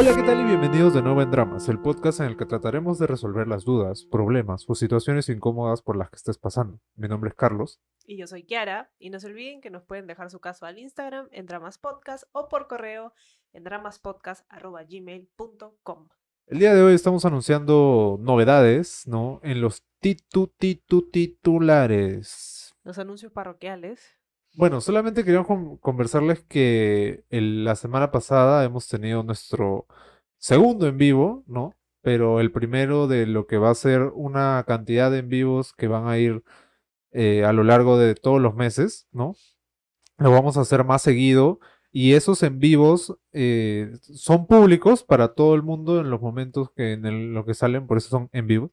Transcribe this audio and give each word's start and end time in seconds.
Hola, 0.00 0.16
¿qué 0.16 0.22
tal 0.22 0.40
y 0.40 0.44
bienvenidos 0.44 0.94
de 0.94 1.02
nuevo 1.02 1.20
en 1.20 1.30
Dramas, 1.30 1.68
el 1.68 1.78
podcast 1.78 2.20
en 2.20 2.28
el 2.28 2.38
que 2.38 2.46
trataremos 2.46 2.98
de 2.98 3.06
resolver 3.06 3.46
las 3.46 3.66
dudas, 3.66 4.04
problemas 4.04 4.64
o 4.66 4.74
situaciones 4.74 5.28
incómodas 5.28 5.82
por 5.82 5.98
las 5.98 6.08
que 6.08 6.16
estés 6.16 6.38
pasando. 6.38 6.80
Mi 6.96 7.06
nombre 7.06 7.28
es 7.28 7.34
Carlos. 7.34 7.82
Y 8.06 8.16
yo 8.16 8.26
soy 8.26 8.44
Kiara, 8.44 8.90
y 8.98 9.10
no 9.10 9.20
se 9.20 9.26
olviden 9.26 9.60
que 9.60 9.68
nos 9.68 9.82
pueden 9.82 10.06
dejar 10.06 10.30
su 10.30 10.40
caso 10.40 10.64
al 10.64 10.78
Instagram 10.78 11.28
en 11.32 11.44
Dramas 11.44 11.76
Podcast 11.76 12.24
o 12.32 12.48
por 12.48 12.66
correo 12.66 13.12
en 13.52 13.64
dramaspodcast.gmail.com. 13.64 16.08
El 16.46 16.58
día 16.58 16.74
de 16.74 16.82
hoy 16.82 16.94
estamos 16.94 17.26
anunciando 17.26 18.16
novedades, 18.20 19.06
¿no? 19.06 19.38
En 19.42 19.60
los 19.60 19.84
titu 19.98 20.46
titu 20.46 21.10
titulares. 21.10 22.74
Los 22.84 22.98
anuncios 22.98 23.32
parroquiales. 23.32 24.19
Bueno, 24.54 24.80
solamente 24.80 25.24
queríamos 25.24 25.46
con- 25.46 25.76
conversarles 25.78 26.40
que 26.44 27.24
la 27.30 27.76
semana 27.76 28.10
pasada 28.10 28.64
hemos 28.64 28.88
tenido 28.88 29.22
nuestro 29.22 29.86
segundo 30.38 30.86
en 30.88 30.98
vivo, 30.98 31.44
¿no? 31.46 31.74
Pero 32.02 32.40
el 32.40 32.50
primero 32.52 33.06
de 33.06 33.26
lo 33.26 33.46
que 33.46 33.58
va 33.58 33.70
a 33.70 33.74
ser 33.74 34.02
una 34.14 34.64
cantidad 34.66 35.10
de 35.10 35.18
en 35.18 35.28
vivos 35.28 35.72
que 35.74 35.86
van 35.88 36.08
a 36.08 36.18
ir 36.18 36.42
eh, 37.12 37.44
a 37.44 37.52
lo 37.54 37.64
largo 37.64 37.98
de 37.98 38.14
todos 38.16 38.40
los 38.40 38.54
meses, 38.56 39.08
¿no? 39.12 39.36
Lo 40.18 40.32
vamos 40.32 40.56
a 40.58 40.62
hacer 40.62 40.84
más 40.84 41.02
seguido 41.02 41.60
y 41.92 42.14
esos 42.14 42.42
en 42.44 42.60
vivos 42.60 43.16
eh, 43.32 43.92
son 44.02 44.46
públicos 44.48 45.04
para 45.04 45.34
todo 45.34 45.54
el 45.56 45.62
mundo 45.64 46.00
en 46.00 46.10
los 46.10 46.20
momentos 46.22 46.70
que 46.76 46.92
en 46.94 47.06
el- 47.06 47.34
lo 47.34 47.44
que 47.46 47.54
salen, 47.54 47.86
por 47.88 47.98
eso 47.98 48.10
son 48.10 48.28
en 48.32 48.46
vivo. 48.48 48.72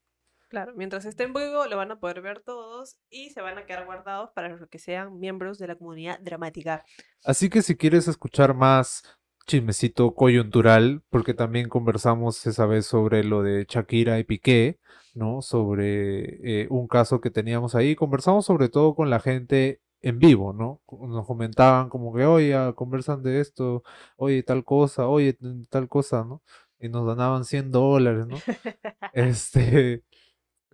Claro, 0.50 0.74
mientras 0.76 1.06
esté 1.06 1.24
en 1.24 1.34
vivo 1.34 1.66
lo 1.68 1.76
van 1.76 1.92
a 1.92 2.00
poder 2.00 2.22
ver 2.22 2.42
todos 2.42 2.98
y 3.10 3.32
se 3.32 3.42
van 3.42 3.58
a 3.58 3.66
quedar 3.66 3.86
guardados 3.86 4.30
para 4.34 4.48
los 4.48 4.68
que 4.70 4.80
sean 4.80 5.20
miembros 5.20 5.58
de 5.58 5.68
la 5.68 5.76
comunidad 5.76 6.20
dramática. 6.22 6.86
Así 7.26 7.50
que 7.50 7.62
si 7.62 7.76
quieres 7.76 8.08
escuchar 8.08 8.53
más 8.53 9.03
chismecito 9.45 10.14
coyuntural, 10.14 11.03
porque 11.09 11.34
también 11.34 11.70
conversamos 11.70 12.45
esa 12.45 12.66
vez 12.66 12.86
sobre 12.86 13.23
lo 13.23 13.44
de 13.44 13.66
Shakira 13.68 14.20
y 14.20 14.25
Piqué, 14.25 14.80
¿no? 15.16 15.42
Sobre 15.42 16.64
eh, 16.64 16.68
un 16.70 16.88
caso 16.88 17.22
que 17.22 17.31
teníamos 17.31 17.73
ahí. 17.73 17.95
Conversamos 17.95 18.45
sobre 18.45 18.70
todo 18.70 18.94
con 18.94 19.09
la 19.09 19.20
gente 19.20 19.81
en 20.02 20.20
vivo, 20.20 20.53
¿no? 20.53 20.81
Nos 21.08 21.25
comentaban 21.25 21.90
como 21.90 22.14
que, 22.14 22.25
oye, 22.25 22.56
conversan 22.75 23.23
de 23.23 23.40
esto, 23.40 23.84
oye, 24.18 24.44
tal 24.44 24.64
cosa, 24.64 25.08
oye, 25.08 25.38
tal 25.70 25.88
cosa, 25.88 26.23
¿no? 26.23 26.44
Y 26.80 26.90
nos 26.90 27.06
donaban 27.06 27.45
100 27.45 27.72
dólares, 27.72 28.28
¿no? 28.28 28.38
Este, 29.14 30.03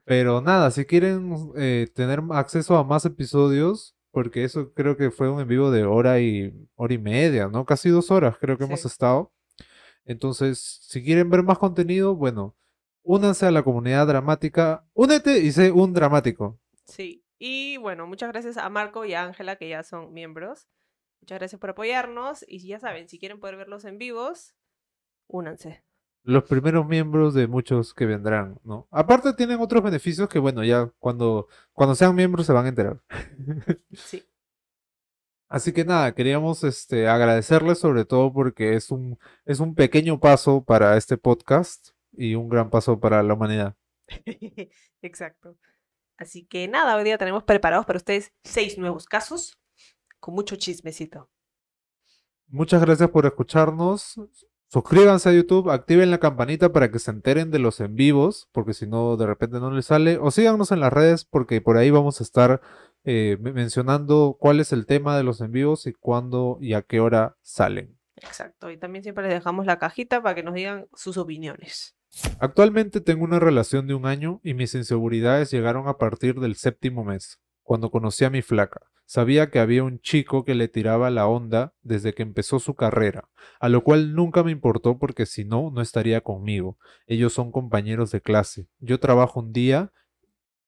pero 0.05 0.41
nada, 0.41 0.71
si 0.71 0.85
quieren 0.85 1.51
eh, 1.55 1.87
tener 1.93 2.21
acceso 2.31 2.77
a 2.77 2.83
más 2.83 3.05
episodios, 3.05 3.95
porque 4.11 4.43
eso 4.43 4.73
creo 4.73 4.97
que 4.97 5.11
fue 5.11 5.29
un 5.29 5.39
en 5.41 5.47
vivo 5.47 5.71
de 5.71 5.85
hora 5.85 6.19
y 6.19 6.53
hora 6.75 6.93
y 6.93 6.97
media, 6.97 7.47
¿no? 7.47 7.65
Casi 7.65 7.89
dos 7.89 8.11
horas 8.11 8.37
creo 8.39 8.57
que 8.57 8.65
hemos 8.65 8.85
estado. 8.85 9.33
Entonces, 10.05 10.59
si 10.59 11.03
quieren 11.03 11.29
ver 11.29 11.43
más 11.43 11.57
contenido, 11.57 12.15
bueno, 12.15 12.55
únanse 13.03 13.45
a 13.45 13.51
la 13.51 13.63
comunidad 13.63 14.07
dramática, 14.07 14.85
únete 14.93 15.39
y 15.39 15.51
sé 15.51 15.71
un 15.71 15.93
dramático. 15.93 16.59
Sí, 16.85 17.25
y 17.39 17.77
bueno, 17.77 18.05
muchas 18.05 18.29
gracias 18.29 18.57
a 18.57 18.69
Marco 18.69 19.05
y 19.05 19.13
a 19.13 19.23
Ángela 19.23 19.55
que 19.55 19.69
ya 19.69 19.83
son 19.83 20.13
miembros. 20.13 20.67
Muchas 21.21 21.39
gracias 21.39 21.59
por 21.59 21.69
apoyarnos 21.69 22.45
y 22.47 22.59
ya 22.67 22.79
saben, 22.79 23.07
si 23.07 23.17
quieren 23.17 23.39
poder 23.39 23.55
verlos 23.55 23.85
en 23.85 23.97
vivos, 23.97 24.55
únanse. 25.27 25.83
Los 26.23 26.43
primeros 26.45 26.87
miembros 26.87 27.33
de 27.33 27.47
muchos 27.47 27.93
que 27.93 28.05
vendrán, 28.05 28.59
¿no? 28.63 28.87
Aparte 28.91 29.33
tienen 29.33 29.59
otros 29.59 29.83
beneficios 29.83 30.29
que, 30.29 30.39
bueno, 30.39 30.63
ya 30.63 30.89
cuando, 30.99 31.47
cuando 31.73 31.95
sean 31.95 32.15
miembros 32.15 32.45
se 32.45 32.53
van 32.53 32.65
a 32.65 32.69
enterar. 32.69 33.01
Sí. 33.93 34.23
Así 35.49 35.71
que 35.71 35.85
nada, 35.85 36.15
queríamos 36.15 36.63
este, 36.63 37.07
agradecerles 37.07 37.77
sobre 37.77 38.05
todo 38.05 38.33
porque 38.33 38.75
es 38.75 38.89
un, 38.89 39.19
es 39.45 39.59
un 39.59 39.75
pequeño 39.75 40.19
paso 40.19 40.63
para 40.63 40.97
este 40.97 41.15
podcast 41.15 41.89
y 42.11 42.33
un 42.33 42.49
gran 42.49 42.71
paso 42.71 42.99
para 42.99 43.21
la 43.21 43.35
humanidad. 43.35 43.75
Exacto. 45.03 45.55
Así 46.17 46.45
que 46.45 46.67
nada, 46.67 46.95
hoy 46.95 47.03
día 47.03 47.19
tenemos 47.19 47.43
preparados 47.43 47.85
para 47.85 47.97
ustedes 47.97 48.33
seis 48.43 48.79
nuevos 48.79 49.05
casos 49.05 49.59
con 50.19 50.33
mucho 50.33 50.55
chismecito. 50.55 51.29
Muchas 52.47 52.81
gracias 52.81 53.09
por 53.09 53.25
escucharnos. 53.25 54.19
Suscríbanse 54.73 55.29
a 55.29 55.33
YouTube, 55.33 55.69
activen 55.69 56.09
la 56.09 56.17
campanita 56.17 56.73
para 56.73 56.89
que 56.89 56.97
se 56.97 57.11
enteren 57.11 57.51
de 57.51 57.59
los 57.59 57.79
en 57.79 57.95
vivos, 57.95 58.49
porque 58.51 58.73
si 58.73 58.87
no, 58.87 59.17
de 59.17 59.27
repente 59.27 59.59
no 59.59 59.69
les 59.69 59.85
sale. 59.85 60.17
O 60.19 60.31
síganos 60.31 60.71
en 60.71 60.79
las 60.79 60.91
redes, 60.91 61.25
porque 61.25 61.61
por 61.61 61.77
ahí 61.77 61.91
vamos 61.91 62.19
a 62.19 62.23
estar 62.23 62.59
eh, 63.03 63.37
me- 63.39 63.53
mencionando 63.53 64.35
cuál 64.39 64.59
es 64.59 64.73
el 64.73 64.87
tema 64.87 65.15
de 65.15 65.23
los 65.23 65.41
en 65.41 65.51
vivos 65.51 65.85
y 65.85 65.93
cuándo 65.93 66.57
y 66.59 66.73
a 66.73 66.81
qué 66.81 66.99
hora 67.01 67.35
salen. 67.43 67.99
Exacto. 68.15 68.71
Y 68.71 68.77
también 68.77 69.03
siempre 69.03 69.25
les 69.25 69.33
dejamos 69.35 69.67
la 69.67 69.77
cajita 69.77 70.23
para 70.23 70.33
que 70.33 70.41
nos 70.41 70.55
digan 70.55 70.87
sus 70.95 71.17
opiniones. 71.17 71.95
Actualmente 72.39 72.99
tengo 72.99 73.23
una 73.25 73.39
relación 73.39 73.85
de 73.85 73.93
un 73.93 74.07
año 74.07 74.39
y 74.43 74.55
mis 74.55 74.73
inseguridades 74.73 75.51
llegaron 75.51 75.87
a 75.87 75.99
partir 75.99 76.39
del 76.39 76.55
séptimo 76.55 77.03
mes, 77.03 77.39
cuando 77.63 77.89
conocí 77.89 78.25
a 78.25 78.29
mi 78.29 78.41
flaca. 78.41 78.81
Sabía 79.05 79.49
que 79.49 79.59
había 79.59 79.83
un 79.83 79.99
chico 79.99 80.45
que 80.45 80.55
le 80.55 80.67
tiraba 80.67 81.09
la 81.09 81.27
onda 81.27 81.73
desde 81.81 82.13
que 82.13 82.23
empezó 82.23 82.59
su 82.59 82.75
carrera, 82.75 83.29
a 83.59 83.69
lo 83.69 83.83
cual 83.83 84.15
nunca 84.15 84.43
me 84.43 84.51
importó 84.51 84.97
porque 84.97 85.25
si 85.25 85.43
no, 85.43 85.71
no 85.71 85.81
estaría 85.81 86.21
conmigo. 86.21 86.77
Ellos 87.05 87.33
son 87.33 87.51
compañeros 87.51 88.11
de 88.11 88.21
clase. 88.21 88.67
Yo 88.79 88.99
trabajo 88.99 89.41
un 89.41 89.51
día 89.51 89.91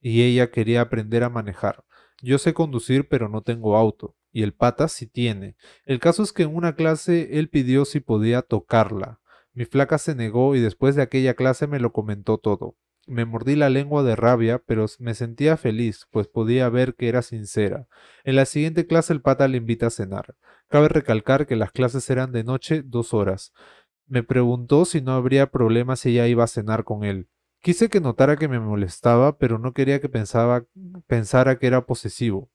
y 0.02 0.24
ella 0.24 0.52
quería 0.52 0.82
aprender 0.82 1.24
a 1.24 1.30
manejar. 1.30 1.84
Yo 2.22 2.38
sé 2.38 2.54
conducir 2.54 3.08
pero 3.08 3.30
no 3.30 3.42
tengo 3.42 3.78
auto, 3.78 4.16
y 4.32 4.44
el 4.44 4.54
pata 4.54 4.88
sí 4.88 5.08
tiene. 5.08 5.56
El 5.86 6.00
caso 6.00 6.24
es 6.24 6.34
que 6.34 6.44
en 6.44 6.56
una 6.56 6.76
clase 6.76 7.40
él 7.40 7.50
pidió 7.50 7.86
si 7.86 8.00
podía 8.00 8.42
tocarla. 8.42 9.20
Mi 9.54 9.66
flaca 9.66 9.98
se 9.98 10.16
negó 10.16 10.56
y 10.56 10.60
después 10.60 10.96
de 10.96 11.02
aquella 11.02 11.34
clase 11.34 11.68
me 11.68 11.80
lo 11.80 11.94
comentó 11.94 12.38
todo. 12.38 12.76
Me 13.08 13.26
mordí 13.26 13.56
la 13.56 13.70
lengua 13.70 14.04
de 14.04 14.16
rabia, 14.16 14.62
pero 14.66 14.86
me 15.00 15.14
sentía 15.14 15.58
feliz, 15.58 16.08
pues 16.10 16.28
podía 16.28 16.70
ver 16.70 16.96
que 16.96 17.08
era 17.08 17.22
sincera. 17.22 17.88
En 18.24 18.36
la 18.36 18.46
siguiente 18.46 18.88
clase 18.88 19.14
el 19.14 19.22
pata 19.22 19.48
le 19.48 19.58
invita 19.58 19.88
a 19.88 19.92
cenar. 19.92 20.36
Cabe 20.68 20.88
recalcar 20.88 21.46
que 21.46 21.56
las 21.56 21.72
clases 21.72 22.10
eran 22.10 22.32
de 22.32 22.44
noche 22.44 22.82
dos 22.84 23.14
horas. 23.14 23.54
Me 24.08 24.24
preguntó 24.24 24.86
si 24.86 25.02
no 25.02 25.14
habría 25.14 25.52
problema 25.52 25.96
si 25.96 26.10
ella 26.10 26.28
iba 26.28 26.44
a 26.44 26.48
cenar 26.48 26.84
con 26.84 27.04
él. 27.04 27.30
Quise 27.62 27.90
que 27.90 28.02
notara 28.02 28.38
que 28.38 28.48
me 28.48 28.60
molestaba, 28.60 29.38
pero 29.38 29.60
no 29.60 29.74
quería 29.74 30.00
que 30.00 30.10
pensara 30.10 31.60
que 31.60 31.68
era 31.68 31.86
posesivo. 31.86 32.52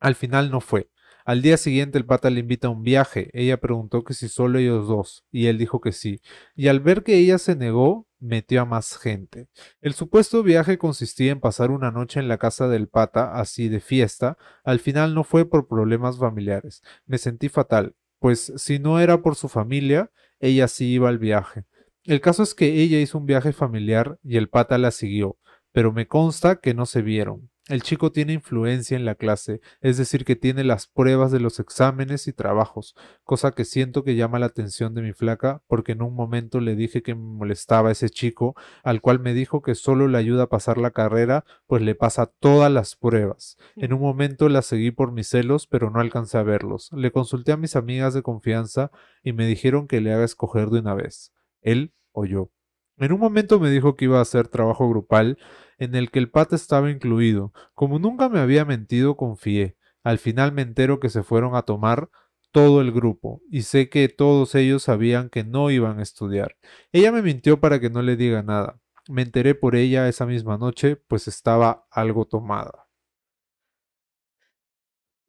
Al 0.00 0.14
final 0.14 0.50
no 0.50 0.60
fue. 0.60 0.90
Al 1.24 1.42
día 1.42 1.58
siguiente 1.58 1.98
el 1.98 2.06
pata 2.06 2.30
le 2.30 2.40
invita 2.40 2.68
a 2.68 2.70
un 2.70 2.82
viaje. 2.82 3.30
Ella 3.34 3.60
preguntó 3.60 4.02
que 4.02 4.14
si 4.14 4.28
solo 4.28 4.58
ellos 4.58 4.88
dos, 4.88 5.26
y 5.30 5.46
él 5.46 5.58
dijo 5.58 5.80
que 5.82 5.92
sí. 5.92 6.22
Y 6.54 6.68
al 6.68 6.80
ver 6.80 7.02
que 7.02 7.18
ella 7.18 7.36
se 7.36 7.54
negó, 7.54 8.07
metió 8.20 8.62
a 8.62 8.64
más 8.64 8.96
gente. 8.98 9.48
El 9.80 9.94
supuesto 9.94 10.42
viaje 10.42 10.78
consistía 10.78 11.32
en 11.32 11.40
pasar 11.40 11.70
una 11.70 11.90
noche 11.90 12.20
en 12.20 12.28
la 12.28 12.38
casa 12.38 12.68
del 12.68 12.88
pata, 12.88 13.34
así 13.34 13.68
de 13.68 13.80
fiesta. 13.80 14.38
Al 14.64 14.80
final 14.80 15.14
no 15.14 15.24
fue 15.24 15.48
por 15.48 15.68
problemas 15.68 16.18
familiares. 16.18 16.82
Me 17.06 17.18
sentí 17.18 17.48
fatal, 17.48 17.94
pues 18.18 18.52
si 18.56 18.78
no 18.78 19.00
era 19.00 19.22
por 19.22 19.36
su 19.36 19.48
familia, 19.48 20.10
ella 20.40 20.68
sí 20.68 20.86
iba 20.86 21.08
al 21.08 21.18
viaje. 21.18 21.64
El 22.04 22.20
caso 22.20 22.42
es 22.42 22.54
que 22.54 22.80
ella 22.80 23.00
hizo 23.00 23.18
un 23.18 23.26
viaje 23.26 23.52
familiar 23.52 24.18
y 24.22 24.36
el 24.36 24.48
pata 24.48 24.78
la 24.78 24.90
siguió, 24.90 25.36
pero 25.72 25.92
me 25.92 26.06
consta 26.06 26.56
que 26.56 26.74
no 26.74 26.86
se 26.86 27.02
vieron. 27.02 27.50
El 27.68 27.82
chico 27.82 28.12
tiene 28.12 28.32
influencia 28.32 28.96
en 28.96 29.04
la 29.04 29.14
clase, 29.14 29.60
es 29.82 29.98
decir, 29.98 30.24
que 30.24 30.36
tiene 30.36 30.64
las 30.64 30.86
pruebas 30.86 31.30
de 31.30 31.38
los 31.38 31.60
exámenes 31.60 32.26
y 32.26 32.32
trabajos, 32.32 32.96
cosa 33.24 33.52
que 33.52 33.66
siento 33.66 34.04
que 34.04 34.16
llama 34.16 34.38
la 34.38 34.46
atención 34.46 34.94
de 34.94 35.02
mi 35.02 35.12
flaca, 35.12 35.62
porque 35.66 35.92
en 35.92 36.00
un 36.00 36.14
momento 36.14 36.60
le 36.60 36.76
dije 36.76 37.02
que 37.02 37.14
me 37.14 37.20
molestaba 37.20 37.90
ese 37.90 38.08
chico, 38.08 38.54
al 38.82 39.02
cual 39.02 39.20
me 39.20 39.34
dijo 39.34 39.60
que 39.60 39.74
solo 39.74 40.08
le 40.08 40.16
ayuda 40.16 40.44
a 40.44 40.48
pasar 40.48 40.78
la 40.78 40.92
carrera, 40.92 41.44
pues 41.66 41.82
le 41.82 41.94
pasa 41.94 42.32
todas 42.40 42.72
las 42.72 42.96
pruebas. 42.96 43.58
En 43.76 43.92
un 43.92 44.00
momento 44.00 44.48
la 44.48 44.62
seguí 44.62 44.90
por 44.90 45.12
mis 45.12 45.28
celos, 45.28 45.66
pero 45.66 45.90
no 45.90 46.00
alcancé 46.00 46.38
a 46.38 46.42
verlos. 46.42 46.90
Le 46.94 47.12
consulté 47.12 47.52
a 47.52 47.58
mis 47.58 47.76
amigas 47.76 48.14
de 48.14 48.22
confianza 48.22 48.90
y 49.22 49.34
me 49.34 49.46
dijeron 49.46 49.88
que 49.88 50.00
le 50.00 50.14
haga 50.14 50.24
escoger 50.24 50.70
de 50.70 50.80
una 50.80 50.94
vez, 50.94 51.34
él 51.60 51.92
o 52.12 52.24
yo. 52.24 52.50
En 52.98 53.12
un 53.12 53.20
momento 53.20 53.60
me 53.60 53.70
dijo 53.70 53.96
que 53.96 54.06
iba 54.06 54.18
a 54.18 54.22
hacer 54.22 54.48
trabajo 54.48 54.88
grupal 54.88 55.38
en 55.78 55.94
el 55.94 56.10
que 56.10 56.18
el 56.18 56.30
pata 56.30 56.56
estaba 56.56 56.90
incluido. 56.90 57.52
Como 57.74 57.98
nunca 57.98 58.28
me 58.28 58.40
había 58.40 58.64
mentido, 58.64 59.16
confié. 59.16 59.76
Al 60.02 60.18
final 60.18 60.52
me 60.52 60.62
entero 60.62 60.98
que 61.00 61.08
se 61.08 61.22
fueron 61.22 61.54
a 61.54 61.62
tomar 61.62 62.10
todo 62.50 62.80
el 62.80 62.92
grupo, 62.92 63.42
y 63.50 63.62
sé 63.62 63.88
que 63.90 64.08
todos 64.08 64.54
ellos 64.54 64.82
sabían 64.82 65.28
que 65.28 65.44
no 65.44 65.70
iban 65.70 65.98
a 66.00 66.02
estudiar. 66.02 66.56
Ella 66.92 67.12
me 67.12 67.22
mintió 67.22 67.60
para 67.60 67.78
que 67.78 67.90
no 67.90 68.02
le 68.02 68.16
diga 68.16 68.42
nada. 68.42 68.80
Me 69.08 69.22
enteré 69.22 69.54
por 69.54 69.76
ella 69.76 70.08
esa 70.08 70.26
misma 70.26 70.56
noche, 70.58 70.96
pues 70.96 71.28
estaba 71.28 71.86
algo 71.90 72.24
tomada. 72.24 72.87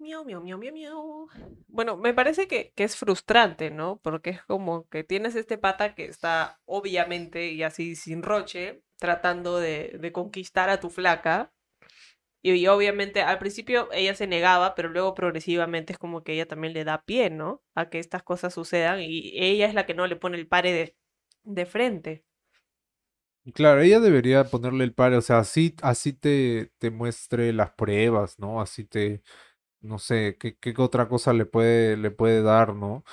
Miau, 0.09 0.25
miau, 0.25 0.41
miau, 0.41 0.57
miau, 0.57 0.73
miau. 0.73 1.27
Bueno, 1.67 1.95
me 1.97 2.13
parece 2.15 2.47
que, 2.47 2.73
que 2.75 2.83
es 2.83 2.95
frustrante, 2.95 3.69
¿no? 3.69 3.99
Porque 4.03 4.31
es 4.31 4.43
como 4.43 4.87
que 4.89 5.03
tienes 5.03 5.35
este 5.35 5.57
pata 5.59 5.93
que 5.93 6.05
está 6.05 6.59
obviamente 6.65 7.51
y 7.51 7.61
así 7.63 7.95
sin 7.95 8.23
roche 8.23 8.81
tratando 8.97 9.59
de, 9.59 9.97
de 9.99 10.11
conquistar 10.11 10.69
a 10.69 10.79
tu 10.79 10.89
flaca 10.89 11.53
Y, 12.41 12.67
obviamente 12.67 13.21
al 13.21 13.39
principio 13.39 13.89
ella 13.93 14.15
se 14.15 14.27
negaba, 14.27 14.75
pero 14.75 14.89
luego 14.89 15.13
progresivamente 15.13 15.93
es 15.93 15.99
como 15.99 16.23
que 16.23 16.33
ella 16.33 16.47
también 16.47 16.73
le 16.73 16.85
da 16.85 17.03
pie, 17.03 17.29
¿no? 17.29 17.63
A 17.75 17.89
que 17.89 17.99
estas 17.99 18.23
cosas 18.23 18.53
sucedan 18.53 19.01
y 19.01 19.31
ella 19.35 19.67
es 19.67 19.73
la 19.73 19.85
que 19.85 19.93
no 19.95 20.07
le 20.07 20.17
pone 20.17 20.37
el 20.37 20.47
pare 20.47 20.73
de, 20.73 20.97
de 21.43 21.65
frente. 21.65 22.25
Claro, 23.55 23.81
ella 23.81 23.99
debería 23.99 24.43
ponerle 24.49 24.83
el 24.83 24.93
pare, 24.93 25.17
o 25.17 25.21
sea, 25.21 25.39
así, 25.39 25.75
así 25.81 26.13
te, 26.13 26.71
te 26.77 26.91
muestre 26.91 27.51
las 27.53 27.71
pruebas, 27.71 28.37
¿no? 28.37 28.61
Así 28.61 28.85
te, 28.85 29.23
no 29.81 29.99
sé, 29.99 30.37
qué, 30.39 30.57
qué 30.57 30.73
otra 30.77 31.07
cosa 31.07 31.33
le 31.33 31.45
puede, 31.45 31.97
le 31.97 32.11
puede 32.11 32.41
dar, 32.41 32.75
¿no? 32.75 33.03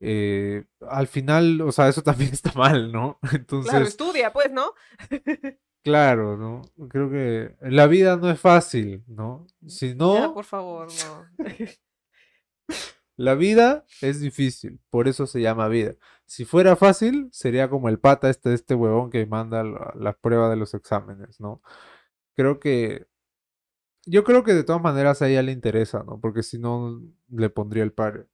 Eh, 0.00 0.64
al 0.88 1.06
final, 1.06 1.60
o 1.62 1.72
sea, 1.72 1.88
eso 1.88 2.02
también 2.02 2.30
está 2.34 2.52
mal, 2.54 2.92
¿no? 2.92 3.18
Claro, 3.20 3.36
Entonces, 3.36 3.88
estudia, 3.88 4.32
pues, 4.32 4.50
¿no? 4.52 4.74
claro, 5.82 6.36
¿no? 6.36 6.62
Creo 6.88 7.10
que 7.10 7.54
la 7.62 7.86
vida 7.86 8.16
no 8.16 8.30
es 8.30 8.40
fácil, 8.40 9.04
¿no? 9.06 9.46
Si 9.66 9.88
Ya, 9.90 9.94
no, 9.94 10.34
por 10.34 10.44
favor, 10.44 10.88
no. 10.88 11.26
la 13.16 13.34
vida 13.34 13.84
es 14.02 14.20
difícil, 14.20 14.80
por 14.90 15.06
eso 15.08 15.26
se 15.26 15.40
llama 15.40 15.68
vida. 15.68 15.94
Si 16.26 16.44
fuera 16.44 16.74
fácil, 16.76 17.28
sería 17.32 17.70
como 17.70 17.88
el 17.88 17.98
pata 18.00 18.28
este, 18.30 18.54
este 18.54 18.74
huevón 18.74 19.10
que 19.10 19.24
manda 19.26 19.62
la- 19.62 19.92
las 19.96 20.16
pruebas 20.16 20.50
de 20.50 20.56
los 20.56 20.74
exámenes, 20.74 21.40
¿no? 21.40 21.62
Creo 22.36 22.58
que, 22.60 23.06
yo 24.06 24.24
creo 24.24 24.44
que 24.44 24.54
de 24.54 24.64
todas 24.64 24.82
maneras 24.82 25.22
a 25.22 25.28
ella 25.28 25.42
le 25.42 25.52
interesa, 25.52 26.02
¿no? 26.04 26.20
Porque 26.20 26.42
si 26.42 26.58
no, 26.58 27.00
le 27.28 27.50
pondría 27.50 27.82
el 27.84 27.92
pare. 27.92 28.26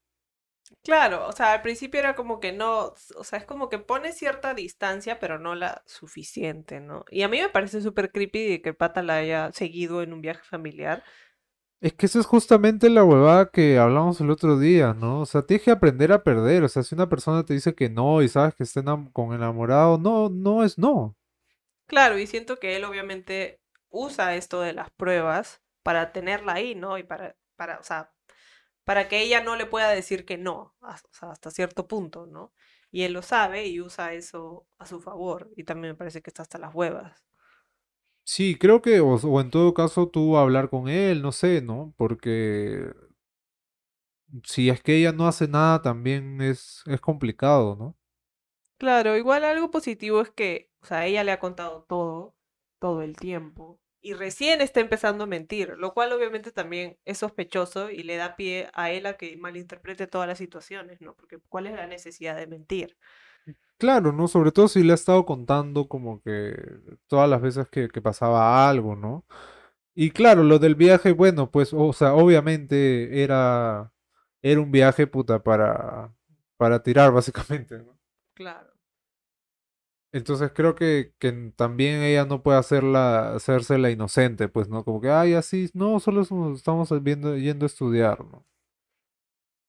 Claro, 0.82 1.26
o 1.28 1.32
sea, 1.32 1.52
al 1.52 1.62
principio 1.62 2.00
era 2.00 2.14
como 2.14 2.38
que 2.40 2.52
no, 2.52 2.94
o 3.16 3.24
sea, 3.24 3.38
es 3.38 3.44
como 3.44 3.68
que 3.68 3.78
pone 3.78 4.12
cierta 4.12 4.54
distancia, 4.54 5.18
pero 5.18 5.38
no 5.38 5.54
la 5.54 5.82
suficiente, 5.86 6.80
¿no? 6.80 7.04
Y 7.10 7.22
a 7.22 7.28
mí 7.28 7.40
me 7.40 7.48
parece 7.48 7.82
súper 7.82 8.12
creepy 8.12 8.46
de 8.48 8.62
que 8.62 8.70
el 8.70 8.76
pata 8.76 9.02
la 9.02 9.16
haya 9.16 9.52
seguido 9.52 10.02
en 10.02 10.12
un 10.12 10.20
viaje 10.22 10.42
familiar. 10.44 11.02
Es 11.80 11.94
que 11.94 12.06
eso 12.06 12.20
es 12.20 12.26
justamente 12.26 12.90
la 12.90 13.04
huevada 13.04 13.50
que 13.50 13.78
hablamos 13.78 14.20
el 14.20 14.30
otro 14.30 14.58
día, 14.58 14.92
¿no? 14.94 15.20
O 15.20 15.26
sea, 15.26 15.42
tienes 15.42 15.64
que 15.64 15.70
aprender 15.70 16.12
a 16.12 16.22
perder. 16.22 16.62
O 16.64 16.68
sea, 16.68 16.82
si 16.82 16.94
una 16.94 17.08
persona 17.08 17.44
te 17.44 17.54
dice 17.54 17.74
que 17.74 17.88
no 17.88 18.22
y 18.22 18.28
sabes 18.28 18.54
que 18.54 18.62
está 18.64 18.82
enam- 18.82 19.10
con 19.12 19.32
enamorado, 19.34 19.96
no, 19.98 20.28
no 20.28 20.62
es 20.64 20.76
no. 20.78 21.16
Claro, 21.86 22.18
y 22.18 22.26
siento 22.26 22.58
que 22.58 22.76
él 22.76 22.84
obviamente 22.84 23.59
usa 23.90 24.34
esto 24.36 24.60
de 24.62 24.72
las 24.74 24.90
pruebas 24.90 25.62
para 25.82 26.12
tenerla 26.12 26.54
ahí, 26.54 26.74
¿no? 26.74 26.98
Y 26.98 27.02
para, 27.04 27.36
para, 27.56 27.78
o 27.78 27.82
sea, 27.84 28.12
para 28.84 29.08
que 29.08 29.20
ella 29.22 29.42
no 29.42 29.56
le 29.56 29.66
pueda 29.66 29.90
decir 29.90 30.24
que 30.26 30.38
no, 30.38 30.76
sea, 31.12 31.30
hasta 31.32 31.50
cierto 31.50 31.88
punto, 31.88 32.26
¿no? 32.26 32.52
Y 32.90 33.02
él 33.04 33.12
lo 33.14 33.22
sabe 33.22 33.66
y 33.68 33.80
usa 33.80 34.14
eso 34.14 34.66
a 34.78 34.86
su 34.86 35.00
favor. 35.00 35.50
Y 35.56 35.64
también 35.64 35.92
me 35.94 35.98
parece 35.98 36.22
que 36.22 36.30
está 36.30 36.42
hasta 36.42 36.58
las 36.58 36.74
huevas. 36.74 37.24
Sí, 38.24 38.56
creo 38.58 38.80
que, 38.80 39.00
o, 39.00 39.14
o 39.16 39.40
en 39.40 39.50
todo 39.50 39.74
caso, 39.74 40.08
tú 40.08 40.36
hablar 40.36 40.70
con 40.70 40.88
él, 40.88 41.20
no 41.22 41.32
sé, 41.32 41.60
¿no? 41.62 41.92
Porque 41.96 42.92
si 44.44 44.68
es 44.70 44.82
que 44.82 44.96
ella 44.96 45.12
no 45.12 45.26
hace 45.28 45.48
nada, 45.48 45.82
también 45.82 46.40
es, 46.40 46.82
es 46.86 47.00
complicado, 47.00 47.76
¿no? 47.76 47.96
Claro, 48.78 49.16
igual 49.16 49.44
algo 49.44 49.70
positivo 49.70 50.20
es 50.22 50.30
que, 50.30 50.70
o 50.82 50.86
sea, 50.86 51.06
ella 51.06 51.22
le 51.24 51.32
ha 51.32 51.38
contado 51.38 51.84
todo, 51.84 52.34
todo 52.80 53.02
el 53.02 53.16
tiempo, 53.16 53.78
y 54.02 54.14
recién 54.14 54.60
está 54.60 54.80
empezando 54.80 55.24
a 55.24 55.26
mentir, 55.26 55.74
lo 55.76 55.92
cual 55.92 56.12
obviamente 56.12 56.52
también 56.52 56.96
es 57.04 57.18
sospechoso 57.18 57.90
y 57.90 58.02
le 58.02 58.16
da 58.16 58.34
pie 58.34 58.70
a 58.72 58.90
él 58.90 59.06
a 59.06 59.16
que 59.18 59.36
malinterprete 59.36 60.06
todas 60.06 60.26
las 60.26 60.38
situaciones, 60.38 61.00
¿no? 61.02 61.14
Porque 61.14 61.38
¿cuál 61.48 61.66
es 61.66 61.74
la 61.74 61.86
necesidad 61.86 62.36
de 62.36 62.46
mentir? 62.46 62.96
Claro, 63.78 64.12
¿no? 64.12 64.26
Sobre 64.28 64.52
todo 64.52 64.68
si 64.68 64.82
le 64.82 64.92
ha 64.92 64.94
estado 64.94 65.26
contando 65.26 65.86
como 65.86 66.22
que 66.22 66.54
todas 67.08 67.28
las 67.28 67.42
veces 67.42 67.68
que, 67.68 67.88
que 67.88 68.00
pasaba 68.00 68.68
algo, 68.68 68.96
¿no? 68.96 69.26
Y 69.94 70.12
claro, 70.12 70.44
lo 70.44 70.58
del 70.58 70.76
viaje, 70.76 71.12
bueno, 71.12 71.50
pues, 71.50 71.72
o 71.74 71.92
sea, 71.92 72.14
obviamente 72.14 73.22
era, 73.22 73.92
era 74.40 74.60
un 74.60 74.70
viaje, 74.70 75.06
puta, 75.06 75.42
para, 75.42 76.14
para 76.56 76.82
tirar, 76.82 77.12
básicamente, 77.12 77.78
¿no? 77.78 77.98
Claro. 78.34 78.69
Entonces 80.12 80.50
creo 80.54 80.74
que, 80.74 81.14
que 81.18 81.32
también 81.56 82.02
ella 82.02 82.24
no 82.24 82.42
puede 82.42 82.58
hacerla, 82.58 83.34
hacerse 83.34 83.78
la 83.78 83.90
inocente, 83.90 84.48
pues, 84.48 84.68
¿no? 84.68 84.84
Como 84.84 85.00
que, 85.00 85.10
ay, 85.10 85.34
así, 85.34 85.70
no, 85.74 86.00
solo 86.00 86.22
estamos 86.54 87.02
viendo, 87.02 87.36
yendo 87.36 87.64
a 87.64 87.68
estudiar, 87.68 88.24
¿no? 88.24 88.44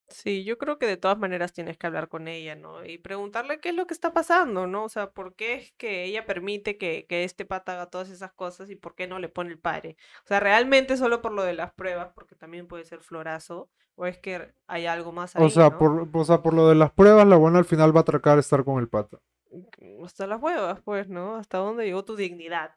Sí, 0.10 0.44
yo 0.44 0.58
creo 0.58 0.78
que 0.78 0.88
de 0.88 0.98
todas 0.98 1.18
maneras 1.18 1.54
tienes 1.54 1.78
que 1.78 1.88
hablar 1.88 2.10
con 2.10 2.28
ella, 2.28 2.56
¿no? 2.56 2.84
Y 2.86 2.98
preguntarle 2.98 3.62
qué 3.62 3.70
es 3.70 3.76
lo 3.76 3.88
que 3.88 3.94
está 3.94 4.14
pasando, 4.14 4.68
¿no? 4.68 4.84
O 4.84 4.90
sea, 4.90 5.12
¿por 5.12 5.36
qué 5.36 5.54
es 5.54 5.72
que 5.78 6.04
ella 6.04 6.26
permite 6.26 6.78
que, 6.78 7.06
que 7.08 7.24
este 7.24 7.46
pata 7.46 7.74
haga 7.74 7.90
todas 7.90 8.10
esas 8.10 8.34
cosas 8.34 8.70
y 8.70 8.76
por 8.76 8.94
qué 8.96 9.08
no 9.08 9.20
le 9.20 9.30
pone 9.30 9.52
el 9.52 9.60
pare? 9.60 9.96
O 10.26 10.28
sea, 10.28 10.42
¿realmente 10.42 10.98
solo 10.98 11.22
por 11.22 11.32
lo 11.32 11.44
de 11.44 11.54
las 11.54 11.72
pruebas, 11.74 12.12
porque 12.14 12.36
también 12.36 12.68
puede 12.68 12.84
ser 12.84 13.00
florazo, 13.02 13.70
o 13.96 14.06
es 14.06 14.18
que 14.20 14.54
hay 14.68 14.86
algo 14.86 15.14
más 15.14 15.36
O 15.36 15.48
ahí, 15.48 15.50
sea, 15.50 15.70
¿no? 15.70 15.78
por, 15.78 16.08
o 16.14 16.24
sea, 16.24 16.42
por 16.42 16.54
lo 16.54 16.70
de 16.70 16.76
las 16.76 16.92
pruebas, 16.94 17.28
la 17.28 17.36
buena 17.38 17.60
al 17.60 17.66
final 17.66 17.94
va 17.94 18.00
a 18.00 18.04
atracar 18.04 18.40
estar 18.40 18.64
con 18.64 18.80
el 18.80 18.88
pata. 18.88 19.20
Mm, 19.52 20.04
Hasta 20.04 20.28
las 20.28 20.42
huevas, 20.42 20.82
pues, 20.82 21.10
¿no? 21.10 21.36
¿Hasta 21.36 21.58
dónde 21.58 21.86
llegó 21.86 22.04
tu 22.06 22.16
dignidad? 22.16 22.72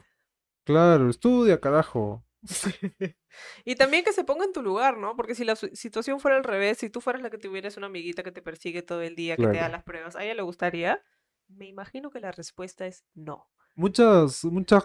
Claro, 0.65 1.11
estudia, 1.11 1.61
carajo. 1.61 2.25
Y 3.65 3.75
también 3.75 4.05
que 4.05 4.13
se 4.13 4.23
ponga 4.23 4.45
en 4.45 4.53
tu 4.53 4.63
lugar, 4.63 4.97
¿no? 4.97 5.17
Porque 5.17 5.35
si 5.35 5.45
la 5.45 5.57
situación 5.57 6.21
fuera 6.21 6.37
al 6.37 6.45
revés, 6.45 6.79
si 6.79 6.89
tú 6.89 7.01
fueras 7.01 7.21
la 7.21 7.31
que 7.31 7.39
tuvieras 7.39 7.77
una 7.77 7.87
amiguita 7.87 8.23
que 8.23 8.31
te 8.31 8.43
persigue 8.43 8.83
todo 8.83 9.03
el 9.03 9.17
día, 9.17 9.37
que 9.37 9.49
te 9.49 9.57
da 9.57 9.69
las 9.69 9.83
pruebas, 9.83 10.15
¿a 10.15 10.23
ella 10.23 10.35
le 10.35 10.43
gustaría? 10.43 11.03
Me 11.49 11.67
imagino 11.67 12.11
que 12.11 12.21
la 12.21 12.31
respuesta 12.31 12.87
es 12.87 13.05
no. 13.15 13.49
Muchas, 13.75 14.45
muchas 14.45 14.85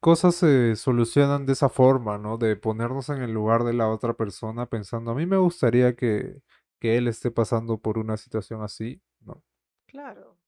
cosas 0.00 0.34
se 0.34 0.76
solucionan 0.76 1.44
de 1.44 1.52
esa 1.52 1.68
forma, 1.68 2.16
¿no? 2.16 2.38
De 2.38 2.56
ponernos 2.56 3.10
en 3.10 3.20
el 3.20 3.32
lugar 3.32 3.64
de 3.64 3.74
la 3.74 3.88
otra 3.88 4.14
persona 4.14 4.64
pensando, 4.64 5.10
a 5.10 5.14
mí 5.14 5.26
me 5.26 5.36
gustaría 5.36 5.94
que, 5.94 6.40
que 6.78 6.96
él 6.96 7.06
esté 7.06 7.30
pasando 7.30 7.76
por 7.76 7.98
una 7.98 8.16
situación 8.16 8.62
así, 8.62 9.02
¿no? 9.20 9.44
Claro. 9.86 10.39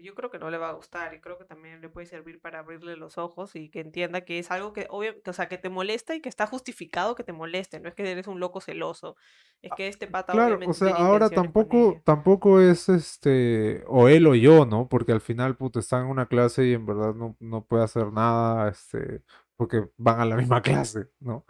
Yo 0.00 0.14
creo 0.14 0.30
que 0.30 0.38
no 0.38 0.50
le 0.50 0.58
va 0.58 0.68
a 0.68 0.72
gustar 0.72 1.12
y 1.14 1.20
creo 1.20 1.38
que 1.38 1.44
también 1.44 1.80
le 1.80 1.88
puede 1.88 2.06
servir 2.06 2.40
para 2.40 2.60
abrirle 2.60 2.96
los 2.96 3.18
ojos 3.18 3.56
y 3.56 3.68
que 3.68 3.80
entienda 3.80 4.20
que 4.20 4.38
es 4.38 4.50
algo 4.50 4.72
que, 4.72 4.86
obvio, 4.90 5.20
que, 5.22 5.30
o 5.30 5.32
sea, 5.32 5.48
que 5.48 5.58
te 5.58 5.68
molesta 5.68 6.14
y 6.14 6.20
que 6.20 6.28
está 6.28 6.46
justificado 6.46 7.14
que 7.14 7.24
te 7.24 7.32
moleste. 7.32 7.80
No 7.80 7.88
es 7.88 7.94
que 7.94 8.10
eres 8.10 8.28
un 8.28 8.38
loco 8.38 8.60
celoso. 8.60 9.16
Es 9.60 9.72
que 9.76 9.88
este 9.88 10.06
pata 10.06 10.32
Claro, 10.32 10.54
o 10.54 10.56
obviamente 10.56 10.78
sea, 10.78 10.94
tiene 10.94 11.00
ahora 11.00 11.28
tampoco, 11.28 12.00
tampoco 12.04 12.60
es 12.60 12.88
este, 12.88 13.82
o 13.88 14.08
él 14.08 14.26
o 14.26 14.34
yo, 14.34 14.66
¿no? 14.66 14.88
Porque 14.88 15.12
al 15.12 15.20
final, 15.20 15.56
puto, 15.56 15.80
están 15.80 16.04
en 16.04 16.10
una 16.10 16.26
clase 16.26 16.66
y 16.66 16.74
en 16.74 16.86
verdad 16.86 17.14
no, 17.14 17.36
no 17.40 17.64
puede 17.64 17.84
hacer 17.84 18.12
nada, 18.12 18.68
este, 18.68 19.22
porque 19.56 19.88
van 19.96 20.20
a 20.20 20.24
la 20.24 20.36
misma 20.36 20.62
clase, 20.62 21.08
¿no? 21.18 21.44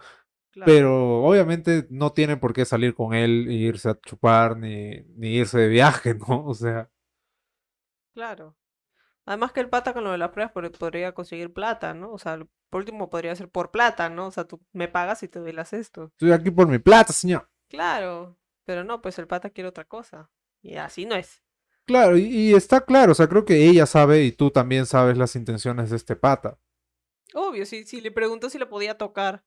Claro, 0.50 0.72
Pero 0.72 1.22
obviamente 1.22 1.86
no 1.90 2.12
tiene 2.12 2.38
por 2.38 2.54
qué 2.54 2.64
salir 2.64 2.94
con 2.94 3.12
él 3.14 3.46
e 3.48 3.52
irse 3.52 3.90
a 3.90 4.00
chupar 4.00 4.56
ni, 4.56 5.02
ni 5.16 5.34
irse 5.34 5.58
de 5.58 5.68
viaje, 5.68 6.14
¿no? 6.28 6.46
O 6.46 6.54
sea, 6.54 6.90
claro. 8.18 8.56
Además 9.26 9.52
que 9.52 9.60
el 9.60 9.68
pata 9.68 9.92
con 9.94 10.04
lo 10.04 10.12
de 10.12 10.18
las 10.18 10.30
pruebas 10.30 10.52
pod- 10.54 10.76
podría 10.76 11.12
conseguir 11.12 11.52
plata, 11.52 11.94
¿no? 11.94 12.12
O 12.12 12.18
sea, 12.18 12.38
por 12.70 12.80
último 12.80 13.10
podría 13.10 13.36
ser 13.36 13.48
por 13.48 13.70
plata, 13.70 14.08
¿no? 14.08 14.26
O 14.26 14.30
sea, 14.32 14.44
tú 14.44 14.60
me 14.72 14.88
pagas 14.88 15.22
y 15.22 15.28
te 15.28 15.38
doy 15.38 15.52
las 15.52 15.72
esto. 15.72 16.06
estoy 16.12 16.32
aquí 16.32 16.50
por 16.50 16.66
mi 16.66 16.78
plata, 16.78 17.12
señor. 17.12 17.48
Claro, 17.68 18.36
pero 18.64 18.82
no, 18.84 19.00
pues 19.02 19.18
el 19.18 19.28
pata 19.28 19.50
quiere 19.50 19.68
otra 19.68 19.84
cosa. 19.84 20.30
Y 20.62 20.76
así 20.76 21.06
no 21.06 21.14
es. 21.14 21.42
Claro, 21.86 22.16
y, 22.18 22.24
y 22.24 22.54
está 22.54 22.80
claro, 22.80 23.12
o 23.12 23.14
sea, 23.14 23.28
creo 23.28 23.44
que 23.44 23.68
ella 23.68 23.86
sabe 23.86 24.24
y 24.24 24.32
tú 24.32 24.50
también 24.50 24.86
sabes 24.86 25.16
las 25.16 25.36
intenciones 25.36 25.90
de 25.90 25.96
este 25.96 26.16
pata. 26.16 26.58
Obvio, 27.34 27.64
si, 27.66 27.84
si 27.84 28.00
le 28.00 28.10
preguntó 28.10 28.50
si 28.50 28.58
le 28.58 28.66
podía 28.66 28.98
tocar. 28.98 29.44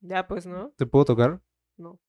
Ya, 0.00 0.26
pues, 0.26 0.46
¿no? 0.46 0.72
¿Te 0.76 0.86
puedo 0.86 1.04
tocar? 1.04 1.42
No. 1.76 2.00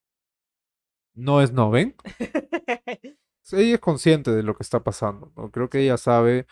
No 1.16 1.42
es 1.42 1.52
no, 1.52 1.70
¿ven? 1.72 1.96
Ella 3.52 3.76
es 3.76 3.80
consciente 3.80 4.32
de 4.32 4.44
lo 4.44 4.56
que 4.56 4.64
está 4.64 4.84
pasando, 4.84 5.32
¿no? 5.36 5.52
Creo 5.52 5.70
que 5.70 5.80
ella 5.80 5.98
sabe 5.98 6.48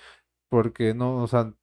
porque 0.49 0.93
no, 0.93 1.23
o 1.23 1.27
sea, 1.27 1.53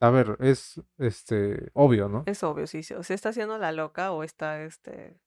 a 0.00 0.10
ver, 0.10 0.36
es 0.40 0.80
este 0.98 1.70
obvio, 1.74 2.08
¿no? 2.08 2.22
Es 2.26 2.42
obvio, 2.42 2.66
sí, 2.66 2.82
sí. 2.82 2.94
O 2.94 3.02
se 3.02 3.14
está 3.14 3.30
haciendo 3.30 3.58
la 3.58 3.72
loca 3.72 4.12
o 4.12 4.22
está, 4.22 4.62
este, 4.62 5.18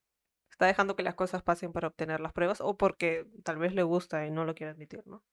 está 0.49 0.65
dejando 0.65 0.95
que 0.95 1.03
las 1.03 1.15
cosas 1.15 1.43
pasen 1.43 1.73
para 1.73 1.87
obtener 1.87 2.19
las 2.21 2.33
pruebas 2.33 2.61
o 2.61 2.77
porque 2.77 3.27
tal 3.43 3.57
vez 3.57 3.73
le 3.73 3.83
gusta 3.83 4.25
y 4.25 4.31
no 4.31 4.45
lo 4.45 4.55
quiere 4.55 4.71
admitir, 4.71 5.03
¿no? 5.05 5.23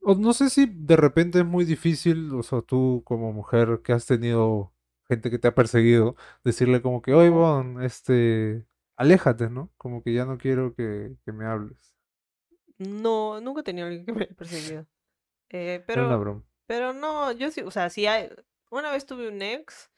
O 0.00 0.14
no 0.14 0.32
sé 0.32 0.50
si 0.50 0.66
de 0.66 0.96
repente 0.96 1.40
es 1.40 1.44
muy 1.44 1.64
difícil, 1.64 2.32
o 2.32 2.42
sea, 2.42 2.62
tú 2.62 3.02
como 3.04 3.32
mujer 3.32 3.80
que 3.84 3.92
has 3.92 4.06
tenido 4.06 4.72
gente 5.08 5.30
que 5.30 5.38
te 5.38 5.48
ha 5.48 5.54
perseguido, 5.54 6.16
decirle 6.44 6.82
como 6.82 7.02
que, 7.02 7.14
oye, 7.14 7.30
Bon, 7.30 7.82
este, 7.82 8.66
aléjate, 8.96 9.50
¿no? 9.50 9.70
Como 9.76 10.02
que 10.02 10.12
ya 10.14 10.24
no 10.24 10.38
quiero 10.38 10.74
que, 10.74 11.16
que 11.24 11.32
me 11.32 11.46
hables. 11.46 11.93
No, 12.78 13.40
nunca 13.40 13.60
he 13.60 13.64
tenido 13.64 13.86
alguien 13.86 14.04
que 14.04 14.12
me 14.12 14.22
haya 14.24 14.34
perseguido. 14.34 14.86
Eh, 15.50 15.82
pero, 15.86 16.18
broma. 16.18 16.42
pero 16.66 16.92
no, 16.92 17.32
yo 17.32 17.50
sí, 17.50 17.60
o 17.62 17.70
sea, 17.70 17.90
sí 17.90 18.06
hay, 18.06 18.30
una 18.70 18.90
vez 18.90 19.06
tuve 19.06 19.28
un 19.28 19.40
ex 19.42 19.90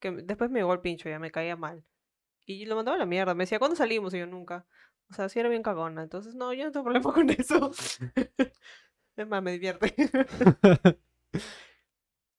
que 0.00 0.10
después 0.10 0.50
me 0.50 0.60
llegó 0.60 0.72
el 0.72 0.80
pincho, 0.80 1.08
ya 1.08 1.18
me 1.18 1.30
caía 1.30 1.56
mal. 1.56 1.84
Y 2.46 2.66
lo 2.66 2.76
mandaba 2.76 2.96
a 2.96 2.98
la 3.00 3.06
mierda, 3.06 3.34
me 3.34 3.44
decía, 3.44 3.58
¿cuándo 3.58 3.76
salimos? 3.76 4.14
Y 4.14 4.18
yo 4.18 4.26
nunca. 4.26 4.66
O 5.10 5.14
sea, 5.14 5.28
sí 5.28 5.40
era 5.40 5.48
bien 5.48 5.62
cagona, 5.62 6.02
entonces 6.02 6.34
no, 6.34 6.52
yo 6.52 6.64
no 6.64 6.72
tengo 6.72 6.84
problema 6.84 7.12
con 7.14 7.30
eso. 7.30 7.70
Es 9.16 9.26
más, 9.26 9.42
me 9.42 9.52
divierte. 9.52 9.94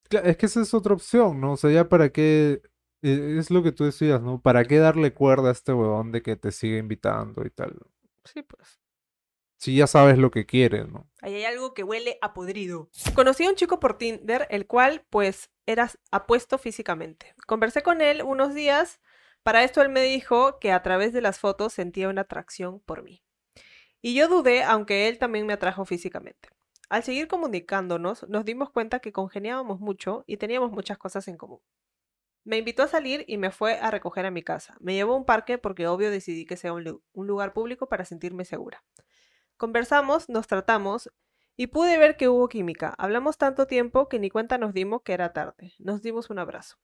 Es 0.10 0.38
que 0.38 0.48
esa 0.48 0.62
es 0.62 0.74
otra 0.74 0.94
opción, 0.94 1.40
¿no? 1.40 1.54
O 1.54 1.58
sea, 1.58 1.70
ya 1.72 1.88
para 1.88 2.10
qué 2.12 2.62
e- 3.02 3.38
es 3.38 3.52
lo 3.52 3.62
que 3.64 3.72
tú 3.72 3.84
decías, 3.86 4.22
¿no? 4.22 4.42
¿Para 4.42 4.66
qué 4.66 4.80
darle 4.80 5.14
cuerda 5.14 5.50
a 5.50 5.52
este 5.52 5.74
huevón 5.74 6.12
de 6.12 6.22
que 6.22 6.36
te 6.36 6.52
sigue 6.52 6.78
invitando 6.78 7.46
y 7.46 7.50
tal? 7.52 7.78
Sí, 8.26 8.42
pues. 8.44 8.80
Si 9.60 9.76
ya 9.76 9.88
sabes 9.88 10.18
lo 10.18 10.32
que 10.32 10.46
quiere, 10.46 10.86
¿no? 10.86 11.12
Ahí 11.22 11.36
hay 11.36 11.44
algo 11.44 11.74
que 11.74 11.84
huele 11.84 12.18
a 12.22 12.34
podrido. 12.34 12.90
Conocí 13.14 13.46
a 13.46 13.50
un 13.50 13.56
chico 13.56 13.78
por 13.82 13.98
Tinder, 13.98 14.48
el 14.50 14.68
cual, 14.68 15.06
pues, 15.10 15.52
era 15.66 15.92
apuesto 16.12 16.58
físicamente. 16.58 17.36
Conversé 17.46 17.84
con 17.84 18.00
él 18.00 18.24
unos 18.24 18.54
días. 18.54 19.02
Para 19.44 19.66
esto 19.66 19.82
él 19.82 19.90
me 19.90 20.02
dijo 20.02 20.60
que 20.60 20.72
a 20.72 20.82
través 20.82 21.12
de 21.12 21.20
las 21.20 21.40
fotos 21.40 21.74
sentía 21.74 22.08
una 22.08 22.22
atracción 22.22 22.80
por 22.80 23.04
mí. 23.04 23.22
Y 24.02 24.14
yo 24.14 24.30
dudé, 24.30 24.64
aunque 24.64 25.10
él 25.10 25.18
también 25.18 25.46
me 25.46 25.52
atrajo 25.52 25.84
físicamente. 25.84 26.48
Al 26.88 27.04
seguir 27.04 27.28
comunicándonos, 27.28 28.30
nos 28.30 28.46
dimos 28.46 28.70
cuenta 28.70 29.02
que 29.02 29.12
congeniábamos 29.12 29.82
mucho 29.82 30.24
y 30.26 30.38
teníamos 30.38 30.72
muchas 30.72 30.98
cosas 30.98 31.28
en 31.28 31.36
común. 31.36 31.60
Me 32.46 32.58
invitó 32.58 32.84
a 32.84 32.88
salir 32.88 33.26
y 33.28 33.38
me 33.38 33.52
fue 33.52 33.78
a 33.78 33.92
recoger 33.92 34.26
a 34.26 34.32
mi 34.32 34.42
casa. 34.42 34.78
Me 34.80 34.94
llevó 34.94 35.16
a 35.16 35.18
un 35.18 35.26
parque 35.26 35.58
porque 35.58 35.86
obvio 35.88 36.12
decidí 36.12 36.46
que 36.46 36.56
sea 36.56 36.72
un, 36.72 37.04
un 37.12 37.28
lugar 37.28 37.52
público 37.52 37.90
para 37.90 38.06
sentirme 38.06 38.46
segura. 38.46 38.86
Conversamos, 39.60 40.30
nos 40.30 40.48
tratamos 40.48 41.10
y 41.58 41.68
pude 41.68 41.98
ver 41.98 42.16
que 42.16 42.30
hubo 42.30 42.48
química. 42.48 42.96
Hablamos 42.98 43.38
tanto 43.38 43.68
tiempo 43.68 44.08
que 44.08 44.18
ni 44.18 44.30
cuenta 44.30 44.58
nos 44.58 44.74
dimos 44.74 45.02
que 45.02 45.12
era 45.12 45.34
tarde. 45.34 45.74
Nos 45.80 46.02
dimos 46.02 46.30
un 46.30 46.40
abrazo. 46.40 46.78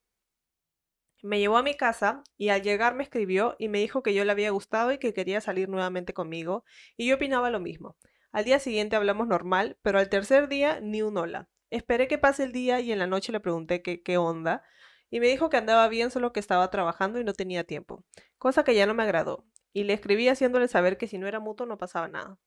Me 1.23 1.39
llevó 1.39 1.55
a 1.55 1.63
mi 1.63 1.75
casa 1.75 2.21
y 2.35 2.49
al 2.49 2.63
llegar 2.63 2.93
me 2.93 3.03
escribió 3.03 3.55
y 3.59 3.69
me 3.69 3.79
dijo 3.79 4.03
que 4.03 4.13
yo 4.13 4.25
le 4.25 4.31
había 4.33 4.49
gustado 4.49 4.91
y 4.91 4.97
que 4.97 5.13
quería 5.13 5.39
salir 5.39 5.69
nuevamente 5.69 6.13
conmigo 6.13 6.65
y 6.97 7.07
yo 7.07 7.15
opinaba 7.15 7.49
lo 7.49 7.61
mismo. 7.61 7.95
Al 8.33 8.43
día 8.43 8.59
siguiente 8.59 8.97
hablamos 8.97 9.29
normal, 9.29 9.77
pero 9.81 9.97
al 9.97 10.09
tercer 10.09 10.49
día 10.49 10.81
ni 10.81 11.01
un 11.01 11.17
hola. 11.17 11.47
Esperé 11.69 12.09
que 12.09 12.17
pase 12.17 12.43
el 12.43 12.51
día 12.51 12.81
y 12.81 12.91
en 12.91 12.99
la 12.99 13.07
noche 13.07 13.31
le 13.31 13.39
pregunté 13.39 13.81
qué, 13.81 14.17
onda 14.17 14.63
y 15.09 15.21
me 15.21 15.27
dijo 15.27 15.49
que 15.49 15.55
andaba 15.55 15.87
bien 15.87 16.11
solo 16.11 16.33
que 16.33 16.41
estaba 16.41 16.69
trabajando 16.71 17.21
y 17.21 17.23
no 17.23 17.31
tenía 17.31 17.63
tiempo, 17.63 18.03
cosa 18.37 18.65
que 18.65 18.75
ya 18.75 18.85
no 18.85 18.93
me 18.93 19.03
agradó. 19.03 19.45
Y 19.75 19.83
le 19.83 19.93
escribí 19.93 20.29
haciéndole 20.29 20.69
saber 20.69 20.97
que 20.97 21.07
si 21.07 21.19
no 21.19 21.27
era 21.27 21.41
mutuo 21.41 21.67
no 21.67 21.77
pasaba 21.77 22.07
nada. 22.07 22.39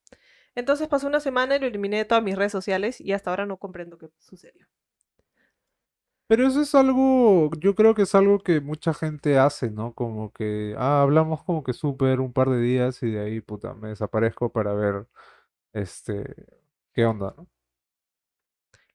Entonces 0.55 0.89
pasó 0.89 1.07
una 1.07 1.21
semana 1.21 1.57
y 1.57 1.61
lo 1.61 1.67
eliminé 1.67 1.99
de 1.99 2.07
todas 2.07 2.25
mis 2.25 2.37
redes 2.37 2.53
sociales 2.53 3.01
y 3.01 3.13
hasta 3.13 3.31
ahora 3.31 3.47
no 3.47 3.59
comprendo 3.59 3.99
qué 3.99 4.09
sucedió. 4.19 4.67
Pero 6.27 6.47
eso 6.47 6.61
es 6.61 6.75
algo, 6.75 7.51
yo 7.59 7.75
creo 7.75 7.95
que 7.95 8.03
es 8.03 8.15
algo 8.15 8.39
que 8.39 8.61
mucha 8.61 8.93
gente 8.93 9.39
hace, 9.39 9.71
¿no? 9.71 9.95
Como 9.95 10.31
que, 10.33 10.75
ah, 10.79 11.01
hablamos 11.03 11.43
como 11.43 11.63
que 11.65 11.73
súper 11.73 12.21
un 12.21 12.35
par 12.35 12.51
de 12.51 12.61
días 12.61 13.03
y 13.03 13.11
de 13.13 13.21
ahí, 13.21 13.41
puta, 13.41 13.73
me 13.75 13.89
desaparezco 13.89 14.53
para 14.53 14.75
ver, 14.75 15.07
este, 15.73 16.25
qué 16.95 17.07
onda, 17.07 17.35
¿no? 17.37 17.49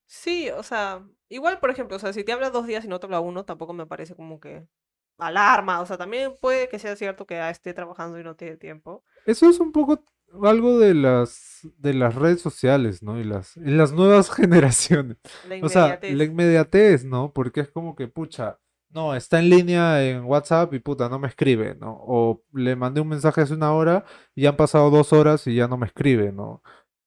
Sí, 0.05 0.49
o 0.51 0.63
sea, 0.63 1.07
igual, 1.29 1.59
por 1.59 1.69
ejemplo, 1.71 1.97
o 1.97 1.99
sea, 1.99 2.13
si 2.13 2.23
te 2.23 2.31
habla 2.33 2.49
dos 2.51 2.67
días 2.67 2.85
y 2.85 2.87
no 2.87 2.99
te 2.99 3.07
habla 3.07 3.19
uno, 3.19 3.45
tampoco 3.45 3.73
me 3.73 3.85
parece 3.87 4.15
como 4.15 4.39
que 4.39 4.67
alarma. 5.17 5.81
O 5.81 5.85
sea, 5.85 5.97
también 5.97 6.33
puede 6.41 6.69
que 6.69 6.79
sea 6.79 6.95
cierto 6.95 7.25
que 7.25 7.49
esté 7.49 7.73
trabajando 7.73 8.19
y 8.19 8.23
no 8.23 8.35
tiene 8.35 8.57
tiempo. 8.57 9.03
Eso 9.25 9.49
es 9.49 9.59
un 9.59 9.71
poco 9.71 10.03
algo 10.43 10.79
de 10.79 10.93
las, 10.93 11.61
de 11.77 11.93
las 11.93 12.15
redes 12.15 12.41
sociales, 12.41 13.03
¿no? 13.03 13.19
Y 13.19 13.23
las, 13.23 13.55
y 13.57 13.71
las 13.71 13.91
nuevas 13.93 14.29
generaciones. 14.31 15.17
La 15.43 15.55
O 15.61 15.69
sea, 15.69 15.99
la 16.01 16.25
inmediatez. 16.25 16.25
inmediatez, 16.25 17.05
¿no? 17.05 17.31
Porque 17.33 17.61
es 17.61 17.69
como 17.69 17.95
que, 17.95 18.07
pucha, 18.07 18.59
no, 18.89 19.15
está 19.15 19.39
en 19.39 19.49
línea 19.49 20.03
en 20.07 20.23
WhatsApp 20.25 20.73
y 20.73 20.79
puta, 20.79 21.09
no 21.09 21.17
me 21.19 21.27
escribe, 21.27 21.75
¿no? 21.75 21.97
O 21.99 22.43
le 22.53 22.75
mandé 22.75 23.01
un 23.01 23.07
mensaje 23.07 23.41
hace 23.41 23.53
una 23.55 23.73
hora 23.73 24.05
y 24.35 24.43
ya 24.43 24.49
han 24.49 24.55
pasado 24.57 24.89
dos 24.91 25.13
horas 25.13 25.47
y 25.47 25.55
ya 25.55 25.67
no 25.67 25.77
me 25.77 25.87
escribe, 25.87 26.31
¿no? 26.31 26.61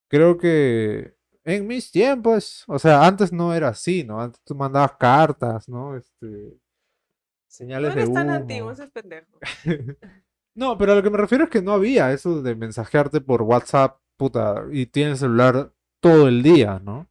Creo 0.08 0.36
que 0.38 1.14
en 1.44 1.66
mis 1.66 1.90
tiempos, 1.92 2.64
o 2.66 2.78
sea, 2.78 3.06
antes 3.06 3.32
no 3.32 3.54
era 3.54 3.68
así, 3.68 4.02
¿no? 4.04 4.20
Antes 4.20 4.40
tú 4.44 4.54
mandabas 4.56 4.92
cartas, 4.98 5.68
¿no? 5.68 5.96
Este, 5.96 6.58
No 7.64 7.80
de 7.80 7.88
eres 7.92 8.12
tan 8.12 8.30
antiguo, 8.30 8.70
ese 8.70 8.84
es 8.84 8.90
pendejo. 8.90 9.38
No, 10.54 10.78
pero 10.78 10.92
a 10.92 10.94
lo 10.94 11.02
que 11.02 11.10
me 11.10 11.18
refiero 11.18 11.44
es 11.44 11.50
que 11.50 11.60
no 11.60 11.72
había 11.72 12.12
eso 12.12 12.40
de 12.40 12.54
mensajearte 12.54 13.20
por 13.20 13.42
WhatsApp, 13.42 14.00
puta, 14.16 14.64
y 14.72 14.86
tienes 14.86 15.18
celular 15.18 15.70
todo 16.00 16.28
el 16.28 16.42
día, 16.42 16.80
¿no? 16.82 17.06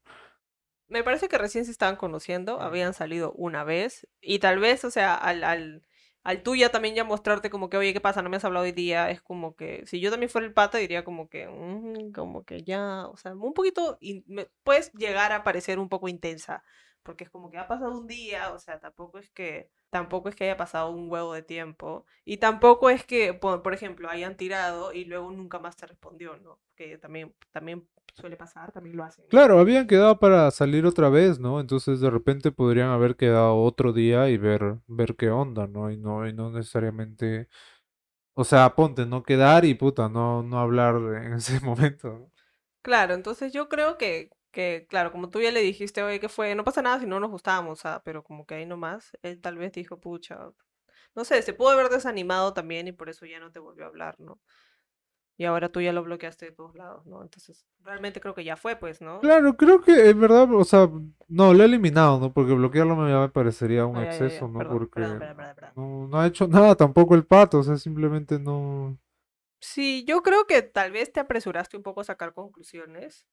Me 0.87 1.03
parece 1.03 1.27
que 1.29 1.37
recién 1.37 1.65
se 1.65 1.71
estaban 1.71 1.95
conociendo, 1.95 2.59
habían 2.61 2.93
salido 2.95 3.33
una 3.33 3.63
vez 3.63 4.07
y 4.21 4.39
tal 4.39 4.59
vez, 4.59 4.83
o 4.83 4.91
sea, 4.91 5.15
al, 5.15 5.43
al, 5.43 5.83
al 6.23 6.41
tú 6.43 6.55
ya 6.55 6.69
también 6.69 6.95
ya 6.95 7.03
mostrarte 7.03 7.49
como 7.51 7.69
que, 7.69 7.77
oye, 7.77 7.93
¿qué 7.93 8.01
pasa? 8.01 8.21
No 8.23 8.29
me 8.29 8.37
has 8.37 8.45
hablado 8.45 8.65
hoy 8.65 8.71
día, 8.71 9.09
es 9.11 9.21
como 9.21 9.55
que, 9.55 9.83
si 9.85 9.99
yo 9.99 10.09
también 10.11 10.29
fuera 10.29 10.47
el 10.47 10.53
pata, 10.53 10.77
diría 10.79 11.03
como 11.03 11.29
que, 11.29 11.47
"Mm, 11.47 12.11
como 12.13 12.45
que 12.45 12.63
ya, 12.63 13.07
o 13.07 13.17
sea, 13.17 13.33
un 13.35 13.53
poquito, 13.53 13.97
me- 14.27 14.47
puedes 14.63 14.91
llegar 14.93 15.31
a 15.33 15.43
parecer 15.43 15.79
un 15.79 15.89
poco 15.89 16.07
intensa, 16.07 16.63
porque 17.05 17.23
es 17.23 17.29
como 17.29 17.51
que 17.51 17.59
ha 17.59 17.67
pasado 17.67 17.97
un 17.97 18.07
día, 18.07 18.51
o 18.51 18.59
sea, 18.59 18.79
tampoco 18.79 19.19
es 19.19 19.29
que, 19.29 19.69
tampoco 19.91 20.27
es 20.27 20.35
que 20.35 20.45
haya 20.45 20.57
pasado 20.57 20.89
un 20.89 21.09
huevo 21.09 21.33
de 21.33 21.43
tiempo 21.43 22.05
y 22.25 22.37
tampoco 22.37 22.89
es 22.89 23.05
que, 23.05 23.33
por, 23.33 23.61
por 23.61 23.73
ejemplo, 23.73 24.09
hayan 24.09 24.35
tirado 24.35 24.91
y 24.91 25.05
luego 25.05 25.31
nunca 25.31 25.59
más 25.59 25.77
te 25.77 25.85
respondió, 25.85 26.35
¿no? 26.37 26.59
Que 26.75 26.97
también, 26.97 27.33
también 27.51 27.87
suele 28.15 28.35
pasar, 28.35 28.71
también 28.71 28.97
lo 28.97 29.03
hacen. 29.03 29.25
¿no? 29.25 29.29
Claro, 29.29 29.59
habían 29.59 29.85
quedado 29.85 30.19
para 30.19 30.49
salir 30.49 30.85
otra 30.87 31.09
vez, 31.09 31.39
¿no? 31.39 31.59
Entonces 31.59 31.99
de 31.99 32.09
repente 32.09 32.51
podrían 32.51 32.89
haber 32.89 33.15
quedado 33.15 33.61
otro 33.61 33.93
día 33.93 34.27
y 34.29 34.37
ver, 34.37 34.79
ver 34.87 35.15
qué 35.15 35.29
onda, 35.29 35.67
¿no? 35.67 35.91
Y 35.91 35.97
no, 35.97 36.27
y 36.27 36.33
no 36.33 36.49
necesariamente, 36.49 37.47
o 38.33 38.43
sea, 38.43 38.73
ponte, 38.73 39.05
no 39.05 39.21
quedar 39.21 39.63
y 39.63 39.75
puta, 39.75 40.09
no, 40.09 40.41
no 40.41 40.59
hablar 40.59 40.95
en 41.23 41.33
ese 41.33 41.59
momento, 41.61 42.09
¿no? 42.09 42.31
Claro, 42.81 43.15
entonces 43.15 43.51
yo 43.51 43.67
creo 43.67 43.97
que, 43.97 44.29
que, 44.55 44.87
claro, 44.89 45.11
como 45.11 45.29
tú 45.29 45.41
ya 45.41 45.51
le 45.51 45.59
dijiste, 45.59 46.01
oye, 46.01 46.21
¿qué 46.21 46.29
fue? 46.29 46.55
No 46.55 46.63
pasa 46.63 46.81
nada 46.81 47.01
si 47.01 47.05
no 47.05 47.19
nos 47.19 47.29
gustábamos, 47.29 47.85
ah, 47.85 48.01
pero 48.05 48.23
como 48.23 48.45
que 48.45 48.55
ahí 48.55 48.65
nomás, 48.65 49.11
él 49.21 49.41
tal 49.41 49.57
vez 49.57 49.73
dijo, 49.73 49.99
pucha, 49.99 50.39
no 51.13 51.25
sé, 51.25 51.41
se 51.41 51.53
pudo 51.53 51.71
haber 51.71 51.89
desanimado 51.89 52.53
también 52.53 52.87
y 52.87 52.93
por 52.93 53.09
eso 53.09 53.25
ya 53.25 53.37
no 53.41 53.51
te 53.51 53.59
volvió 53.59 53.83
a 53.83 53.89
hablar, 53.89 54.15
¿no? 54.17 54.39
Y 55.37 55.43
ahora 55.43 55.67
tú 55.67 55.81
ya 55.81 55.91
lo 55.91 56.03
bloqueaste 56.03 56.45
de 56.45 56.51
todos 56.53 56.73
lados, 56.75 57.05
¿no? 57.05 57.21
Entonces, 57.21 57.65
realmente 57.83 58.21
creo 58.21 58.33
que 58.33 58.45
ya 58.45 58.55
fue, 58.55 58.77
pues, 58.77 59.01
¿no? 59.01 59.19
Claro, 59.19 59.57
creo 59.57 59.81
que 59.81 60.09
en 60.09 60.21
verdad, 60.21 60.47
o 60.53 60.63
sea, 60.63 60.89
no, 61.27 61.53
lo 61.53 61.61
he 61.61 61.65
eliminado, 61.65 62.17
¿no? 62.17 62.31
Porque 62.31 62.53
bloquearlo 62.53 62.95
me, 62.95 63.13
me 63.13 63.27
parecería 63.27 63.85
un 63.85 63.97
Ay, 63.97 64.03
ay, 64.03 64.07
exceso, 64.07 64.45
ay, 64.45 64.51
¿no? 64.51 64.59
perdón, 64.59 64.77
Porque 64.77 65.01
perdón, 65.01 65.19
perdón. 65.35 65.71
no, 65.75 66.07
no 66.07 66.19
ha 66.21 66.27
hecho 66.27 66.47
nada 66.47 66.75
tampoco 66.75 67.13
el 67.15 67.25
pato, 67.25 67.59
o 67.59 67.63
sea, 67.63 67.75
simplemente 67.75 68.39
no... 68.39 68.97
Sí, 69.59 70.05
yo 70.07 70.21
creo 70.21 70.45
que 70.45 70.61
tal 70.61 70.93
vez 70.93 71.11
te 71.11 71.19
apresuraste 71.19 71.75
un 71.75 71.83
poco 71.83 71.99
a 71.99 72.05
sacar 72.05 72.33
conclusiones 72.33 73.25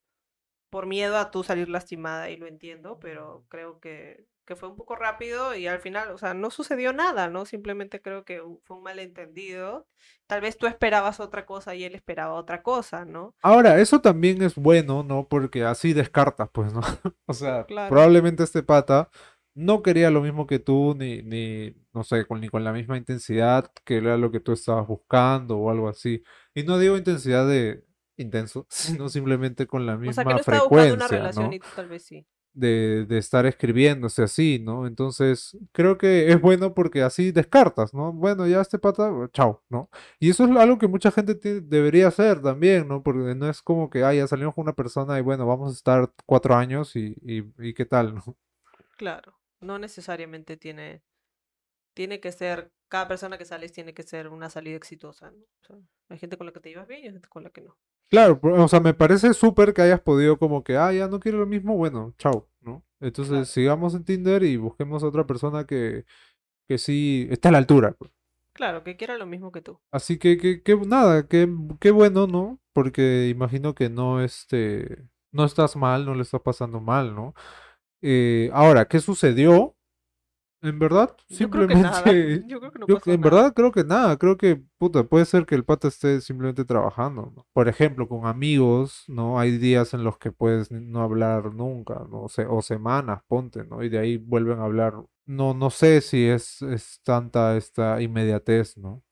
por 0.72 0.86
miedo 0.86 1.18
a 1.18 1.30
tú 1.30 1.44
salir 1.44 1.68
lastimada 1.68 2.30
y 2.30 2.38
lo 2.38 2.46
entiendo, 2.46 2.98
pero 2.98 3.44
creo 3.50 3.78
que, 3.78 4.24
que 4.46 4.56
fue 4.56 4.70
un 4.70 4.74
poco 4.76 4.96
rápido 4.96 5.54
y 5.54 5.66
al 5.66 5.80
final, 5.80 6.10
o 6.12 6.16
sea, 6.16 6.32
no 6.32 6.48
sucedió 6.50 6.94
nada, 6.94 7.28
¿no? 7.28 7.44
Simplemente 7.44 8.00
creo 8.00 8.24
que 8.24 8.42
fue 8.64 8.78
un 8.78 8.82
malentendido. 8.82 9.86
Tal 10.26 10.40
vez 10.40 10.56
tú 10.56 10.66
esperabas 10.66 11.20
otra 11.20 11.44
cosa 11.44 11.74
y 11.74 11.84
él 11.84 11.94
esperaba 11.94 12.32
otra 12.32 12.62
cosa, 12.62 13.04
¿no? 13.04 13.34
Ahora, 13.42 13.78
eso 13.80 14.00
también 14.00 14.40
es 14.40 14.54
bueno, 14.54 15.02
¿no? 15.02 15.28
Porque 15.28 15.62
así 15.62 15.92
descartas, 15.92 16.48
pues, 16.50 16.72
¿no? 16.72 16.80
O 17.26 17.34
sea, 17.34 17.64
Claro. 17.66 17.90
probablemente 17.90 18.42
este 18.42 18.62
pata 18.62 19.10
no 19.54 19.82
quería 19.82 20.10
lo 20.10 20.22
mismo 20.22 20.46
que 20.46 20.58
tú, 20.58 20.94
ni, 20.98 21.20
ni, 21.22 21.76
no 21.92 22.02
sé, 22.02 22.24
con, 22.26 22.40
ni 22.40 22.48
con 22.48 22.64
la 22.64 22.72
misma 22.72 22.96
intensidad 22.96 23.70
que 23.84 23.98
era 23.98 24.16
lo 24.16 24.30
que 24.30 24.40
tú 24.40 24.52
estabas 24.52 24.86
buscando 24.86 25.58
o 25.58 25.70
algo 25.70 25.90
así. 25.90 26.22
Y 26.54 26.62
no 26.62 26.78
digo 26.78 26.96
intensidad 26.96 27.46
de 27.46 27.84
intenso, 28.22 28.66
sino 28.70 29.08
simplemente 29.08 29.66
con 29.66 29.86
la 29.86 29.94
O 29.94 29.96
sea, 29.96 30.02
que 30.02 30.08
misma 30.08 30.24
no 30.24 30.36
estaba 30.38 30.62
buscando 30.62 30.94
una 30.94 31.08
frecuencia, 31.08 31.18
relación 31.18 31.46
¿no? 31.46 31.52
y 31.54 31.58
tú 31.60 31.68
tal 31.74 31.88
vez 31.88 32.02
sí. 32.04 32.26
De, 32.54 33.06
de 33.06 33.16
estar 33.16 33.46
escribiéndose 33.46 34.22
así, 34.22 34.58
¿no? 34.62 34.86
Entonces, 34.86 35.56
creo 35.72 35.96
que 35.96 36.30
es 36.30 36.38
bueno 36.38 36.74
porque 36.74 37.00
así 37.00 37.32
descartas, 37.32 37.94
¿no? 37.94 38.12
Bueno, 38.12 38.46
ya 38.46 38.60
este 38.60 38.78
pata, 38.78 39.10
chao, 39.32 39.64
¿no? 39.70 39.88
Y 40.20 40.28
eso 40.28 40.44
es 40.44 40.50
algo 40.50 40.76
que 40.76 40.86
mucha 40.86 41.10
gente 41.10 41.34
debería 41.62 42.08
hacer 42.08 42.42
también, 42.42 42.88
¿no? 42.88 43.02
Porque 43.02 43.34
no 43.34 43.48
es 43.48 43.62
como 43.62 43.88
que, 43.88 44.04
ah, 44.04 44.12
ya 44.12 44.26
salimos 44.26 44.54
con 44.54 44.64
una 44.64 44.74
persona 44.74 45.18
y 45.18 45.22
bueno, 45.22 45.46
vamos 45.46 45.70
a 45.70 45.74
estar 45.74 46.12
cuatro 46.26 46.54
años 46.54 46.94
y, 46.94 47.16
y, 47.22 47.42
y 47.58 47.72
qué 47.72 47.86
tal, 47.86 48.16
¿no? 48.16 48.36
Claro, 48.98 49.40
no 49.60 49.78
necesariamente 49.78 50.58
tiene, 50.58 51.02
tiene 51.94 52.20
que 52.20 52.32
ser, 52.32 52.70
cada 52.88 53.08
persona 53.08 53.38
que 53.38 53.44
sales 53.44 53.72
tiene 53.72 53.94
que 53.94 54.02
ser 54.02 54.28
una 54.28 54.50
salida 54.50 54.76
exitosa, 54.76 55.30
¿no? 55.30 55.42
O 55.42 55.64
sea, 55.66 55.76
hay 56.08 56.18
gente 56.18 56.36
con 56.36 56.46
la 56.46 56.52
que 56.52 56.60
te 56.60 56.68
llevas 56.68 56.86
bien 56.86 57.00
y 57.00 57.06
hay 57.06 57.12
gente 57.12 57.28
con 57.28 57.44
la 57.44 57.50
que 57.50 57.62
no. 57.62 57.78
Claro, 58.10 58.38
o 58.42 58.68
sea, 58.68 58.80
me 58.80 58.92
parece 58.94 59.32
súper 59.32 59.72
que 59.72 59.82
hayas 59.82 60.00
podido 60.00 60.38
como 60.38 60.62
que, 60.62 60.76
ah, 60.76 60.92
ya 60.92 61.08
no 61.08 61.18
quiero 61.18 61.38
lo 61.38 61.46
mismo, 61.46 61.76
bueno, 61.76 62.14
chao, 62.18 62.48
¿no? 62.60 62.84
Entonces, 63.00 63.30
Claro. 63.32 63.44
sigamos 63.46 63.94
en 63.94 64.04
Tinder 64.04 64.42
y 64.42 64.56
busquemos 64.58 65.02
a 65.02 65.06
otra 65.06 65.26
persona 65.26 65.66
que, 65.66 66.04
que 66.68 66.78
sí 66.78 67.26
está 67.30 67.48
a 67.48 67.52
la 67.52 67.58
altura, 67.58 67.92
pues. 67.98 68.10
Claro, 68.52 68.84
que 68.84 68.96
quiera 68.98 69.16
lo 69.16 69.24
mismo 69.26 69.50
que 69.50 69.62
tú. 69.62 69.80
Así 69.90 70.18
que, 70.18 70.36
que, 70.36 70.62
que 70.62 70.76
nada, 70.76 71.26
que, 71.26 71.48
qué 71.80 71.90
bueno, 71.90 72.26
¿no? 72.26 72.60
Porque 72.74 73.28
imagino 73.30 73.74
que 73.74 73.88
no, 73.88 74.22
este, 74.22 74.98
no 75.32 75.46
estás 75.46 75.74
mal, 75.74 76.04
no 76.04 76.14
le 76.14 76.20
estás 76.22 76.42
pasando 76.42 76.78
mal, 76.80 77.14
¿no? 77.14 77.34
Eh, 78.02 78.50
ahora, 78.52 78.86
¿qué 78.88 79.00
sucedió? 79.00 79.74
En 80.62 80.78
verdad, 80.78 81.16
Yo 81.28 81.50
creo 81.50 81.66
que 81.66 81.74
nada. 81.76 82.14
simplemente, 82.14 82.44
Yo 82.46 82.60
creo 82.60 82.72
que 82.72 82.78
no 82.78 82.88
yo 82.88 82.96
pasó 82.96 83.14
en 83.14 83.20
nada. 83.20 83.22
verdad 83.22 83.52
creo 83.54 83.72
que 83.72 83.84
nada, 83.84 84.16
creo 84.16 84.36
que, 84.36 84.62
puta, 84.78 85.04
puede 85.04 85.24
ser 85.24 85.44
que 85.46 85.54
el 85.56 85.64
pata 85.64 85.88
esté 85.88 86.20
simplemente 86.20 86.64
trabajando, 86.64 87.32
¿no? 87.34 87.46
Por 87.52 87.68
ejemplo, 87.68 88.08
con 88.08 88.26
amigos, 88.26 89.04
¿no? 89.08 89.38
Hay 89.40 89.58
días 89.58 89.92
en 89.94 90.04
los 90.04 90.18
que 90.18 90.30
puedes 90.32 90.70
no 90.70 91.02
hablar 91.02 91.52
nunca, 91.54 91.94
¿no? 92.10 92.22
O, 92.24 92.28
se- 92.28 92.46
o 92.46 92.62
semanas, 92.62 93.22
ponte, 93.26 93.64
¿no? 93.64 93.82
Y 93.82 93.88
de 93.88 93.98
ahí 93.98 94.16
vuelven 94.18 94.60
a 94.60 94.64
hablar. 94.64 94.94
No, 95.26 95.54
no 95.54 95.70
sé 95.70 96.00
si 96.00 96.26
es, 96.26 96.62
es 96.62 97.00
tanta 97.04 97.56
esta 97.56 98.00
inmediatez, 98.00 98.76
¿no? 98.76 99.02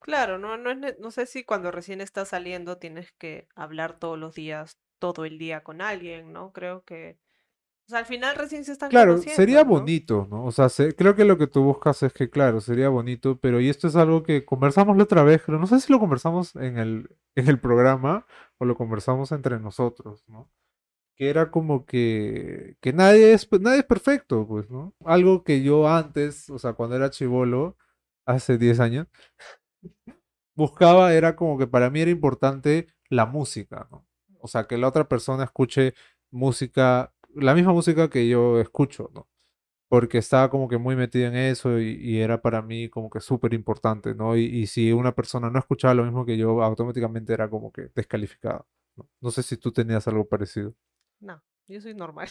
Claro, 0.00 0.38
no, 0.38 0.56
no 0.56 0.70
es, 0.70 0.98
no 0.98 1.10
sé 1.10 1.26
si 1.26 1.44
cuando 1.44 1.70
recién 1.70 2.00
estás 2.00 2.28
saliendo 2.30 2.78
tienes 2.78 3.12
que 3.12 3.48
hablar 3.54 3.98
todos 3.98 4.18
los 4.18 4.34
días, 4.34 4.78
todo 4.98 5.24
el 5.24 5.38
día 5.38 5.62
con 5.62 5.80
alguien, 5.82 6.32
¿no? 6.32 6.52
Creo 6.52 6.82
que, 6.84 7.18
o 7.88 7.90
sea, 7.90 8.00
al 8.00 8.04
final 8.06 8.36
recién 8.36 8.64
se 8.64 8.72
están 8.72 8.90
Claro, 8.90 9.16
sería 9.16 9.64
bonito, 9.64 10.26
¿no? 10.30 10.44
O 10.44 10.52
sea, 10.52 10.68
se- 10.68 10.94
creo 10.94 11.16
que 11.16 11.24
lo 11.24 11.38
que 11.38 11.46
tú 11.46 11.62
buscas 11.62 12.02
es 12.02 12.12
que, 12.12 12.28
claro, 12.28 12.60
sería 12.60 12.90
bonito, 12.90 13.38
pero 13.40 13.60
y 13.60 13.70
esto 13.70 13.88
es 13.88 13.96
algo 13.96 14.22
que 14.22 14.44
conversamos 14.44 14.96
la 14.98 15.04
otra 15.04 15.22
vez, 15.22 15.42
pero 15.46 15.58
no 15.58 15.66
sé 15.66 15.80
si 15.80 15.90
lo 15.90 15.98
conversamos 15.98 16.54
en 16.56 16.76
el, 16.78 17.08
en 17.34 17.48
el 17.48 17.58
programa 17.58 18.26
o 18.58 18.66
lo 18.66 18.76
conversamos 18.76 19.32
entre 19.32 19.58
nosotros, 19.58 20.22
¿no? 20.28 20.50
Que 21.16 21.30
era 21.30 21.50
como 21.50 21.86
que, 21.86 22.76
que 22.80 22.92
nadie 22.92 23.32
es, 23.32 23.48
nadie 23.60 23.80
es 23.80 23.86
perfecto, 23.86 24.46
pues, 24.46 24.70
¿no? 24.70 24.94
Algo 25.04 25.44
que 25.44 25.62
yo 25.62 25.88
antes, 25.88 26.50
o 26.50 26.58
sea, 26.58 26.74
cuando 26.74 26.96
era 26.96 27.10
chivolo, 27.10 27.76
hace 28.26 28.58
10 28.58 28.80
años, 28.80 29.06
buscaba 30.54 31.14
era 31.14 31.36
como 31.36 31.58
que 31.58 31.66
para 31.66 31.90
mí 31.90 32.00
era 32.00 32.10
importante 32.10 32.88
la 33.08 33.26
música, 33.26 33.88
¿no? 33.90 34.06
O 34.40 34.48
sea, 34.48 34.64
que 34.66 34.78
la 34.78 34.88
otra 34.88 35.08
persona 35.08 35.44
escuche 35.44 35.94
música, 36.30 37.12
la 37.34 37.54
misma 37.54 37.72
música 37.72 38.08
que 38.10 38.28
yo 38.28 38.60
escucho, 38.60 39.10
¿no? 39.14 39.28
Porque 39.88 40.18
estaba 40.18 40.50
como 40.50 40.68
que 40.68 40.78
muy 40.78 40.96
metido 40.96 41.26
en 41.28 41.36
eso 41.36 41.78
y, 41.80 41.92
y 42.00 42.20
era 42.20 42.42
para 42.42 42.62
mí 42.62 42.88
como 42.90 43.10
que 43.10 43.20
súper 43.20 43.54
importante, 43.54 44.14
¿no? 44.14 44.36
Y, 44.36 44.44
y 44.44 44.66
si 44.68 44.92
una 44.92 45.14
persona 45.14 45.50
no 45.50 45.58
escuchaba 45.58 45.94
lo 45.94 46.04
mismo 46.04 46.24
que 46.26 46.36
yo, 46.38 46.62
automáticamente 46.62 47.32
era 47.32 47.48
como 47.50 47.72
que 47.72 47.90
descalificada, 47.94 48.66
¿no? 48.96 49.08
No 49.20 49.30
sé 49.30 49.42
si 49.42 49.56
tú 49.56 49.72
tenías 49.72 50.06
algo 50.08 50.28
parecido. 50.28 50.74
No, 51.20 51.42
yo 51.68 51.80
soy 51.80 51.94
normal. 51.94 52.28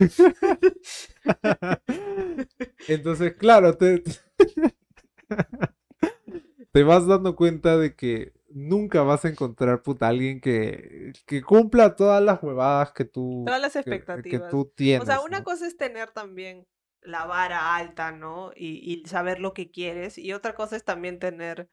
Entonces, 2.88 3.34
claro, 3.36 3.76
te, 3.76 4.02
te 6.72 6.82
vas 6.82 7.06
dando 7.06 7.36
cuenta 7.36 7.76
de 7.76 7.94
que 7.94 8.32
nunca 8.50 9.02
vas 9.02 9.24
a 9.24 9.28
encontrar 9.28 9.82
puta 9.82 10.08
alguien 10.08 10.40
que, 10.40 11.12
que 11.26 11.42
cumpla 11.42 11.96
todas 11.96 12.22
las 12.22 12.42
huevadas 12.42 12.92
que 12.92 13.04
tú, 13.04 13.44
Todas 13.44 13.60
las 13.60 13.76
que, 13.84 14.04
que 14.28 14.40
expectativas. 14.40 14.50
tú 14.50 14.72
O 14.96 15.04
tienes, 15.04 15.06
sea, 15.06 15.20
una 15.20 15.38
¿no? 15.38 15.44
cosa 15.44 15.66
es 15.66 15.76
tener 15.76 16.10
también 16.10 16.66
la 17.00 17.26
vara 17.26 17.76
alta, 17.76 18.10
¿no? 18.12 18.52
Y, 18.56 19.02
y 19.04 19.08
saber 19.08 19.38
lo 19.40 19.52
que 19.54 19.70
quieres. 19.70 20.18
Y 20.18 20.32
otra 20.32 20.54
cosa 20.54 20.76
es 20.76 20.84
también 20.84 21.18
tener 21.18 21.68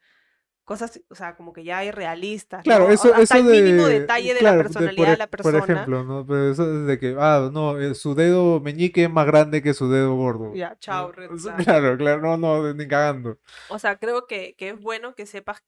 cosas, 0.64 1.00
o 1.10 1.14
sea, 1.16 1.36
como 1.36 1.52
que 1.52 1.64
ya 1.64 1.84
irrealistas, 1.84 2.64
Claro, 2.64 2.88
¿no? 2.88 2.96
O- 2.96 3.04
eso, 3.04 3.14
Hasta 3.14 3.36
eso 3.36 3.38
el 3.38 3.46
mínimo 3.46 3.86
de, 3.86 3.88
detalle 3.88 4.34
de 4.34 4.42
la 4.42 4.56
claro, 4.56 4.64
de- 4.72 4.88
personalidad 4.88 4.88
por, 4.88 5.10
de 5.12 5.18
ej- 5.18 5.18
la 5.18 5.28
por 5.40 5.54
persona. 5.54 5.56
ejemplo, 5.56 6.02
¿no? 6.02 6.26
Pero 6.26 6.50
eso 6.50 6.62
es 6.80 6.86
de 6.86 6.98
que, 6.98 7.14
ah, 7.18 7.50
no, 7.52 7.78
eh, 7.78 7.94
su 7.94 8.14
dedo 8.14 8.60
meñique 8.60 9.04
es 9.04 9.10
más 9.10 9.26
grande 9.26 9.62
que 9.62 9.74
su 9.74 9.90
dedo 9.90 10.14
gordo. 10.16 10.54
Ya, 10.54 10.74
chao, 10.80 11.12
O. 11.12 11.52
Claro, 11.64 11.96
claro, 11.98 12.20
no, 12.22 12.36
no, 12.38 12.72
ni 12.74 12.88
cagando. 12.88 13.38
O 13.66 13.78
sea, 13.78 13.98
creo 13.98 14.26
que, 14.26 14.54
que 14.56 14.70
es 14.70 14.80
bueno 14.80 15.14
que 15.14 15.26
sepas, 15.26 15.62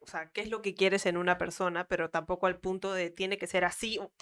o 0.00 0.06
sea, 0.06 0.30
qué 0.32 0.40
es 0.42 0.50
lo 0.50 0.62
que 0.62 0.74
quieres 0.74 1.06
en 1.06 1.16
una 1.16 1.38
persona, 1.38 1.86
pero 1.88 2.10
tampoco 2.10 2.46
al 2.46 2.58
punto 2.58 2.92
de 2.92 3.10
tiene 3.10 3.38
que 3.38 3.46
ser 3.46 3.64
así 3.64 3.98
o, 3.98 4.12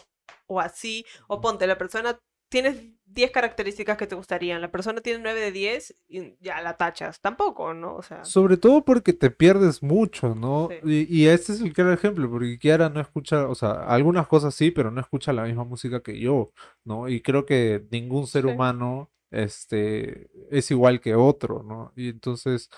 o 0.46 0.60
así. 0.60 1.04
O 1.28 1.40
ponte, 1.40 1.66
la 1.66 1.78
persona, 1.78 2.18
tienes 2.50 2.76
10 3.06 3.30
características 3.30 3.96
que 3.96 4.06
te 4.06 4.14
gustarían, 4.14 4.60
la 4.60 4.70
persona 4.70 5.00
tiene 5.00 5.20
9 5.22 5.40
de 5.40 5.52
10 5.52 5.96
y 6.08 6.36
ya 6.40 6.60
la 6.60 6.76
tachas. 6.76 7.20
Tampoco, 7.20 7.72
¿no? 7.72 7.94
O 7.96 8.02
sea, 8.02 8.24
Sobre 8.26 8.56
todo 8.58 8.84
porque 8.84 9.12
te 9.14 9.30
pierdes 9.30 9.82
mucho, 9.82 10.34
¿no? 10.34 10.68
Sí. 10.82 11.06
Y, 11.08 11.22
y 11.22 11.26
este 11.28 11.52
es 11.52 11.60
el 11.62 11.72
claro 11.72 11.92
ejemplo, 11.94 12.30
porque 12.30 12.58
Kiara 12.58 12.90
no 12.90 13.00
escucha, 13.00 13.48
o 13.48 13.54
sea, 13.54 13.72
algunas 13.86 14.26
cosas 14.26 14.54
sí, 14.54 14.70
pero 14.70 14.90
no 14.90 15.00
escucha 15.00 15.32
la 15.32 15.44
misma 15.44 15.64
música 15.64 16.02
que 16.02 16.18
yo, 16.20 16.52
¿no? 16.84 17.08
Y 17.08 17.22
creo 17.22 17.46
que 17.46 17.86
ningún 17.90 18.26
ser 18.26 18.42
Sí. 18.44 18.48
humano, 18.50 19.10
este, 19.30 20.28
es 20.50 20.70
igual 20.70 21.00
que 21.00 21.14
otro, 21.14 21.62
¿no? 21.62 21.92
Y 21.96 22.10
entonces 22.10 22.68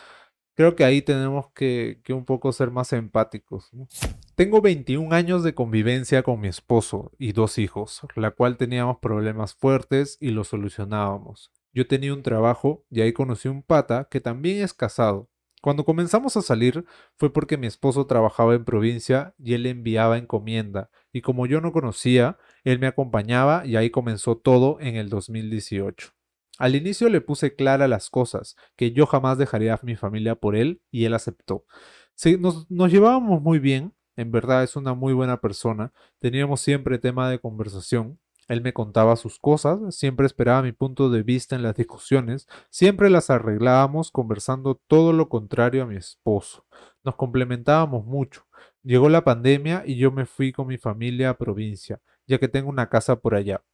creo 0.54 0.76
que 0.76 0.84
ahí 0.84 1.02
tenemos 1.02 1.50
que, 1.50 2.00
un 2.08 2.24
poco 2.24 2.52
ser 2.52 2.70
más 2.70 2.92
empáticos. 2.92 3.70
Tengo 4.34 4.60
21 4.60 5.14
años 5.14 5.42
de 5.42 5.54
convivencia 5.54 6.22
con 6.22 6.40
mi 6.40 6.48
esposo 6.48 7.12
y 7.18 7.32
dos 7.32 7.58
hijos, 7.58 8.02
la 8.14 8.30
cual 8.30 8.56
teníamos 8.56 8.98
problemas 8.98 9.54
fuertes 9.54 10.16
y 10.20 10.30
los 10.30 10.48
solucionábamos. 10.48 11.52
Yo 11.72 11.86
tenía 11.86 12.14
un 12.14 12.22
trabajo 12.22 12.84
y 12.90 13.00
ahí 13.00 13.12
conocí 13.12 13.48
un 13.48 13.62
pata 13.62 14.08
que 14.10 14.20
también 14.20 14.62
es 14.62 14.72
casado. 14.72 15.28
Cuando 15.60 15.84
comenzamos 15.84 16.36
a 16.36 16.42
salir 16.42 16.84
fue 17.16 17.32
porque 17.32 17.56
mi 17.56 17.66
esposo 17.66 18.06
trabajaba 18.06 18.54
en 18.54 18.64
provincia 18.64 19.34
y 19.38 19.54
él 19.54 19.64
enviaba 19.66 20.18
encomienda, 20.18 20.90
y 21.10 21.22
como 21.22 21.46
yo 21.46 21.62
no 21.62 21.72
conocía, 21.72 22.36
él 22.64 22.78
me 22.78 22.86
acompañaba 22.86 23.64
y 23.64 23.76
ahí 23.76 23.88
comenzó 23.88 24.36
todo 24.36 24.78
en 24.80 24.96
el 24.96 25.08
2018. 25.08 26.12
Al 26.58 26.76
inicio 26.76 27.08
le 27.08 27.20
puse 27.20 27.56
clara 27.56 27.88
las 27.88 28.10
cosas, 28.10 28.56
que 28.76 28.92
yo 28.92 29.06
jamás 29.06 29.38
dejaría 29.38 29.74
a 29.74 29.80
mi 29.82 29.96
familia 29.96 30.36
por 30.36 30.54
él 30.54 30.82
y 30.90 31.04
él 31.04 31.14
aceptó. 31.14 31.64
Nos 32.38 32.92
llevábamos 32.92 33.42
muy 33.42 33.58
bien, 33.58 33.94
en 34.16 34.30
verdad 34.30 34.62
es 34.62 34.76
una 34.76 34.94
muy 34.94 35.12
buena 35.12 35.40
persona, 35.40 35.92
teníamos 36.20 36.60
siempre 36.60 36.98
tema 36.98 37.28
de 37.28 37.40
conversación, 37.40 38.20
él 38.46 38.60
me 38.60 38.72
contaba 38.72 39.16
sus 39.16 39.38
cosas, 39.38 39.96
siempre 39.96 40.26
esperaba 40.26 40.62
mi 40.62 40.72
punto 40.72 41.10
de 41.10 41.22
vista 41.22 41.56
en 41.56 41.62
las 41.62 41.74
discusiones, 41.74 42.46
siempre 42.70 43.08
las 43.10 43.30
arreglábamos 43.30 44.10
conversando 44.10 44.80
todo 44.86 45.12
lo 45.12 45.28
contrario 45.28 45.82
a 45.82 45.86
mi 45.86 45.96
esposo. 45.96 46.66
Nos 47.02 47.16
complementábamos 47.16 48.04
mucho. 48.04 48.46
Llegó 48.82 49.08
la 49.08 49.24
pandemia 49.24 49.82
y 49.86 49.96
yo 49.96 50.12
me 50.12 50.26
fui 50.26 50.52
con 50.52 50.66
mi 50.66 50.76
familia 50.76 51.30
a 51.30 51.38
provincia, 51.38 52.00
ya 52.26 52.38
que 52.38 52.48
tengo 52.48 52.68
una 52.68 52.90
casa 52.90 53.16
por 53.16 53.34
allá. 53.34 53.64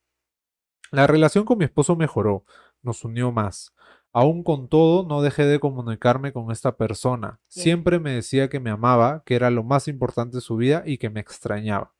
La 0.92 1.06
relación 1.06 1.44
con 1.44 1.58
mi 1.58 1.64
esposo 1.64 1.96
mejoró, 1.96 2.44
nos 2.82 3.04
unió 3.04 3.32
más. 3.32 3.72
Aún 4.12 4.42
con 4.42 4.68
todo, 4.68 5.06
no 5.06 5.22
dejé 5.22 5.44
de 5.44 5.60
comunicarme 5.60 6.32
con 6.32 6.50
esta 6.50 6.76
persona. 6.76 7.38
Siempre 7.46 8.00
me 8.00 8.12
decía 8.12 8.48
que 8.48 8.58
me 8.58 8.70
amaba, 8.70 9.22
que 9.24 9.36
era 9.36 9.50
lo 9.50 9.62
más 9.62 9.86
importante 9.86 10.38
de 10.38 10.40
su 10.40 10.56
vida 10.56 10.82
y 10.84 10.98
que 10.98 11.10
me 11.10 11.20
extrañaba. 11.20 11.92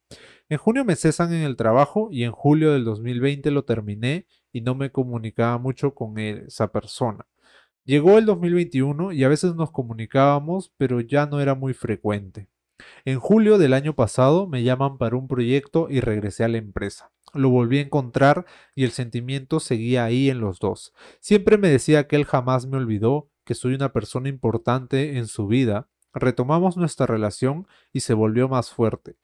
En 0.48 0.58
junio 0.58 0.84
me 0.84 0.96
cesan 0.96 1.32
en 1.32 1.42
el 1.42 1.54
trabajo 1.54 2.08
y 2.10 2.24
en 2.24 2.32
julio 2.32 2.72
del 2.72 2.84
2020 2.84 3.52
lo 3.52 3.64
terminé 3.64 4.26
y 4.52 4.62
no 4.62 4.74
me 4.74 4.90
comunicaba 4.90 5.56
mucho 5.58 5.94
con 5.94 6.18
él- 6.18 6.44
esa 6.48 6.72
persona. 6.72 7.26
Llegó 7.84 8.18
el 8.18 8.26
2021 8.26 9.12
y 9.12 9.22
a 9.22 9.28
veces 9.28 9.54
nos 9.54 9.70
comunicábamos, 9.70 10.72
pero 10.76 11.00
ya 11.00 11.26
no 11.26 11.40
era 11.40 11.54
muy 11.54 11.74
frecuente. 11.74 12.48
En 13.04 13.20
julio 13.20 13.58
del 13.58 13.72
año 13.72 13.94
pasado 13.94 14.46
me 14.46 14.62
llaman 14.62 14.98
para 14.98 15.16
un 15.16 15.28
proyecto 15.28 15.86
y 15.88 16.00
regresé 16.00 16.44
a 16.44 16.48
la 16.48 16.58
empresa. 16.58 17.10
Lo 17.34 17.50
volví 17.50 17.78
a 17.78 17.82
encontrar 17.82 18.46
y 18.74 18.84
el 18.84 18.90
sentimiento 18.90 19.60
seguía 19.60 20.04
ahí 20.04 20.30
en 20.30 20.40
los 20.40 20.58
dos. 20.58 20.92
Siempre 21.20 21.58
me 21.58 21.68
decía 21.68 22.06
que 22.06 22.16
él 22.16 22.24
jamás 22.24 22.66
me 22.66 22.76
olvidó, 22.76 23.30
que 23.44 23.54
soy 23.54 23.74
una 23.74 23.92
persona 23.92 24.28
importante 24.28 25.18
en 25.18 25.26
su 25.26 25.46
vida. 25.46 25.88
Retomamos 26.12 26.76
nuestra 26.76 27.06
relación 27.06 27.66
y 27.92 28.00
se 28.00 28.14
volvió 28.14 28.48
más 28.48 28.70
fuerte. 28.70 29.16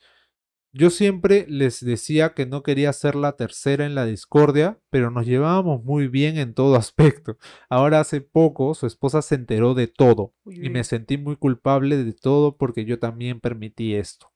Yo 0.79 0.91
siempre 0.91 1.47
les 1.49 1.83
decía 1.83 2.35
que 2.35 2.45
no 2.45 2.63
quería 2.63 2.93
ser 2.93 3.15
la 3.15 3.33
tercera 3.33 3.87
en 3.87 3.95
la 3.95 4.05
discordia, 4.05 4.79
pero 4.91 5.11
nos 5.11 5.25
llevábamos 5.25 5.83
muy 5.85 6.07
bien 6.07 6.37
en 6.37 6.53
todo 6.53 6.77
aspecto. 6.77 7.39
Ahora 7.71 8.01
hace 8.01 8.21
poco 8.21 8.75
su 8.75 8.87
esposa 8.87 9.23
se 9.23 9.37
enteró 9.37 9.73
de 9.73 9.87
todo 9.87 10.35
y 10.45 10.69
me 10.69 10.85
sentí 10.85 11.17
muy 11.17 11.37
culpable 11.37 11.97
de 11.97 12.13
todo 12.13 12.59
porque 12.59 12.85
yo 12.85 12.99
también 12.99 13.41
permití 13.41 13.95
esto. 13.95 14.31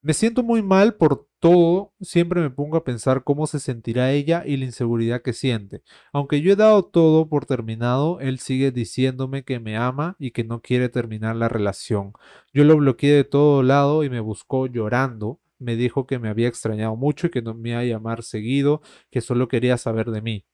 Me 0.00 0.14
siento 0.14 0.42
muy 0.42 0.62
mal 0.62 0.94
por 0.94 1.28
todo, 1.44 1.92
siempre 2.00 2.40
me 2.40 2.48
pongo 2.50 2.78
a 2.78 2.84
pensar 2.84 3.22
cómo 3.22 3.46
se 3.46 3.60
sentirá 3.60 4.12
ella 4.12 4.44
y 4.46 4.56
la 4.56 4.64
inseguridad 4.64 5.20
que 5.22 5.34
siente. 5.34 5.82
Aunque 6.12 6.40
yo 6.40 6.52
he 6.52 6.56
dado 6.56 6.84
todo 6.84 7.28
por 7.28 7.44
terminado, 7.44 8.18
él 8.20 8.38
sigue 8.38 8.70
diciéndome 8.72 9.44
que 9.44 9.60
me 9.60 9.76
ama 9.76 10.16
y 10.18 10.30
que 10.30 10.42
no 10.44 10.62
quiere 10.62 10.88
terminar 10.88 11.36
la 11.36 11.50
relación. 11.50 12.12
Yo 12.54 12.64
lo 12.64 12.76
bloqueé 12.78 13.12
de 13.12 13.24
todo 13.24 13.62
lado 13.62 14.04
y 14.04 14.10
me 14.10 14.20
buscó 14.20 14.66
llorando. 14.66 15.38
Me 15.58 15.76
dijo 15.76 16.06
que 16.06 16.18
me 16.18 16.30
había 16.30 16.48
extrañado 16.48 16.96
mucho 16.96 17.26
y 17.26 17.30
que 17.30 17.42
no 17.42 17.52
me 17.54 17.70
iba 17.70 17.80
a 17.80 17.84
llamar 17.84 18.22
seguido, 18.22 18.80
que 19.10 19.20
solo 19.20 19.46
quería 19.48 19.76
saber 19.76 20.10
de 20.10 20.22
mí. 20.22 20.44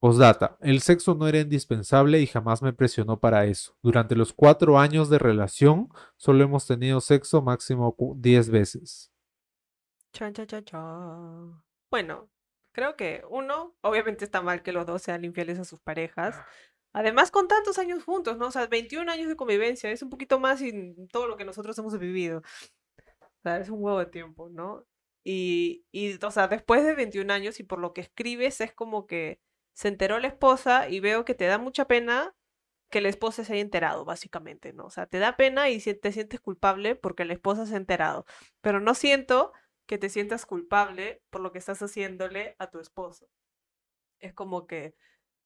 Postdata, 0.00 0.56
el 0.60 0.80
sexo 0.82 1.14
no 1.14 1.26
era 1.26 1.40
indispensable 1.40 2.20
y 2.20 2.26
jamás 2.26 2.62
me 2.62 2.72
presionó 2.72 3.18
para 3.20 3.46
eso. 3.46 3.76
Durante 3.82 4.14
los 4.14 4.32
cuatro 4.32 4.78
años 4.78 5.08
de 5.08 5.18
relación, 5.18 5.88
solo 6.16 6.44
hemos 6.44 6.66
tenido 6.66 7.00
sexo 7.00 7.42
máximo 7.42 7.92
cu- 7.96 8.14
10 8.20 8.50
veces. 8.50 9.10
Chan, 10.14 10.32
chan, 10.32 10.46
chan, 10.46 10.64
chan. 10.64 11.62
Bueno, 11.90 12.30
creo 12.70 12.94
que 12.96 13.24
uno, 13.30 13.74
obviamente 13.80 14.24
está 14.24 14.42
mal 14.42 14.62
que 14.62 14.70
los 14.70 14.86
dos 14.86 15.02
sean 15.02 15.24
infieles 15.24 15.58
a 15.58 15.64
sus 15.64 15.80
parejas. 15.80 16.40
Además, 16.92 17.32
con 17.32 17.48
tantos 17.48 17.78
años 17.80 18.04
juntos, 18.04 18.38
¿no? 18.38 18.46
O 18.46 18.50
sea, 18.52 18.68
21 18.68 19.10
años 19.10 19.28
de 19.28 19.34
convivencia, 19.34 19.90
es 19.90 20.02
un 20.02 20.10
poquito 20.10 20.38
más 20.38 20.60
sin 20.60 21.08
todo 21.08 21.26
lo 21.26 21.36
que 21.36 21.44
nosotros 21.44 21.76
hemos 21.78 21.98
vivido. 21.98 22.42
O 23.18 23.42
sea, 23.42 23.58
es 23.58 23.68
un 23.70 23.82
huevo 23.82 23.98
de 23.98 24.06
tiempo, 24.06 24.48
¿no? 24.50 24.86
Y, 25.24 25.84
y, 25.90 26.24
o 26.24 26.30
sea, 26.30 26.46
después 26.46 26.84
de 26.84 26.94
21 26.94 27.32
años 27.32 27.58
y 27.58 27.64
por 27.64 27.80
lo 27.80 27.92
que 27.92 28.02
escribes, 28.02 28.60
es 28.60 28.72
como 28.72 29.08
que 29.08 29.40
se 29.72 29.88
enteró 29.88 30.20
la 30.20 30.28
esposa 30.28 30.88
y 30.88 31.00
veo 31.00 31.24
que 31.24 31.34
te 31.34 31.46
da 31.46 31.58
mucha 31.58 31.86
pena 31.86 32.36
que 32.88 33.00
la 33.00 33.08
esposa 33.08 33.44
se 33.44 33.54
haya 33.54 33.62
enterado, 33.62 34.04
básicamente, 34.04 34.72
¿no? 34.72 34.86
O 34.86 34.90
sea, 34.90 35.06
te 35.06 35.18
da 35.18 35.36
pena 35.36 35.70
y 35.70 35.80
te 35.80 36.12
sientes 36.12 36.38
culpable 36.38 36.94
porque 36.94 37.24
la 37.24 37.32
esposa 37.32 37.66
se 37.66 37.74
ha 37.74 37.78
enterado, 37.78 38.26
pero 38.60 38.78
no 38.78 38.94
siento 38.94 39.52
que 39.86 39.98
te 39.98 40.08
sientas 40.08 40.46
culpable 40.46 41.22
por 41.30 41.40
lo 41.40 41.52
que 41.52 41.58
estás 41.58 41.82
haciéndole 41.82 42.56
a 42.58 42.70
tu 42.70 42.80
esposo. 42.80 43.28
Es 44.18 44.32
como 44.32 44.66
que, 44.66 44.94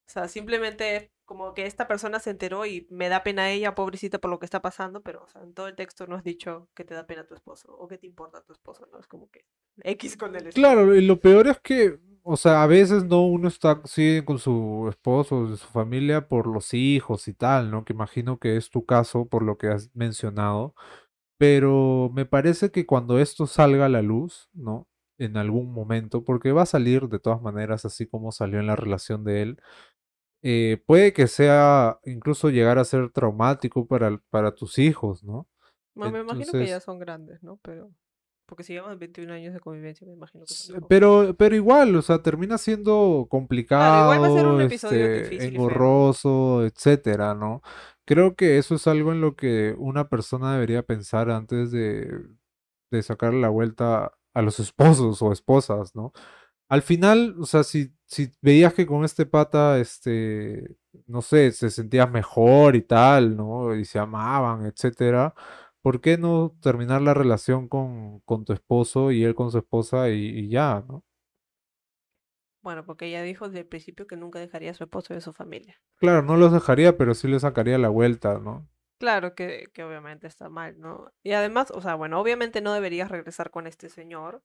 o 0.06 0.10
sea, 0.10 0.28
simplemente 0.28 1.12
como 1.24 1.52
que 1.52 1.66
esta 1.66 1.86
persona 1.86 2.20
se 2.20 2.30
enteró 2.30 2.64
y 2.64 2.86
me 2.90 3.08
da 3.08 3.22
pena 3.22 3.44
a 3.44 3.50
ella, 3.50 3.74
pobrecita, 3.74 4.18
por 4.18 4.30
lo 4.30 4.38
que 4.38 4.46
está 4.46 4.62
pasando, 4.62 5.02
pero 5.02 5.24
o 5.24 5.28
sea, 5.28 5.42
en 5.42 5.52
todo 5.52 5.68
el 5.68 5.76
texto 5.76 6.06
no 6.06 6.16
has 6.16 6.24
dicho 6.24 6.68
que 6.74 6.84
te 6.84 6.94
da 6.94 7.06
pena 7.06 7.26
tu 7.26 7.34
esposo 7.34 7.70
o 7.70 7.86
que 7.86 7.98
te 7.98 8.06
importa 8.06 8.42
tu 8.42 8.52
esposo, 8.52 8.88
¿no? 8.90 8.98
Es 8.98 9.06
como 9.06 9.30
que 9.30 9.44
X 9.82 10.16
con 10.16 10.34
el 10.36 10.48
Claro, 10.54 10.94
y 10.94 11.02
lo 11.04 11.20
peor 11.20 11.48
es 11.48 11.60
que 11.60 11.98
o 12.30 12.36
sea, 12.36 12.62
a 12.62 12.66
veces 12.66 13.04
no 13.04 13.26
uno 13.26 13.48
está 13.48 13.80
así 13.82 14.20
con 14.22 14.38
su 14.38 14.86
esposo, 14.90 15.56
su 15.56 15.66
familia 15.66 16.28
por 16.28 16.46
los 16.46 16.74
hijos 16.74 17.26
y 17.26 17.32
tal, 17.32 17.70
¿no? 17.70 17.86
Que 17.86 17.94
imagino 17.94 18.38
que 18.38 18.58
es 18.58 18.68
tu 18.68 18.84
caso 18.84 19.24
por 19.26 19.42
lo 19.42 19.56
que 19.56 19.68
has 19.68 19.88
mencionado. 19.94 20.74
Pero 21.38 22.10
me 22.12 22.26
parece 22.26 22.70
que 22.70 22.84
cuando 22.84 23.18
esto 23.18 23.46
salga 23.46 23.86
a 23.86 23.88
la 23.88 24.02
luz, 24.02 24.50
¿no? 24.52 24.88
En 25.18 25.36
algún 25.36 25.72
momento, 25.72 26.24
porque 26.24 26.52
va 26.52 26.62
a 26.62 26.66
salir 26.66 27.08
de 27.08 27.18
todas 27.18 27.40
maneras 27.40 27.84
así 27.84 28.06
como 28.06 28.32
salió 28.32 28.60
en 28.60 28.66
la 28.66 28.76
relación 28.76 29.24
de 29.24 29.42
él, 29.42 29.62
eh, 30.42 30.82
puede 30.86 31.12
que 31.12 31.26
sea 31.26 31.98
incluso 32.04 32.50
llegar 32.50 32.78
a 32.78 32.84
ser 32.84 33.10
traumático 33.10 33.86
para, 33.86 34.18
para 34.30 34.54
tus 34.54 34.78
hijos, 34.78 35.24
¿no? 35.24 35.48
me 35.94 36.20
imagino 36.20 36.52
que 36.52 36.66
ya 36.66 36.80
son 36.80 36.98
grandes, 36.98 37.42
¿no? 37.42 37.58
Pero... 37.62 37.92
Porque 38.48 38.64
si 38.64 38.72
llevamos 38.72 38.98
21 38.98 39.30
años 39.30 39.52
de 39.52 39.60
convivencia, 39.60 40.06
me 40.06 40.14
imagino 40.14 40.46
que 40.46 40.80
pero, 40.88 41.34
pero 41.36 41.54
igual, 41.54 41.94
o 41.94 42.00
sea, 42.00 42.22
termina 42.22 42.56
siendo 42.56 43.26
complicado, 43.28 44.14
igual 44.14 44.22
va 44.22 44.34
a 44.34 44.38
ser 44.38 44.46
un 44.46 44.60
episodio 44.62 45.04
este, 45.04 45.48
engorroso, 45.48 46.64
etcétera, 46.64 47.34
¿no? 47.34 47.60
Creo 48.06 48.36
que 48.36 48.56
eso 48.56 48.76
es 48.76 48.86
algo 48.86 49.12
en 49.12 49.20
lo 49.20 49.36
que 49.36 49.74
una 49.76 50.08
persona 50.08 50.54
debería 50.54 50.82
pensar 50.82 51.30
antes 51.30 51.70
de, 51.72 52.10
de 52.90 53.02
sacarle 53.02 53.42
la 53.42 53.50
vuelta 53.50 54.12
a 54.32 54.40
los 54.40 54.58
esposos 54.60 55.20
o 55.20 55.30
esposas, 55.30 55.94
¿no? 55.94 56.14
Al 56.70 56.80
final, 56.80 57.36
o 57.38 57.44
sea, 57.44 57.64
si, 57.64 57.92
si 58.06 58.32
veías 58.40 58.72
que 58.72 58.86
con 58.86 59.04
este 59.04 59.26
pata, 59.26 59.78
este, 59.78 60.74
no 61.06 61.20
sé, 61.20 61.52
se 61.52 61.68
sentías 61.68 62.10
mejor 62.10 62.76
y 62.76 62.82
tal, 62.82 63.36
¿no? 63.36 63.74
Y 63.74 63.84
se 63.84 63.98
amaban, 63.98 64.64
etcétera 64.64 65.34
¿por 65.82 66.00
qué 66.00 66.18
no 66.18 66.56
terminar 66.62 67.02
la 67.02 67.14
relación 67.14 67.68
con, 67.68 68.20
con 68.20 68.44
tu 68.44 68.52
esposo 68.52 69.10
y 69.10 69.24
él 69.24 69.34
con 69.34 69.50
su 69.50 69.58
esposa 69.58 70.10
y, 70.10 70.48
ya, 70.48 70.84
¿no? 70.86 71.04
Bueno, 72.62 72.84
porque 72.84 73.06
ella 73.06 73.22
dijo 73.22 73.46
desde 73.46 73.60
el 73.60 73.66
principio 73.66 74.06
que 74.06 74.16
nunca 74.16 74.38
dejaría 74.38 74.72
a 74.72 74.74
su 74.74 74.84
esposo 74.84 75.14
y 75.14 75.18
a 75.18 75.20
su 75.20 75.32
familia. 75.32 75.80
Claro, 75.96 76.22
no 76.22 76.36
los 76.36 76.52
dejaría, 76.52 76.96
pero 76.96 77.14
sí 77.14 77.28
le 77.28 77.40
sacaría 77.40 77.78
la 77.78 77.88
vuelta, 77.88 78.38
¿no? 78.38 78.68
Claro 78.98 79.34
que, 79.34 79.68
que 79.72 79.84
obviamente 79.84 80.26
está 80.26 80.48
mal, 80.48 80.78
¿no? 80.80 81.12
Y 81.22 81.32
además, 81.32 81.70
o 81.70 81.80
sea, 81.80 81.94
bueno, 81.94 82.20
obviamente 82.20 82.60
no 82.60 82.72
deberías 82.74 83.10
regresar 83.10 83.50
con 83.50 83.66
este 83.66 83.88
señor, 83.88 84.42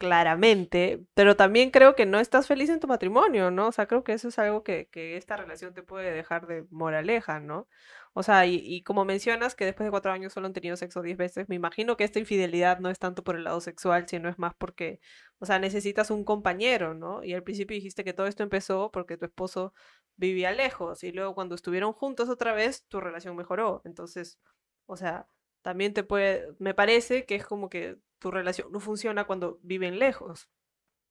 claramente, 0.00 1.04
pero 1.14 1.36
también 1.36 1.70
creo 1.70 1.94
que 1.94 2.06
no 2.06 2.20
estás 2.20 2.46
feliz 2.46 2.70
en 2.70 2.80
tu 2.80 2.86
matrimonio, 2.88 3.50
¿no? 3.50 3.68
O 3.68 3.72
sea, 3.72 3.86
creo 3.86 4.02
que 4.02 4.14
eso 4.14 4.28
es 4.28 4.38
algo 4.38 4.64
que, 4.64 4.88
esta 4.94 5.36
relación 5.36 5.74
te 5.74 5.82
puede 5.82 6.10
dejar 6.10 6.46
de 6.46 6.64
moraleja, 6.70 7.38
¿no? 7.38 7.68
O 8.14 8.22
sea, 8.22 8.46
y, 8.46 8.82
como 8.82 9.04
mencionas 9.04 9.54
que 9.54 9.66
después 9.66 9.86
de 9.86 9.90
cuatro 9.90 10.10
años 10.10 10.32
solo 10.32 10.46
han 10.46 10.54
tenido 10.54 10.76
sexo 10.78 11.02
diez 11.02 11.18
veces, 11.18 11.50
me 11.50 11.54
imagino 11.54 11.98
que 11.98 12.04
esta 12.04 12.18
infidelidad 12.18 12.78
no 12.80 12.88
es 12.88 12.98
tanto 12.98 13.22
por 13.22 13.36
el 13.36 13.44
lado 13.44 13.60
sexual, 13.60 14.08
sino 14.08 14.30
es 14.30 14.38
más 14.38 14.54
porque, 14.54 15.00
o 15.38 15.44
sea, 15.44 15.58
necesitas 15.58 16.10
un 16.10 16.24
compañero, 16.24 16.94
¿no? 16.94 17.22
Y 17.22 17.34
al 17.34 17.42
principio 17.42 17.74
dijiste 17.74 18.02
que 18.02 18.14
todo 18.14 18.26
esto 18.26 18.42
empezó 18.42 18.90
porque 18.90 19.18
tu 19.18 19.26
esposo 19.26 19.74
vivía 20.16 20.50
lejos 20.52 21.04
y 21.04 21.12
luego 21.12 21.34
cuando 21.34 21.54
estuvieron 21.54 21.92
juntos 21.92 22.30
otra 22.30 22.54
vez, 22.54 22.86
tu 22.88 23.00
relación 23.00 23.36
mejoró. 23.36 23.82
Entonces, 23.84 24.38
o 24.86 24.96
sea, 24.96 25.28
también 25.62 25.92
te 25.94 26.04
puede, 26.04 26.48
me 26.58 26.74
parece 26.74 27.26
que 27.26 27.34
es 27.36 27.44
como 27.46 27.68
que 27.68 27.98
tu 28.20 28.30
relación 28.30 28.70
no 28.72 28.80
funciona 28.80 29.24
cuando 29.24 29.58
viven 29.62 29.98
lejos. 29.98 30.48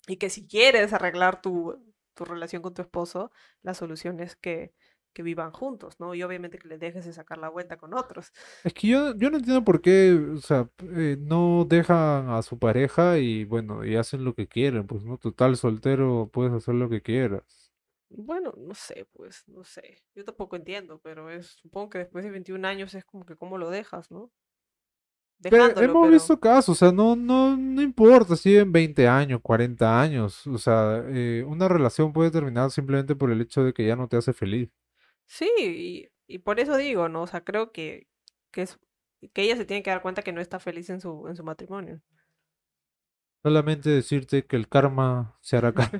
Y 0.08 0.18
que 0.18 0.30
si 0.30 0.48
quieres 0.48 0.94
arreglar 0.94 1.42
tu, 1.42 1.78
tu 2.14 2.26
relación 2.26 2.62
con 2.62 2.74
tu 2.74 2.82
esposo, 2.82 3.32
la 3.62 3.74
solución 3.74 4.20
es 4.22 4.36
que 4.36 4.74
que 5.14 5.24
vivan 5.24 5.52
juntos, 5.52 6.00
¿no? 6.00 6.14
Y 6.14 6.24
obviamente 6.24 6.60
que 6.60 6.68
les 6.68 6.80
dejes 6.80 7.06
de 7.06 7.14
sacar 7.14 7.38
la 7.38 7.50
vuelta 7.50 7.78
con 7.78 7.94
otros. 7.94 8.32
Es 8.64 8.74
que 8.74 8.88
yo, 8.88 9.16
yo 9.16 9.30
no 9.30 9.38
entiendo 9.38 9.64
por 9.64 9.82
qué, 9.82 10.14
o 10.14 10.38
sea, 10.38 10.70
eh, 10.96 11.18
no 11.20 11.66
dejan 11.68 12.30
a 12.30 12.42
su 12.42 12.60
pareja 12.60 13.18
y 13.18 13.46
bueno, 13.46 13.86
y 13.86 13.96
hacen 13.96 14.24
lo 14.24 14.34
que 14.34 14.48
quieren, 14.48 14.88
pues, 14.88 15.04
¿no? 15.04 15.18
Total, 15.18 15.56
soltero, 15.58 16.30
puedes 16.32 16.54
hacer 16.54 16.76
lo 16.76 16.90
que 16.90 17.02
quieras. 17.02 17.72
Bueno, 18.10 18.54
no 18.58 18.74
sé, 18.74 19.08
pues, 19.14 19.44
no 19.48 19.64
sé. 19.64 20.04
Yo 20.16 20.26
tampoco 20.26 20.56
entiendo, 20.56 21.00
pero 21.04 21.30
es, 21.30 21.48
supongo 21.48 21.90
que 21.92 22.00
después 22.00 22.24
de 22.24 22.32
21 22.32 22.68
años 22.68 22.94
es 22.94 23.06
como 23.06 23.26
que 23.26 23.36
cómo 23.36 23.58
lo 23.58 23.70
dejas, 23.70 24.10
¿no? 24.12 24.32
Dejándolo, 25.40 25.82
hemos 25.82 26.12
visto 26.12 26.38
casos, 26.38 26.70
o 26.70 26.76
sea, 26.76 26.92
no, 26.92 27.16
no, 27.16 27.56
no 27.56 27.82
importa 27.82 28.36
si 28.36 28.58
en 28.58 28.74
20 28.74 29.08
años, 29.08 29.40
40 29.42 30.02
años, 30.02 30.46
o 30.46 30.58
sea, 30.58 31.02
eh, 31.08 31.46
una 31.48 31.70
relación 31.70 32.12
puede 32.12 32.30
terminar 32.30 32.72
simplemente 32.72 33.16
por 33.16 33.32
el 33.32 33.40
hecho 33.40 33.64
de 33.64 33.74
que 33.74 33.88
ya 33.88 33.96
no 33.96 34.10
te 34.10 34.18
hace 34.18 34.34
feliz. 34.34 34.70
Sí, 35.26 36.10
y, 36.28 36.40
por 36.40 36.60
eso 36.60 36.76
digo, 36.76 37.08
¿no? 37.08 37.22
O 37.22 37.28
sea, 37.28 37.46
creo 37.46 37.72
que, 37.72 38.08
que, 38.52 38.64
es, 38.64 38.80
que 39.32 39.44
ella 39.44 39.56
se 39.56 39.64
tiene 39.64 39.82
que 39.82 39.92
dar 39.92 40.02
cuenta 40.02 40.24
que 40.24 40.34
no 40.34 40.42
está 40.42 40.60
feliz 40.60 40.90
en 40.90 41.00
su, 41.00 41.28
en 41.30 41.38
su 41.38 41.44
matrimonio. 41.46 42.02
Solamente 43.42 43.90
decirte 43.90 44.46
que 44.46 44.58
el 44.58 44.68
karma 44.68 45.38
se 45.40 45.56
hará 45.56 45.72
cargo. 45.74 46.00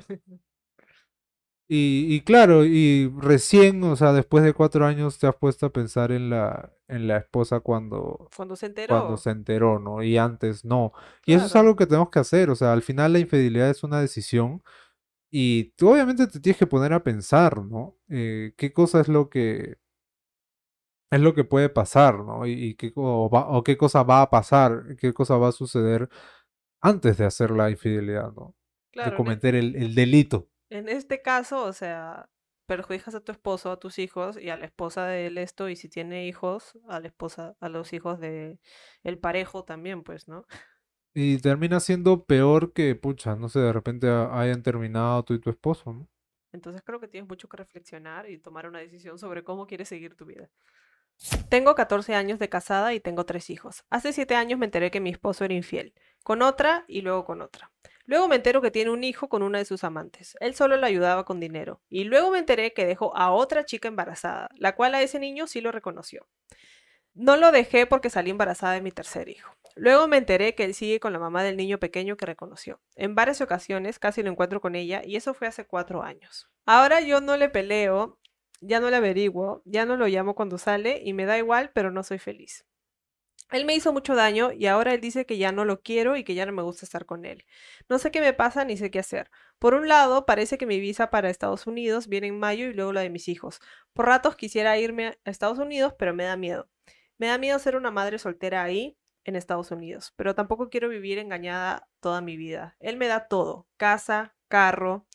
Y, 1.72 2.12
y, 2.12 2.22
claro, 2.22 2.64
y 2.64 3.14
recién, 3.16 3.84
o 3.84 3.94
sea, 3.94 4.12
después 4.12 4.42
de 4.42 4.54
cuatro 4.54 4.84
años 4.84 5.20
te 5.20 5.28
has 5.28 5.36
puesto 5.36 5.66
a 5.66 5.72
pensar 5.72 6.10
en 6.10 6.28
la, 6.28 6.72
en 6.88 7.06
la 7.06 7.18
esposa 7.18 7.60
cuando, 7.60 8.28
cuando 8.34 8.56
se 8.56 8.66
enteró. 8.66 8.98
Cuando 8.98 9.16
se 9.16 9.30
enteró, 9.30 9.78
¿no? 9.78 10.02
Y 10.02 10.18
antes 10.18 10.64
no. 10.64 10.92
Y 11.24 11.34
eso 11.34 11.46
es 11.46 11.54
algo 11.54 11.76
que 11.76 11.86
tenemos 11.86 12.10
que 12.10 12.18
hacer, 12.18 12.50
o 12.50 12.56
sea, 12.56 12.72
al 12.72 12.82
final 12.82 13.12
la 13.12 13.20
infidelidad 13.20 13.70
es 13.70 13.84
una 13.84 14.00
decisión 14.00 14.64
y 15.30 15.70
tú 15.76 15.92
obviamente 15.92 16.26
te 16.26 16.40
tienes 16.40 16.58
que 16.58 16.66
poner 16.66 16.92
a 16.92 17.04
pensar, 17.04 17.64
¿no? 17.64 17.96
Eh, 18.08 18.52
¿Qué 18.56 18.72
cosa 18.72 19.00
es 19.00 19.06
lo 19.06 19.30
que 19.30 19.78
es 21.12 21.20
lo 21.20 21.34
que 21.34 21.44
puede 21.44 21.68
pasar, 21.68 22.18
¿no? 22.24 22.48
Y, 22.48 22.74
qué, 22.74 22.92
o, 22.96 23.62
qué 23.64 23.76
cosa 23.76 24.02
va 24.02 24.22
a 24.22 24.30
pasar, 24.30 24.96
qué 24.98 25.12
cosa 25.12 25.36
va 25.36 25.50
a 25.50 25.52
suceder 25.52 26.08
antes 26.80 27.16
de 27.16 27.26
hacer 27.26 27.52
la 27.52 27.70
infidelidad, 27.70 28.32
¿no? 28.32 28.56
de 28.92 29.14
cometer 29.14 29.54
el, 29.54 29.76
el, 29.76 29.94
delito. 29.94 30.48
En 30.70 30.88
este 30.88 31.20
caso, 31.20 31.64
o 31.64 31.72
sea, 31.72 32.28
perjudicas 32.66 33.14
a 33.16 33.20
tu 33.20 33.32
esposo, 33.32 33.72
a 33.72 33.80
tus 33.80 33.98
hijos 33.98 34.36
y 34.40 34.48
a 34.50 34.56
la 34.56 34.64
esposa 34.64 35.06
de 35.06 35.26
él 35.26 35.38
esto, 35.38 35.68
y 35.68 35.76
si 35.76 35.88
tiene 35.88 36.26
hijos, 36.26 36.78
a 36.88 37.00
la 37.00 37.08
esposa, 37.08 37.56
a 37.60 37.68
los 37.68 37.92
hijos 37.92 38.20
de 38.20 38.60
el 39.02 39.18
parejo 39.18 39.64
también, 39.64 40.04
pues, 40.04 40.28
¿no? 40.28 40.46
Y 41.12 41.38
termina 41.38 41.80
siendo 41.80 42.24
peor 42.24 42.72
que, 42.72 42.94
pucha, 42.94 43.34
no 43.34 43.48
sé, 43.48 43.58
de 43.58 43.72
repente 43.72 44.08
hayan 44.08 44.62
terminado 44.62 45.24
tú 45.24 45.34
y 45.34 45.40
tu 45.40 45.50
esposo, 45.50 45.92
¿no? 45.92 46.08
Entonces 46.52 46.82
creo 46.84 47.00
que 47.00 47.08
tienes 47.08 47.28
mucho 47.28 47.48
que 47.48 47.56
reflexionar 47.56 48.30
y 48.30 48.38
tomar 48.38 48.68
una 48.68 48.78
decisión 48.78 49.18
sobre 49.18 49.42
cómo 49.42 49.66
quieres 49.66 49.88
seguir 49.88 50.14
tu 50.14 50.24
vida. 50.24 50.48
Tengo 51.48 51.74
14 51.74 52.14
años 52.14 52.38
de 52.38 52.48
casada 52.48 52.94
y 52.94 53.00
tengo 53.00 53.26
tres 53.26 53.50
hijos. 53.50 53.84
Hace 53.90 54.12
7 54.12 54.36
años 54.36 54.58
me 54.58 54.66
enteré 54.66 54.90
que 54.90 55.00
mi 55.00 55.10
esposo 55.10 55.44
era 55.44 55.54
infiel, 55.54 55.92
con 56.22 56.42
otra 56.42 56.84
y 56.88 57.02
luego 57.02 57.24
con 57.24 57.42
otra. 57.42 57.70
Luego 58.06 58.26
me 58.26 58.36
entero 58.36 58.60
que 58.60 58.72
tiene 58.72 58.90
un 58.90 59.04
hijo 59.04 59.28
con 59.28 59.42
una 59.42 59.58
de 59.58 59.64
sus 59.64 59.84
amantes. 59.84 60.36
Él 60.40 60.54
solo 60.54 60.76
le 60.76 60.86
ayudaba 60.86 61.24
con 61.24 61.38
dinero. 61.38 61.80
Y 61.88 62.04
luego 62.04 62.32
me 62.32 62.40
enteré 62.40 62.72
que 62.72 62.84
dejó 62.84 63.16
a 63.16 63.30
otra 63.30 63.64
chica 63.64 63.86
embarazada, 63.86 64.48
la 64.56 64.74
cual 64.74 64.96
a 64.96 65.02
ese 65.02 65.20
niño 65.20 65.46
sí 65.46 65.60
lo 65.60 65.70
reconoció. 65.70 66.26
No 67.14 67.36
lo 67.36 67.52
dejé 67.52 67.86
porque 67.86 68.10
salí 68.10 68.30
embarazada 68.30 68.72
de 68.72 68.82
mi 68.82 68.90
tercer 68.90 69.28
hijo. 69.28 69.52
Luego 69.76 70.08
me 70.08 70.16
enteré 70.16 70.54
que 70.54 70.64
él 70.64 70.74
sigue 70.74 70.98
con 70.98 71.12
la 71.12 71.18
mamá 71.18 71.42
del 71.42 71.56
niño 71.56 71.78
pequeño 71.78 72.16
que 72.16 72.26
reconoció. 72.26 72.80
En 72.96 73.14
varias 73.14 73.40
ocasiones 73.40 73.98
casi 73.98 74.22
lo 74.22 74.30
encuentro 74.30 74.60
con 74.60 74.74
ella 74.74 75.02
y 75.04 75.16
eso 75.16 75.32
fue 75.32 75.46
hace 75.46 75.64
cuatro 75.64 76.02
años. 76.02 76.50
Ahora 76.66 77.00
yo 77.00 77.20
no 77.20 77.36
le 77.36 77.48
peleo, 77.48 78.18
ya 78.60 78.80
no 78.80 78.90
le 78.90 78.96
averiguo, 78.96 79.62
ya 79.64 79.86
no 79.86 79.96
lo 79.96 80.06
llamo 80.06 80.34
cuando 80.34 80.58
sale 80.58 81.00
y 81.04 81.12
me 81.12 81.26
da 81.26 81.38
igual, 81.38 81.70
pero 81.72 81.90
no 81.90 82.02
soy 82.02 82.18
feliz. 82.18 82.66
Él 83.50 83.64
me 83.64 83.74
hizo 83.74 83.92
mucho 83.92 84.14
daño 84.14 84.52
y 84.52 84.66
ahora 84.66 84.94
él 84.94 85.00
dice 85.00 85.26
que 85.26 85.38
ya 85.38 85.50
no 85.52 85.64
lo 85.64 85.82
quiero 85.82 86.16
y 86.16 86.24
que 86.24 86.34
ya 86.34 86.46
no 86.46 86.52
me 86.52 86.62
gusta 86.62 86.84
estar 86.84 87.04
con 87.06 87.24
él. 87.24 87.44
No 87.88 87.98
sé 87.98 88.10
qué 88.10 88.20
me 88.20 88.32
pasa 88.32 88.64
ni 88.64 88.76
sé 88.76 88.90
qué 88.90 89.00
hacer. 89.00 89.30
Por 89.58 89.74
un 89.74 89.88
lado, 89.88 90.24
parece 90.24 90.56
que 90.58 90.66
mi 90.66 90.78
visa 90.78 91.10
para 91.10 91.30
Estados 91.30 91.66
Unidos 91.66 92.06
viene 92.06 92.28
en 92.28 92.38
mayo 92.38 92.66
y 92.68 92.74
luego 92.74 92.92
la 92.92 93.00
de 93.00 93.10
mis 93.10 93.28
hijos. 93.28 93.60
Por 93.92 94.06
ratos 94.06 94.36
quisiera 94.36 94.78
irme 94.78 95.18
a 95.24 95.30
Estados 95.30 95.58
Unidos, 95.58 95.94
pero 95.98 96.14
me 96.14 96.24
da 96.24 96.36
miedo. 96.36 96.68
Me 97.18 97.26
da 97.26 97.38
miedo 97.38 97.58
ser 97.58 97.76
una 97.76 97.90
madre 97.90 98.18
soltera 98.18 98.62
ahí, 98.62 98.96
en 99.24 99.36
Estados 99.36 99.70
Unidos, 99.70 100.12
pero 100.16 100.34
tampoco 100.34 100.70
quiero 100.70 100.88
vivir 100.88 101.18
engañada 101.18 101.88
toda 102.00 102.20
mi 102.20 102.36
vida. 102.36 102.76
Él 102.80 102.96
me 102.96 103.08
da 103.08 103.28
todo, 103.28 103.66
casa, 103.76 104.34
carro, 104.48 105.06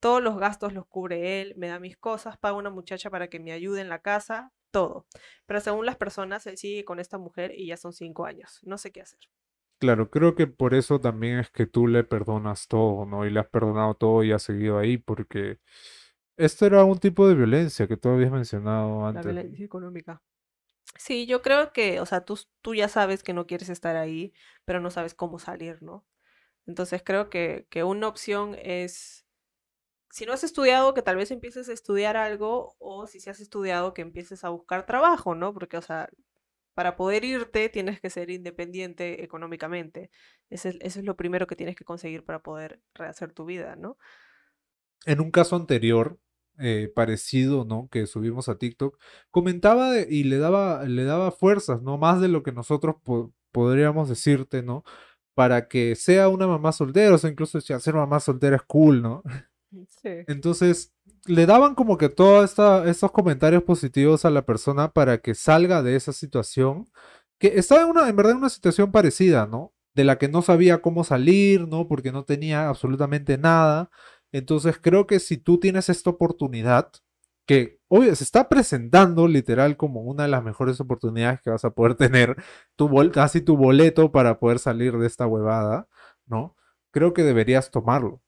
todos 0.00 0.22
los 0.22 0.38
gastos 0.38 0.72
los 0.72 0.86
cubre 0.86 1.40
él, 1.40 1.54
me 1.56 1.68
da 1.68 1.78
mis 1.78 1.96
cosas, 1.96 2.36
paga 2.38 2.56
una 2.56 2.70
muchacha 2.70 3.10
para 3.10 3.28
que 3.28 3.40
me 3.40 3.52
ayude 3.52 3.80
en 3.80 3.88
la 3.88 4.00
casa, 4.00 4.52
todo. 4.74 5.08
Pero 5.46 5.60
según 5.62 5.86
las 5.86 5.96
personas, 5.96 6.46
él 6.48 6.58
sigue 6.58 6.84
con 6.84 7.00
esta 7.00 7.18
mujer 7.18 7.52
y 7.56 7.68
ya 7.68 7.78
son 7.78 7.94
cinco 7.94 8.26
años. 8.26 8.60
No 8.64 8.78
sé 8.78 8.92
qué 8.92 9.02
hacer. 9.02 9.20
Claro, 9.80 10.08
creo 10.10 10.34
que 10.34 10.46
por 10.46 10.74
eso 10.74 11.00
también 11.00 11.38
es 11.38 11.50
que 11.50 11.66
tú 11.66 11.86
le 11.88 12.04
perdonas 12.04 12.68
todo, 12.68 13.04
¿no? 13.06 13.26
Y 13.26 13.30
le 13.30 13.40
has 13.40 13.48
perdonado 13.48 13.94
todo 13.94 14.22
y 14.24 14.32
has 14.32 14.42
seguido 14.42 14.78
ahí, 14.78 14.96
porque 14.98 15.58
Esto 16.38 16.66
era 16.66 16.84
un 16.84 16.98
tipo 16.98 17.28
de 17.28 17.34
violencia 17.36 17.88
que 17.88 17.96
tú 17.98 18.10
habías 18.10 18.32
mencionado 18.32 19.06
La 19.12 19.22
antes. 19.22 19.22
violencia 19.22 19.64
económica. 19.64 20.22
Sí, 20.98 21.26
yo 21.26 21.42
creo 21.42 21.72
que, 21.72 22.00
o 22.00 22.06
sea, 22.06 22.24
tú, 22.24 22.38
tú 22.62 22.74
ya 22.74 22.88
sabes 22.88 23.22
que 23.22 23.32
no 23.34 23.46
quieres 23.46 23.68
estar 23.68 23.96
ahí, 23.96 24.32
pero 24.64 24.80
no 24.80 24.90
sabes 24.90 25.14
cómo 25.14 25.38
salir, 25.38 25.82
¿no? 25.82 26.06
Entonces 26.66 27.02
creo 27.04 27.30
que, 27.30 27.66
que 27.70 27.84
una 27.84 28.08
opción 28.08 28.56
es, 28.62 29.23
si 30.14 30.26
no 30.26 30.32
has 30.32 30.44
estudiado, 30.44 30.94
que 30.94 31.02
tal 31.02 31.16
vez 31.16 31.32
empieces 31.32 31.68
a 31.68 31.72
estudiar 31.72 32.16
algo, 32.16 32.76
o 32.78 33.08
si 33.08 33.18
sí 33.18 33.30
has 33.30 33.40
estudiado, 33.40 33.94
que 33.94 34.02
empieces 34.02 34.44
a 34.44 34.48
buscar 34.50 34.86
trabajo, 34.86 35.34
¿no? 35.34 35.52
Porque, 35.52 35.76
o 35.76 35.82
sea, 35.82 36.08
para 36.72 36.94
poder 36.94 37.24
irte 37.24 37.68
tienes 37.68 38.00
que 38.00 38.10
ser 38.10 38.30
independiente 38.30 39.24
económicamente. 39.24 40.12
Eso 40.50 40.68
es 40.80 40.96
lo 40.98 41.16
primero 41.16 41.48
que 41.48 41.56
tienes 41.56 41.74
que 41.74 41.84
conseguir 41.84 42.24
para 42.24 42.44
poder 42.44 42.80
rehacer 42.94 43.32
tu 43.32 43.44
vida, 43.44 43.74
¿no? 43.74 43.98
En 45.04 45.20
un 45.20 45.32
caso 45.32 45.56
anterior, 45.56 46.20
eh, 46.60 46.92
parecido, 46.94 47.64
¿no? 47.64 47.88
Que 47.90 48.06
subimos 48.06 48.48
a 48.48 48.56
TikTok, 48.56 48.96
comentaba 49.32 49.98
y 49.98 50.22
le 50.22 50.38
daba, 50.38 50.84
le 50.84 51.02
daba 51.02 51.32
fuerzas, 51.32 51.82
¿no? 51.82 51.98
Más 51.98 52.20
de 52.20 52.28
lo 52.28 52.44
que 52.44 52.52
nosotros 52.52 52.94
po- 53.02 53.34
podríamos 53.50 54.08
decirte, 54.08 54.62
¿no? 54.62 54.84
Para 55.34 55.66
que 55.66 55.96
sea 55.96 56.28
una 56.28 56.46
mamá 56.46 56.70
soltera, 56.70 57.16
o 57.16 57.18
sea, 57.18 57.30
incluso 57.30 57.60
ser 57.60 57.94
mamá 57.94 58.20
soltera 58.20 58.54
es 58.54 58.62
cool, 58.62 59.02
¿no? 59.02 59.24
Entonces, 60.26 60.92
le 61.26 61.46
daban 61.46 61.74
como 61.74 61.98
que 61.98 62.08
todos 62.08 62.54
estos 62.86 63.12
comentarios 63.12 63.62
positivos 63.62 64.24
a 64.24 64.30
la 64.30 64.46
persona 64.46 64.92
para 64.92 65.18
que 65.18 65.34
salga 65.34 65.82
de 65.82 65.96
esa 65.96 66.12
situación, 66.12 66.86
que 67.38 67.58
estaba 67.58 67.82
en 67.82 67.88
una, 67.90 68.08
en 68.08 68.16
verdad, 68.16 68.32
en 68.32 68.38
una 68.38 68.48
situación 68.50 68.90
parecida, 68.92 69.46
¿no? 69.46 69.74
De 69.94 70.04
la 70.04 70.18
que 70.18 70.28
no 70.28 70.42
sabía 70.42 70.80
cómo 70.82 71.04
salir, 71.04 71.68
¿no? 71.68 71.88
Porque 71.88 72.12
no 72.12 72.24
tenía 72.24 72.68
absolutamente 72.68 73.38
nada. 73.38 73.90
Entonces, 74.32 74.78
creo 74.80 75.06
que 75.06 75.20
si 75.20 75.36
tú 75.38 75.58
tienes 75.60 75.88
esta 75.88 76.10
oportunidad, 76.10 76.90
que 77.46 77.78
obvio 77.88 78.14
se 78.16 78.24
está 78.24 78.48
presentando 78.48 79.28
literal 79.28 79.76
como 79.76 80.00
una 80.02 80.22
de 80.24 80.30
las 80.30 80.42
mejores 80.42 80.80
oportunidades 80.80 81.40
que 81.42 81.50
vas 81.50 81.64
a 81.64 81.70
poder 81.70 81.94
tener, 81.96 82.36
tu 82.76 82.88
bol- 82.88 83.12
casi 83.12 83.40
tu 83.42 83.56
boleto 83.56 84.10
para 84.12 84.38
poder 84.38 84.58
salir 84.58 84.96
de 84.98 85.06
esta 85.06 85.26
huevada, 85.26 85.86
¿no? 86.26 86.56
Creo 86.92 87.12
que 87.12 87.22
deberías 87.24 87.70
tomarlo. 87.70 88.22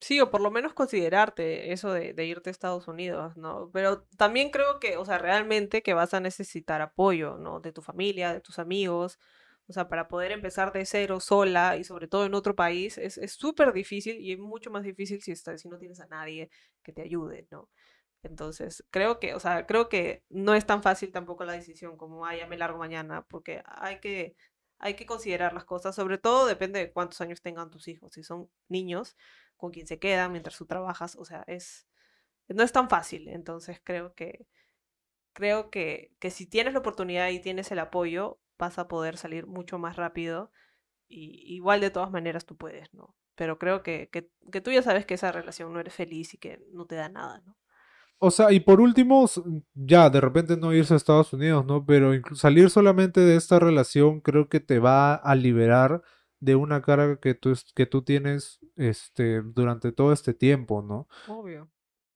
Sí, 0.00 0.20
o 0.20 0.30
por 0.30 0.40
lo 0.40 0.50
menos 0.50 0.74
considerarte 0.74 1.72
eso 1.72 1.92
de, 1.92 2.14
irte 2.24 2.50
a 2.50 2.52
Estados 2.52 2.86
Unidos, 2.86 3.36
¿no? 3.36 3.70
Pero 3.72 4.04
también 4.16 4.50
creo 4.50 4.78
que, 4.78 4.96
o 4.96 5.04
sea, 5.04 5.18
realmente 5.18 5.82
que 5.82 5.92
vas 5.94 6.14
a 6.14 6.20
necesitar 6.20 6.80
apoyo, 6.82 7.36
¿no? 7.36 7.60
De 7.60 7.72
tu 7.72 7.82
familia, 7.82 8.32
de 8.32 8.40
tus 8.40 8.58
amigos, 8.60 9.18
o 9.66 9.72
sea, 9.72 9.88
para 9.88 10.08
poder 10.08 10.32
empezar 10.32 10.72
de 10.72 10.86
cero 10.86 11.20
sola 11.20 11.76
y 11.76 11.84
sobre 11.84 12.06
todo 12.08 12.24
en 12.26 12.34
otro 12.34 12.54
país 12.54 12.96
es 12.96 13.32
súper 13.32 13.72
difícil 13.72 14.20
y 14.20 14.32
es 14.32 14.38
mucho 14.38 14.70
más 14.70 14.84
difícil 14.84 15.20
si 15.20 15.32
estás, 15.32 15.60
si 15.60 15.68
no 15.68 15.78
tienes 15.78 16.00
a 16.00 16.06
nadie 16.06 16.50
que 16.82 16.92
te 16.92 17.02
ayude, 17.02 17.46
¿no? 17.50 17.68
Entonces, 18.22 18.84
creo 18.90 19.20
que, 19.20 19.34
o 19.34 19.40
sea, 19.40 19.66
creo 19.66 19.88
que 19.88 20.24
no 20.28 20.54
es 20.54 20.66
tan 20.66 20.82
fácil 20.82 21.12
tampoco 21.12 21.44
la 21.44 21.52
decisión 21.52 21.96
como, 21.96 22.26
ah, 22.26 22.36
ya 22.36 22.46
me 22.46 22.58
largo 22.58 22.78
mañana, 22.78 23.22
porque 23.28 23.62
hay 23.64 24.00
que, 24.00 24.36
hay 24.78 24.94
que 24.94 25.06
considerar 25.06 25.52
las 25.52 25.64
cosas, 25.64 25.94
sobre 25.94 26.18
todo 26.18 26.46
depende 26.46 26.78
de 26.80 26.92
cuántos 26.92 27.20
años 27.20 27.42
tengan 27.42 27.70
tus 27.70 27.88
hijos, 27.88 28.14
si 28.14 28.22
son 28.22 28.50
niños 28.68 29.16
con 29.56 29.72
quien 29.72 29.86
se 29.86 29.98
quedan 29.98 30.32
mientras 30.32 30.56
tú 30.56 30.66
trabajas, 30.66 31.16
o 31.16 31.24
sea, 31.24 31.44
es, 31.46 31.86
no 32.48 32.62
es 32.62 32.72
tan 32.72 32.88
fácil, 32.88 33.28
entonces 33.28 33.80
creo 33.82 34.14
que, 34.14 34.46
creo 35.32 35.70
que, 35.70 36.12
que 36.18 36.30
si 36.30 36.46
tienes 36.46 36.74
la 36.74 36.80
oportunidad 36.80 37.28
y 37.30 37.40
tienes 37.40 37.70
el 37.72 37.80
apoyo, 37.80 38.40
vas 38.58 38.78
a 38.78 38.88
poder 38.88 39.16
salir 39.16 39.46
mucho 39.46 39.78
más 39.78 39.96
rápido 39.96 40.50
y 41.08 41.54
igual 41.54 41.80
de 41.80 41.90
todas 41.90 42.10
maneras 42.10 42.46
tú 42.46 42.56
puedes, 42.56 42.92
¿no? 42.94 43.14
Pero 43.36 43.58
creo 43.58 43.82
que, 43.82 44.08
que, 44.10 44.30
que 44.52 44.60
tú 44.60 44.72
ya 44.72 44.82
sabes 44.82 45.06
que 45.06 45.14
esa 45.14 45.32
relación 45.32 45.72
no 45.72 45.80
eres 45.80 45.94
feliz 45.94 46.34
y 46.34 46.38
que 46.38 46.60
no 46.72 46.86
te 46.86 46.96
da 46.96 47.08
nada, 47.08 47.40
¿no? 47.46 47.56
O 48.20 48.30
sea, 48.32 48.50
y 48.52 48.60
por 48.60 48.80
último, 48.80 49.26
ya, 49.74 50.10
de 50.10 50.20
repente 50.20 50.56
no 50.56 50.72
irse 50.74 50.94
a 50.94 50.96
Estados 50.96 51.32
Unidos, 51.32 51.64
¿no? 51.64 51.84
Pero 51.86 52.12
salir 52.34 52.68
solamente 52.68 53.20
de 53.20 53.36
esta 53.36 53.60
relación 53.60 54.20
creo 54.20 54.48
que 54.48 54.58
te 54.60 54.80
va 54.80 55.14
a 55.14 55.34
liberar 55.36 56.02
de 56.40 56.56
una 56.56 56.82
carga 56.82 57.18
que 57.20 57.34
tú, 57.34 57.50
es- 57.52 57.72
que 57.74 57.86
tú 57.86 58.02
tienes 58.02 58.58
este, 58.76 59.42
durante 59.42 59.92
todo 59.92 60.12
este 60.12 60.34
tiempo, 60.34 60.82
¿no? 60.82 61.06
Obvio. 61.28 61.70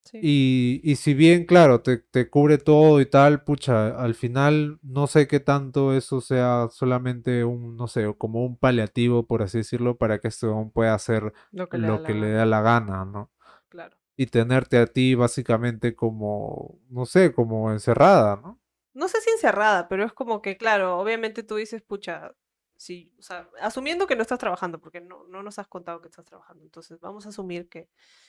Sí. 0.05 0.19
Y, 0.21 0.81
y 0.83 0.97
si 0.97 1.15
bien, 1.15 1.47
claro, 1.47 1.81
te, 1.81 1.99
te 1.99 2.29
cubre 2.29 2.59
todo 2.59 3.01
y 3.01 3.07
tal, 3.07 3.45
pucha, 3.45 3.97
al 4.03 4.15
final 4.17 4.81
no 4.83 5.07
sé 5.07 5.29
qué 5.29 5.39
tanto 5.39 5.95
eso 5.95 6.21
sea 6.21 6.67
solamente 6.73 7.45
un, 7.45 7.77
no 7.77 7.87
sé, 7.87 8.13
como 8.19 8.45
un 8.45 8.57
paliativo, 8.57 9.25
por 9.27 9.43
así 9.43 9.59
decirlo, 9.59 9.97
para 9.99 10.19
que 10.19 10.27
este 10.29 10.47
hombre 10.47 10.73
pueda 10.75 10.95
hacer 10.95 11.33
Lo 11.53 11.69
que 11.69 11.79
le 11.79 11.87
da 11.87 11.93
lo 11.95 12.03
la 12.03 12.11
le 12.11 12.31
da 12.33 12.47
la 12.47 12.61
gana, 12.63 13.05
¿no? 13.05 13.31
claro. 13.69 13.97
Y 14.23 14.27
tenerte 14.27 14.79
a 14.79 14.87
ti 14.87 15.15
básicamente 15.15 15.97
como, 15.97 16.79
no 16.89 17.07
sé, 17.07 17.33
como 17.33 17.73
encerrada, 17.73 18.37
¿no? 18.37 18.61
No 18.95 19.09
sé 19.09 19.21
si 19.21 19.31
encerrada, 19.31 19.89
pero 19.89 20.05
es 20.05 20.13
como 20.13 20.43
que, 20.43 20.57
claro, 20.57 20.99
obviamente 20.99 21.43
tú 21.43 21.57
dices, 21.57 21.83
pucha, 21.83 22.33
sí, 22.77 23.13
o 23.19 23.23
sea, 23.23 23.49
asumiendo 23.61 24.07
que 24.07 24.15
no 24.15 24.23
estás 24.23 24.39
trabajando, 24.39 24.81
porque 24.81 25.01
no, 25.01 25.25
no 25.29 25.43
nos 25.43 25.59
has 25.59 25.67
contado 25.67 26.01
que 26.01 26.09
estás 26.09 26.25
trabajando, 26.25 26.63
entonces 26.63 27.01
vamos 27.01 27.27
a 27.27 27.31
asumir 27.31 27.69
que, 27.69 27.89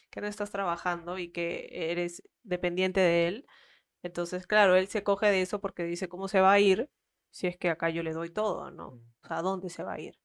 que 0.10 0.22
no 0.22 0.28
estás 0.28 0.50
trabajando 0.52 1.20
y 1.20 1.32
que 1.32 1.70
eres 1.72 2.24
dependiente 2.44 3.00
de 3.00 3.28
él. 3.28 3.46
Entonces, 4.04 4.48
claro, 4.48 4.76
él 4.76 4.88
se 4.88 5.04
coge 5.04 5.28
de 5.28 5.42
eso 5.42 5.62
porque 5.62 5.84
dice, 5.84 6.10
¿cómo 6.10 6.28
se 6.28 6.42
va 6.42 6.54
a 6.54 6.60
ir 6.60 6.90
si 7.32 7.48
es 7.48 7.58
que 7.58 7.70
acá 7.70 7.90
yo 7.90 8.04
le 8.04 8.14
doy 8.14 8.30
todo, 8.32 8.72
¿no? 8.72 8.88
O 9.24 9.28
sea, 9.28 9.40
¿a 9.40 9.42
dónde 9.44 9.70
se 9.70 9.84
va 9.84 9.94
a 9.94 10.00
ir? 10.00 10.20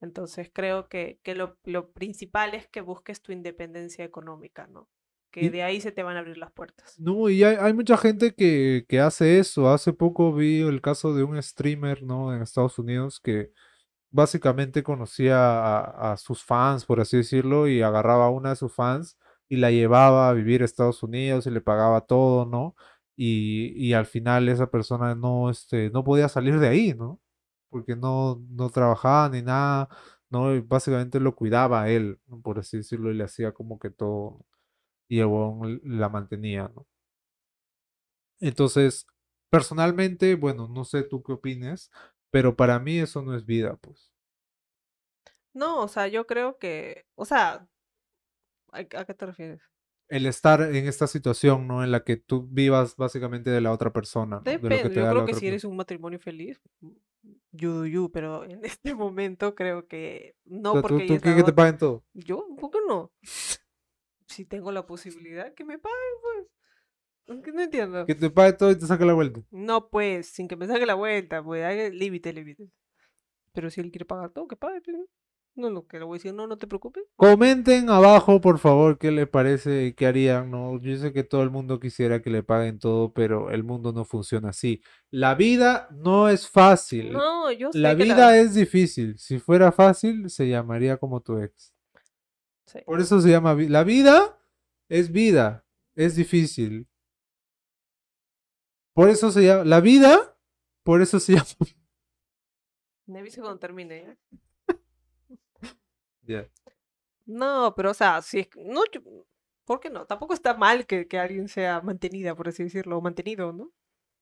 Entonces, 0.00 0.50
creo 0.52 0.88
que, 0.88 1.20
que 1.22 1.34
lo, 1.34 1.58
lo 1.64 1.92
principal 1.92 2.54
es 2.54 2.68
que 2.68 2.80
busques 2.80 3.22
tu 3.22 3.32
independencia 3.32 4.04
económica, 4.04 4.66
¿no? 4.66 4.88
Que 5.30 5.44
Y, 5.44 5.48
de 5.50 5.62
ahí 5.62 5.80
se 5.80 5.92
te 5.92 6.02
van 6.02 6.16
a 6.16 6.20
abrir 6.20 6.38
las 6.38 6.52
puertas. 6.52 6.98
no, 6.98 7.28
y 7.28 7.44
hay, 7.44 7.56
hay 7.56 7.72
mucha 7.72 7.96
gente 7.96 8.34
que, 8.34 8.84
que 8.88 9.00
hace 9.00 9.38
eso. 9.38 9.70
Hace 9.70 9.92
poco 9.92 10.34
vi 10.34 10.60
el 10.60 10.80
caso 10.82 11.14
de 11.14 11.22
un 11.24 11.40
streamer, 11.42 12.02
¿no? 12.02 12.34
En 12.34 12.42
Estados 12.42 12.78
Unidos 12.78 13.20
que 13.20 13.52
básicamente 14.10 14.82
conocía 14.82 15.36
a, 15.38 16.12
a 16.12 16.16
sus 16.16 16.42
fans, 16.44 16.84
por 16.86 17.00
así 17.00 17.16
decirlo, 17.18 17.68
y 17.68 17.82
agarraba 17.82 18.26
a 18.26 18.30
una 18.30 18.50
de 18.50 18.56
sus 18.56 18.74
fans 18.74 19.18
y 19.48 19.56
la 19.56 19.70
llevaba 19.70 20.28
a 20.28 20.32
vivir 20.34 20.62
a 20.62 20.64
Estados 20.64 21.02
Unidos 21.02 21.46
y 21.46 21.50
le 21.50 21.60
pagaba 21.60 22.02
todo, 22.02 22.46
¿no? 22.46 22.74
Y, 23.16 23.72
y 23.76 23.92
al 23.94 24.06
final 24.06 24.48
esa 24.48 24.70
persona 24.70 25.14
no, 25.14 25.50
este, 25.50 25.90
no 25.90 26.04
podía 26.04 26.28
salir 26.28 26.58
de 26.58 26.68
ahí, 26.68 26.94
¿no? 26.94 27.20
Porque 27.70 27.96
no, 27.96 28.44
no 28.50 28.70
trabajaba 28.70 29.28
ni 29.30 29.42
nada, 29.42 29.88
¿no? 30.30 30.54
Y 30.54 30.60
básicamente 30.60 31.20
lo 31.20 31.34
cuidaba 31.36 31.82
a 31.82 31.90
él, 31.90 32.20
¿no? 32.26 32.40
por 32.42 32.58
así 32.58 32.78
decirlo, 32.78 33.10
y 33.10 33.14
le 33.14 33.24
hacía 33.24 33.52
como 33.52 33.78
que 33.78 33.90
todo, 33.90 34.46
y 35.08 35.20
el 35.20 35.80
la 35.84 36.08
mantenía, 36.08 36.70
¿no? 36.74 36.86
Entonces, 38.40 39.06
personalmente, 39.50 40.34
bueno, 40.34 40.68
no 40.68 40.84
sé 40.84 41.02
tú 41.02 41.22
qué 41.22 41.32
opines, 41.32 41.90
pero 42.30 42.56
para 42.56 42.78
mí 42.78 42.98
eso 42.98 43.22
no 43.22 43.34
es 43.34 43.44
vida, 43.46 43.76
pues. 43.76 44.12
No, 45.52 45.82
o 45.82 45.88
sea, 45.88 46.06
yo 46.08 46.26
creo 46.26 46.58
que, 46.58 47.06
o 47.16 47.24
sea, 47.24 47.68
¿a, 48.72 48.78
a 48.80 49.04
qué 49.04 49.14
te 49.14 49.26
refieres? 49.26 49.62
El 50.08 50.26
estar 50.26 50.60
en 50.60 50.86
esta 50.86 51.06
situación, 51.06 51.66
¿no? 51.68 51.82
En 51.84 51.92
la 51.92 52.02
que 52.04 52.16
tú 52.16 52.46
vivas 52.50 52.96
básicamente 52.96 53.48
de 53.50 53.60
la 53.60 53.72
otra 53.72 53.92
persona, 53.92 54.40
¿no? 54.44 54.58
De 54.58 54.68
lo 54.68 54.80
que 54.80 54.88
Depende, 54.88 54.90
te 54.90 55.00
yo 55.00 55.06
da 55.06 55.10
creo 55.10 55.24
que 55.24 55.34
si 55.34 55.46
eres 55.46 55.64
un 55.64 55.76
matrimonio 55.76 56.18
feliz, 56.18 56.60
you, 57.52 58.10
pero 58.12 58.44
en 58.44 58.64
este 58.64 58.94
momento 58.94 59.54
creo 59.54 59.86
que 59.86 60.36
O 60.46 60.54
no 60.54 60.72
sea, 60.72 60.82
tú, 60.82 60.88
porque 60.88 61.06
tú 61.06 61.12
ella 61.14 61.22
quieres 61.22 61.42
que 61.42 61.50
te 61.50 61.52
paguen 61.52 61.78
todo. 61.78 62.04
yo, 62.14 62.46
¿por 62.58 62.70
qué 62.70 62.78
no? 62.86 63.12
Si 64.26 64.44
tengo 64.44 64.70
la 64.72 64.86
posibilidad, 64.86 65.52
que 65.54 65.64
me 65.64 65.78
paguen, 65.78 65.98
pues. 66.22 66.46
Es 67.38 67.44
que 67.44 67.52
no 67.52 67.62
entiendo. 67.62 68.06
Que 68.06 68.14
te 68.14 68.30
pague 68.30 68.52
todo 68.52 68.70
y 68.70 68.78
te 68.78 68.86
saque 68.86 69.04
la 69.04 69.12
vuelta. 69.14 69.40
No, 69.50 69.88
pues, 69.88 70.28
sin 70.28 70.48
que 70.48 70.56
me 70.56 70.66
saque 70.66 70.86
la 70.86 70.94
vuelta, 70.94 71.42
pues, 71.42 71.64
hay 71.64 71.90
límite, 71.90 72.32
límite. 72.32 72.70
Pero 73.52 73.70
si 73.70 73.80
él 73.80 73.90
quiere 73.90 74.04
pagar 74.04 74.30
todo, 74.30 74.46
que 74.46 74.56
pague, 74.56 74.80
pues. 74.80 74.96
No, 75.60 75.70
no, 75.70 75.86
que 75.86 75.98
le 75.98 76.04
voy 76.04 76.16
a 76.16 76.18
decir, 76.18 76.34
no, 76.34 76.46
no 76.46 76.56
te 76.56 76.66
preocupes. 76.66 77.04
Comenten 77.16 77.90
abajo, 77.90 78.40
por 78.40 78.58
favor, 78.58 78.98
qué 78.98 79.10
les 79.10 79.28
parece 79.28 79.86
y 79.86 79.92
qué 79.92 80.06
harían, 80.06 80.50
¿no? 80.50 80.80
Yo 80.80 80.96
sé 80.96 81.12
que 81.12 81.22
todo 81.22 81.42
el 81.42 81.50
mundo 81.50 81.78
quisiera 81.78 82.22
que 82.22 82.30
le 82.30 82.42
paguen 82.42 82.78
todo, 82.78 83.12
pero 83.12 83.50
el 83.50 83.62
mundo 83.62 83.92
no 83.92 84.04
funciona 84.04 84.48
así. 84.50 84.82
La 85.10 85.34
vida 85.34 85.88
no 85.92 86.28
es 86.28 86.48
fácil. 86.48 87.12
No, 87.12 87.52
yo 87.52 87.70
La 87.74 87.96
que 87.96 88.04
vida 88.04 88.16
la... 88.30 88.38
es 88.38 88.54
difícil. 88.54 89.18
Si 89.18 89.38
fuera 89.38 89.70
fácil, 89.70 90.30
se 90.30 90.48
llamaría 90.48 90.96
como 90.96 91.20
tu 91.20 91.38
ex. 91.38 91.74
Sí. 92.66 92.78
Por 92.86 93.00
eso 93.00 93.20
se 93.20 93.30
llama 93.30 93.54
La 93.54 93.84
vida 93.84 94.40
es 94.90 95.12
vida. 95.12 95.64
Es 95.94 96.16
difícil. 96.16 96.88
Por 98.94 99.08
eso 99.08 99.30
se 99.30 99.44
llama. 99.44 99.64
La 99.64 99.80
vida, 99.80 100.36
por 100.82 101.00
eso 101.00 101.20
se 101.20 101.32
llama. 101.34 101.46
Me 103.06 103.28
cuando 103.30 103.58
termine, 103.58 104.02
¿ya? 104.02 104.38
No, 107.26 107.74
pero 107.76 107.90
o 107.90 107.94
sea, 107.94 108.22
si 108.22 108.40
es 108.40 108.48
no, 108.56 108.82
yo- 108.92 109.00
¿por 109.64 109.80
qué 109.80 109.90
no? 109.90 110.06
Tampoco 110.06 110.34
está 110.34 110.54
mal 110.54 110.86
que, 110.86 111.06
que 111.08 111.18
alguien 111.18 111.48
sea 111.48 111.80
mantenida, 111.80 112.34
por 112.34 112.48
así 112.48 112.64
decirlo, 112.64 112.98
o 112.98 113.00
mantenido, 113.02 113.52
¿no? 113.52 113.72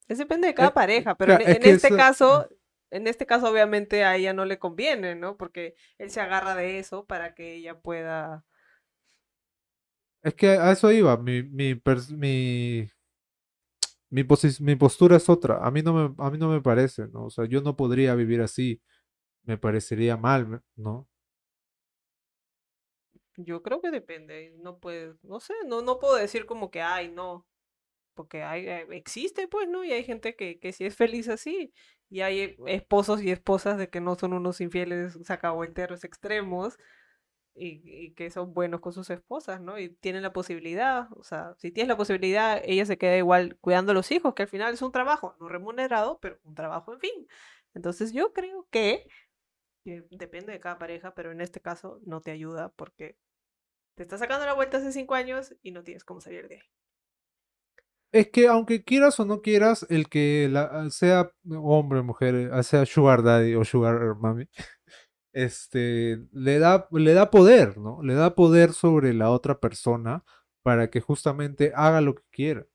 Es 0.07 0.17
depende 0.19 0.47
de 0.47 0.53
cada 0.55 0.73
Eh, 0.73 0.73
pareja, 0.73 1.15
pero 1.17 1.33
en, 1.33 1.41
claro, 1.41 1.45
es 1.45 1.57
en 1.57 1.63
que 1.63 1.71
este 1.71 1.93
eso- 1.93 1.95
caso, 1.95 2.49
en 2.91 3.07
este 3.07 3.25
caso 3.27 3.49
obviamente 3.49 4.03
a 4.05 4.15
ella 4.17 4.33
no 4.33 4.45
le 4.45 4.59
conviene, 4.59 5.15
¿no? 5.15 5.37
Porque 5.37 5.75
él 5.99 6.11
se 6.11 6.21
agarra 6.21 6.55
de 6.55 6.79
eso 6.79 7.05
para 7.07 7.35
que 7.35 7.55
ella 7.55 7.79
pueda, 7.81 8.45
Es 10.23 10.33
que 10.35 10.47
a 10.51 10.71
eso 10.71 10.91
iba, 10.91 11.17
mi, 11.17 11.43
mi, 11.43 11.75
mi, 12.11 12.89
mi, 14.09 14.23
postura 14.75 15.17
es 15.17 15.29
otra, 15.29 15.65
a 15.65 15.71
mí 15.71 15.81
no 15.81 15.93
me, 15.93 16.15
a 16.25 16.29
mí 16.31 16.37
no 16.37 16.49
me 16.49 16.61
parece, 16.61 17.07
¿no? 17.09 17.25
O 17.25 17.29
sea, 17.29 17.45
yo 17.45 17.61
no 17.61 17.75
podría 17.75 18.15
vivir 18.15 18.41
así, 18.41 18.81
me 19.43 19.57
parecería 19.57 20.17
mal, 20.17 20.61
¿no? 20.77 21.07
Yo 23.41 23.61
creo 23.63 23.81
que 23.81 23.89
depende, 23.91 24.53
no 24.57 24.79
puedes, 24.79 25.23
no 25.23 25.39
sé, 25.39 25.53
no, 25.65 25.81
no 25.81 25.97
puedo 25.99 26.15
decir 26.15 26.45
como 26.45 26.69
que, 26.71 26.81
ay, 26.81 27.09
no, 27.09 27.47
porque 28.15 28.43
hay, 28.43 28.67
eh, 28.67 28.87
existe, 28.91 29.47
pues, 29.47 29.69
¿no? 29.69 29.83
Y 29.85 29.93
hay 29.93 30.03
gente 30.03 30.35
que, 30.35 30.59
que 30.59 30.73
sí 30.73 30.85
es 30.85 30.95
feliz 30.95 31.29
así, 31.29 31.73
y 32.09 32.21
hay 32.21 32.39
eh, 32.41 32.57
esposos 32.67 33.21
y 33.23 33.31
esposas 33.31 33.77
de 33.77 33.89
que 33.89 34.01
no 34.01 34.15
son 34.15 34.33
unos 34.33 34.61
infieles 34.61 35.17
sacahuenteros 35.23 36.03
extremos, 36.03 36.77
y, 37.55 37.81
y 37.85 38.13
que 38.13 38.29
son 38.31 38.53
buenos 38.53 38.81
con 38.81 38.93
sus 38.93 39.09
esposas, 39.09 39.61
¿no? 39.61 39.79
Y 39.79 39.89
tienen 39.89 40.23
la 40.23 40.33
posibilidad, 40.33 41.07
o 41.17 41.23
sea, 41.23 41.55
si 41.59 41.71
tienes 41.71 41.89
la 41.89 41.97
posibilidad, 41.97 42.61
ella 42.65 42.85
se 42.85 42.97
queda 42.97 43.17
igual 43.17 43.57
cuidando 43.61 43.91
a 43.91 43.95
los 43.95 44.11
hijos, 44.11 44.33
que 44.33 44.43
al 44.43 44.49
final 44.49 44.73
es 44.73 44.81
un 44.81 44.91
trabajo 44.91 45.35
no 45.39 45.49
remunerado, 45.49 46.19
pero 46.21 46.39
un 46.43 46.55
trabajo, 46.55 46.93
en 46.93 46.99
fin. 46.99 47.27
Entonces 47.73 48.13
yo 48.13 48.33
creo 48.33 48.67
que, 48.71 49.07
que 49.83 50.03
depende 50.11 50.51
de 50.53 50.59
cada 50.59 50.77
pareja, 50.79 51.13
pero 51.15 51.31
en 51.31 51.41
este 51.41 51.61
caso 51.61 51.99
no 52.05 52.21
te 52.21 52.31
ayuda 52.31 52.69
porque 52.75 53.17
te 53.99 54.03
está 54.03 54.17
sacando 54.17 54.45
la 54.45 54.53
vuelta 54.53 54.77
hace 54.77 54.93
cinco 54.93 55.13
años 55.13 55.53
y 55.61 55.71
no 55.71 55.83
tienes 55.83 56.05
cómo 56.05 56.21
salir 56.21 56.47
de 56.47 56.55
ahí. 56.55 56.61
Es 58.13 58.29
que 58.29 58.47
aunque 58.47 58.85
quieras 58.85 59.19
o 59.19 59.25
no 59.25 59.41
quieras, 59.41 59.85
el 59.89 60.07
que 60.07 60.47
la, 60.49 60.89
sea 60.89 61.33
hombre, 61.49 62.01
mujer, 62.01 62.33
eh, 62.33 62.63
sea 62.63 62.85
sugar 62.85 63.23
daddy 63.23 63.55
o 63.55 63.65
sugar 63.65 64.15
mami, 64.15 64.47
este, 65.33 66.25
le 66.31 66.59
da, 66.59 66.87
le 66.91 67.13
da 67.13 67.29
poder, 67.29 67.77
¿no? 67.77 68.01
Le 68.01 68.13
da 68.13 68.35
poder 68.35 68.71
sobre 68.71 69.13
la 69.13 69.31
otra 69.31 69.59
persona 69.59 70.23
para 70.63 70.89
que 70.89 71.01
justamente 71.01 71.73
haga 71.75 71.99
lo 71.99 72.15
que 72.15 72.23
quiera. 72.31 72.65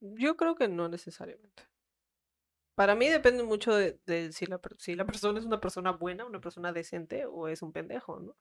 Yo 0.00 0.36
creo 0.36 0.56
que 0.56 0.66
no 0.66 0.88
necesariamente. 0.88 1.62
Para 2.74 2.96
mí 2.96 3.08
depende 3.08 3.44
mucho 3.44 3.72
de, 3.72 4.00
de 4.04 4.32
si, 4.32 4.46
la, 4.46 4.60
si 4.78 4.96
la 4.96 5.06
persona 5.06 5.38
es 5.38 5.44
una 5.46 5.60
persona 5.60 5.92
buena, 5.92 6.24
una 6.24 6.40
persona 6.40 6.72
decente 6.72 7.24
o 7.24 7.46
es 7.46 7.62
un 7.62 7.72
pendejo, 7.72 8.18
¿no? 8.18 8.36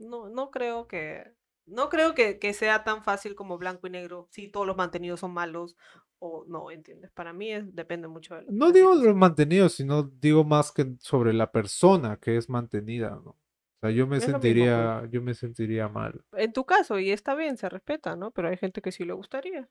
No, 0.00 0.28
no 0.28 0.50
creo 0.50 0.88
que, 0.88 1.34
no 1.66 1.88
creo 1.88 2.14
que, 2.14 2.38
que 2.38 2.52
sea 2.52 2.84
tan 2.84 3.04
fácil 3.04 3.34
como 3.34 3.58
blanco 3.58 3.86
y 3.86 3.90
negro, 3.90 4.28
si 4.30 4.48
todos 4.48 4.66
los 4.66 4.76
mantenidos 4.76 5.20
son 5.20 5.32
malos 5.32 5.76
o 6.18 6.44
no, 6.48 6.70
¿entiendes? 6.70 7.10
Para 7.12 7.32
mí 7.32 7.52
es, 7.52 7.74
depende 7.74 8.08
mucho 8.08 8.34
de 8.34 8.44
No 8.48 8.72
digo 8.72 8.94
los 8.94 9.14
mantenidos, 9.14 9.74
sino 9.74 10.02
digo 10.02 10.44
más 10.44 10.72
que 10.72 10.96
sobre 10.98 11.32
la 11.32 11.52
persona 11.52 12.18
que 12.18 12.36
es 12.36 12.48
mantenida, 12.48 13.10
¿no? 13.10 13.30
O 13.30 13.80
sea, 13.80 13.90
yo 13.90 14.06
me 14.06 14.18
Es 14.18 14.28
lo 14.28 14.38
mismo, 14.38 14.66
pues. 14.66 14.92
sentiría, 14.92 15.08
yo 15.10 15.22
me 15.22 15.34
sentiría 15.34 15.88
mal. 15.88 16.24
En 16.32 16.52
tu 16.52 16.66
caso, 16.66 16.98
y 16.98 17.10
está 17.10 17.34
bien, 17.34 17.56
se 17.56 17.68
respeta, 17.68 18.16
¿no? 18.16 18.30
Pero 18.32 18.48
hay 18.48 18.56
gente 18.58 18.82
que 18.82 18.92
sí 18.92 19.04
le 19.04 19.14
gustaría, 19.14 19.68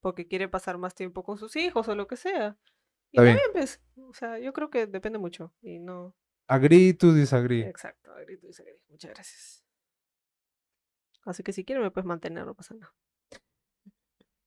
porque 0.00 0.26
quiere 0.26 0.48
pasar 0.48 0.78
más 0.78 0.94
tiempo 0.94 1.22
con 1.22 1.38
sus 1.38 1.56
hijos 1.56 1.88
o 1.88 1.94
lo 1.94 2.06
que 2.06 2.16
sea. 2.16 2.58
Y 3.12 3.18
Está 3.18 3.22
bien. 3.22 3.36
también, 3.36 3.52
pues, 3.52 3.82
o 3.96 4.12
sea, 4.12 4.38
yo 4.38 4.52
creo 4.52 4.68
que 4.70 4.86
depende 4.86 5.18
mucho 5.18 5.54
y 5.62 5.78
no... 5.78 6.14
Agree 6.48 6.92
to 6.94 7.12
disagree. 7.14 7.62
Exacto, 7.62 8.12
agree 8.12 8.36
to 8.38 8.46
disagree. 8.46 8.78
Muchas 8.88 9.10
gracias. 9.12 9.65
Así 11.26 11.42
que 11.42 11.52
si 11.52 11.64
quieres 11.64 11.84
me 11.84 11.90
puedes 11.90 12.06
mantener, 12.06 12.46
no 12.46 12.54
pasa 12.54 12.74
nada. 12.74 12.94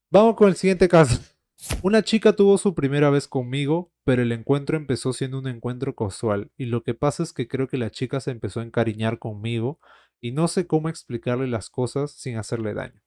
Vamos 0.10 0.36
con 0.36 0.48
el 0.48 0.56
siguiente 0.56 0.88
caso. 0.88 1.22
Una 1.84 2.02
chica 2.02 2.34
tuvo 2.34 2.58
su 2.58 2.74
primera 2.74 3.10
vez 3.10 3.28
conmigo, 3.28 3.92
pero 4.06 4.22
el 4.22 4.32
encuentro 4.32 4.78
empezó 4.78 5.14
siendo 5.14 5.38
un 5.38 5.48
encuentro 5.48 5.94
casual. 5.94 6.52
Y 6.58 6.66
lo 6.66 6.84
que 6.84 6.94
pasa 6.96 7.22
es 7.22 7.34
que 7.34 7.48
creo 7.48 7.68
que 7.68 7.78
la 7.78 7.92
chica 7.92 8.22
se 8.22 8.32
empezó 8.32 8.62
a 8.62 8.64
encariñar 8.64 9.20
conmigo 9.20 9.80
y 10.22 10.32
no 10.32 10.48
sé 10.48 10.68
cómo 10.68 10.90
explicarle 10.90 11.48
las 11.48 11.70
cosas 11.70 12.12
sin 12.12 12.38
hacerle 12.38 12.74
daño. 12.74 13.02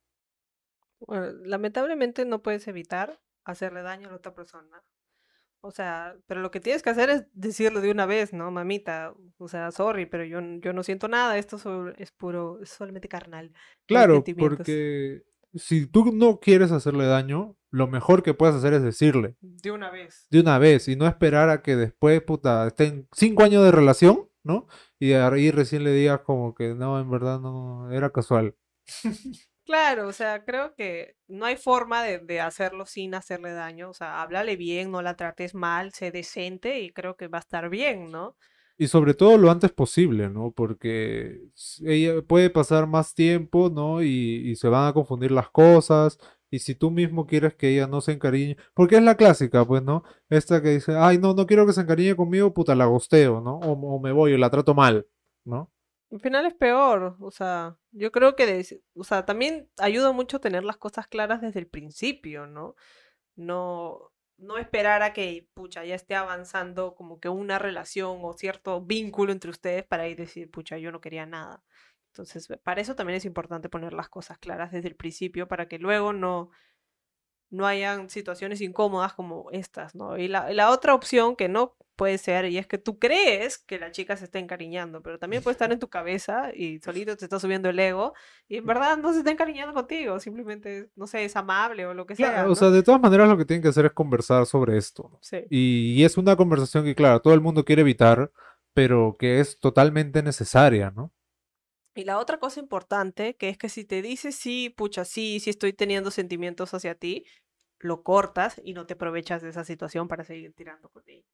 Bueno, 1.00 1.32
lamentablemente 1.44 2.24
no 2.24 2.42
puedes 2.42 2.68
evitar 2.68 3.20
hacerle 3.44 3.82
daño 3.82 4.08
a 4.08 4.10
la 4.12 4.16
otra 4.18 4.34
persona. 4.34 4.84
O 5.64 5.70
sea, 5.70 6.16
pero 6.26 6.40
lo 6.40 6.50
que 6.50 6.58
tienes 6.58 6.82
que 6.82 6.90
hacer 6.90 7.08
es 7.08 7.24
decirlo 7.32 7.80
de 7.80 7.92
una 7.92 8.04
vez, 8.04 8.32
¿no, 8.32 8.50
mamita? 8.50 9.14
O 9.38 9.46
sea, 9.46 9.70
sorry, 9.70 10.06
pero 10.06 10.24
yo, 10.24 10.40
yo 10.60 10.72
no 10.72 10.82
siento 10.82 11.06
nada, 11.06 11.38
esto 11.38 11.56
es 11.96 12.10
puro, 12.10 12.58
es 12.60 12.70
solamente 12.70 13.08
carnal, 13.08 13.52
Claro, 13.86 14.24
porque 14.36 15.22
si 15.54 15.86
tú 15.86 16.12
no 16.12 16.40
quieres 16.40 16.72
hacerle 16.72 17.06
daño, 17.06 17.56
lo 17.70 17.86
mejor 17.86 18.24
que 18.24 18.34
puedes 18.34 18.56
hacer 18.56 18.74
es 18.74 18.82
decirle 18.82 19.36
De 19.40 19.70
una 19.70 19.90
vez. 19.90 20.26
de 20.30 20.40
una 20.40 20.58
vez 20.58 20.88
y 20.88 20.96
no 20.96 21.06
esperar 21.06 21.48
a 21.48 21.62
que 21.62 21.76
después, 21.76 22.20
puta, 22.22 22.66
estén 22.66 23.06
cinco 23.12 23.44
años 23.44 23.62
de 23.64 23.70
relación, 23.70 24.28
¿no? 24.42 24.66
Y 24.98 25.12
ahí 25.12 25.52
recién 25.52 25.84
le 25.84 25.92
digas 25.92 26.22
como 26.22 26.54
que 26.56 26.74
no, 26.74 26.98
en 26.98 27.08
verdad 27.08 27.40
no, 27.40 27.90
era 27.92 28.10
casual. 28.10 28.56
Claro, 29.64 30.08
o 30.08 30.12
sea, 30.12 30.44
creo 30.44 30.74
que 30.74 31.14
no 31.28 31.44
hay 31.44 31.56
forma 31.56 32.02
de, 32.02 32.40
hacerlo 32.40 32.84
sin 32.84 33.14
hacerle 33.14 33.52
daño. 33.52 33.90
O 33.90 33.94
sea, 33.94 34.20
háblale 34.20 34.56
bien, 34.56 34.90
no 34.90 35.02
la 35.02 35.16
trates 35.16 35.54
mal, 35.54 35.92
sé 35.92 36.10
decente 36.10 36.80
y 36.80 36.92
creo 36.92 37.16
que 37.16 37.28
va 37.28 37.38
a 37.38 37.40
estar 37.40 37.68
bien, 37.70 38.10
¿no? 38.10 38.36
Y 38.76 38.88
sobre 38.88 39.14
todo 39.14 39.38
lo 39.38 39.50
antes 39.50 39.70
posible, 39.70 40.28
¿no? 40.28 40.50
Porque 40.50 41.40
ella 41.84 42.22
puede 42.22 42.50
pasar 42.50 42.88
más 42.88 43.14
tiempo, 43.14 43.70
¿no? 43.70 44.02
Y, 44.02 44.50
y 44.50 44.56
se 44.56 44.68
van 44.68 44.88
a 44.88 44.92
confundir 44.92 45.30
las 45.30 45.50
cosas. 45.50 46.18
Y 46.50 46.58
si 46.58 46.74
tú 46.74 46.90
mismo 46.90 47.26
quieres 47.26 47.54
que 47.54 47.68
ella 47.68 47.86
no 47.86 48.00
se 48.00 48.12
encariñe, 48.12 48.56
porque 48.74 48.96
es 48.96 49.02
la 49.02 49.16
clásica, 49.16 49.64
pues, 49.64 49.82
¿no? 49.82 50.02
Esta 50.28 50.60
que 50.60 50.70
dice, 50.70 50.96
ay, 50.96 51.18
no, 51.18 51.34
no 51.34 51.46
quiero 51.46 51.66
que 51.66 51.72
se 51.72 51.82
encariñe 51.82 52.16
conmigo, 52.16 52.52
puta, 52.52 52.74
la 52.74 52.86
gosteo, 52.86 53.40
¿no? 53.40 53.58
O, 53.58 53.72
o 53.72 54.00
me 54.00 54.12
voy, 54.12 54.34
o 54.34 54.38
la 54.38 54.50
trato 54.50 54.74
mal, 54.74 55.06
¿no? 55.44 55.70
Al 56.12 56.20
final 56.20 56.44
es 56.44 56.52
peor, 56.54 57.16
o 57.20 57.30
sea, 57.30 57.78
yo 57.90 58.12
creo 58.12 58.36
que, 58.36 58.82
o 58.94 59.02
sea, 59.02 59.24
también 59.24 59.70
ayuda 59.78 60.12
mucho 60.12 60.40
tener 60.40 60.62
las 60.62 60.76
cosas 60.76 61.08
claras 61.08 61.40
desde 61.40 61.58
el 61.58 61.66
principio, 61.66 62.46
¿no? 62.46 62.74
No, 63.34 64.12
no 64.36 64.58
esperar 64.58 65.02
a 65.02 65.14
que, 65.14 65.48
pucha, 65.54 65.86
ya 65.86 65.94
esté 65.94 66.14
avanzando 66.14 66.94
como 66.94 67.18
que 67.18 67.30
una 67.30 67.58
relación 67.58 68.18
o 68.22 68.34
cierto 68.34 68.82
vínculo 68.82 69.32
entre 69.32 69.50
ustedes 69.50 69.84
para 69.84 70.06
ir 70.06 70.18
decir, 70.18 70.50
pucha, 70.50 70.76
yo 70.76 70.92
no 70.92 71.00
quería 71.00 71.24
nada. 71.24 71.64
Entonces, 72.08 72.46
para 72.62 72.82
eso 72.82 72.94
también 72.94 73.16
es 73.16 73.24
importante 73.24 73.70
poner 73.70 73.94
las 73.94 74.10
cosas 74.10 74.36
claras 74.36 74.70
desde 74.70 74.88
el 74.88 74.96
principio 74.96 75.48
para 75.48 75.66
que 75.66 75.78
luego 75.78 76.12
no, 76.12 76.50
no 77.52 77.66
hayan 77.66 78.08
situaciones 78.08 78.60
incómodas 78.62 79.12
como 79.12 79.48
estas, 79.52 79.94
¿no? 79.94 80.16
Y 80.16 80.26
la, 80.26 80.70
otra 80.70 80.94
opción 80.94 81.36
que 81.36 81.48
no 81.48 81.76
puede 81.96 82.16
ser, 82.16 82.46
y 82.46 82.56
es 82.56 82.66
que 82.66 82.78
tú 82.78 82.98
crees 82.98 83.58
que 83.58 83.78
la 83.78 83.92
chica 83.92 84.16
se 84.16 84.24
está 84.24 84.38
encariñando, 84.38 85.02
pero 85.02 85.18
también 85.18 85.42
puede 85.42 85.52
estar 85.52 85.70
en 85.70 85.78
tu 85.78 85.88
cabeza 85.88 86.50
y 86.54 86.80
solito 86.80 87.14
te 87.14 87.26
está 87.26 87.38
subiendo 87.38 87.68
el 87.68 87.78
ego, 87.78 88.14
y 88.48 88.56
en 88.56 88.66
verdad 88.66 88.96
no 88.96 89.12
se 89.12 89.18
está 89.18 89.30
encariñando 89.30 89.74
contigo, 89.74 90.18
simplemente, 90.18 90.88
no 90.96 91.06
sé, 91.06 91.26
es 91.26 91.36
amable 91.36 91.84
o 91.84 91.92
lo 91.92 92.06
que 92.06 92.16
sea, 92.16 92.30
Claro, 92.30 92.46
¿no? 92.46 92.52
o 92.54 92.56
sea, 92.56 92.70
de 92.70 92.82
todas 92.82 93.00
maneras 93.00 93.28
lo 93.28 93.36
que 93.36 93.44
tienen 93.44 93.62
que 93.62 93.68
hacer 93.68 93.84
es 93.84 93.92
conversar 93.92 94.46
sobre 94.46 94.78
esto, 94.78 95.10
¿no? 95.12 95.18
Sí. 95.20 95.44
Y, 95.50 95.92
y 96.00 96.04
es 96.04 96.16
una 96.16 96.34
conversación 96.34 96.84
que, 96.84 96.94
claro, 96.94 97.20
todo 97.20 97.34
el 97.34 97.42
mundo 97.42 97.66
quiere 97.66 97.82
evitar, 97.82 98.32
pero 98.72 99.14
que 99.18 99.40
es 99.40 99.60
totalmente 99.60 100.22
necesaria, 100.22 100.90
¿no? 100.90 101.12
Y 101.94 102.04
la 102.04 102.18
otra 102.18 102.38
cosa 102.38 102.60
importante, 102.60 103.36
que 103.36 103.48
es 103.48 103.58
que 103.58 103.68
si 103.68 103.84
te 103.84 104.00
dice 104.02 104.32
sí, 104.32 104.70
pucha, 104.70 105.04
sí, 105.04 105.40
sí 105.40 105.50
estoy 105.50 105.72
teniendo 105.72 106.10
sentimientos 106.10 106.72
hacia 106.74 106.94
ti, 106.94 107.24
lo 107.80 108.02
cortas 108.02 108.60
y 108.64 108.72
no 108.72 108.86
te 108.86 108.94
aprovechas 108.94 109.42
de 109.42 109.50
esa 109.50 109.64
situación 109.64 110.08
para 110.08 110.24
seguir 110.24 110.54
tirando 110.54 110.88
con 110.88 111.02
ella. 111.06 111.26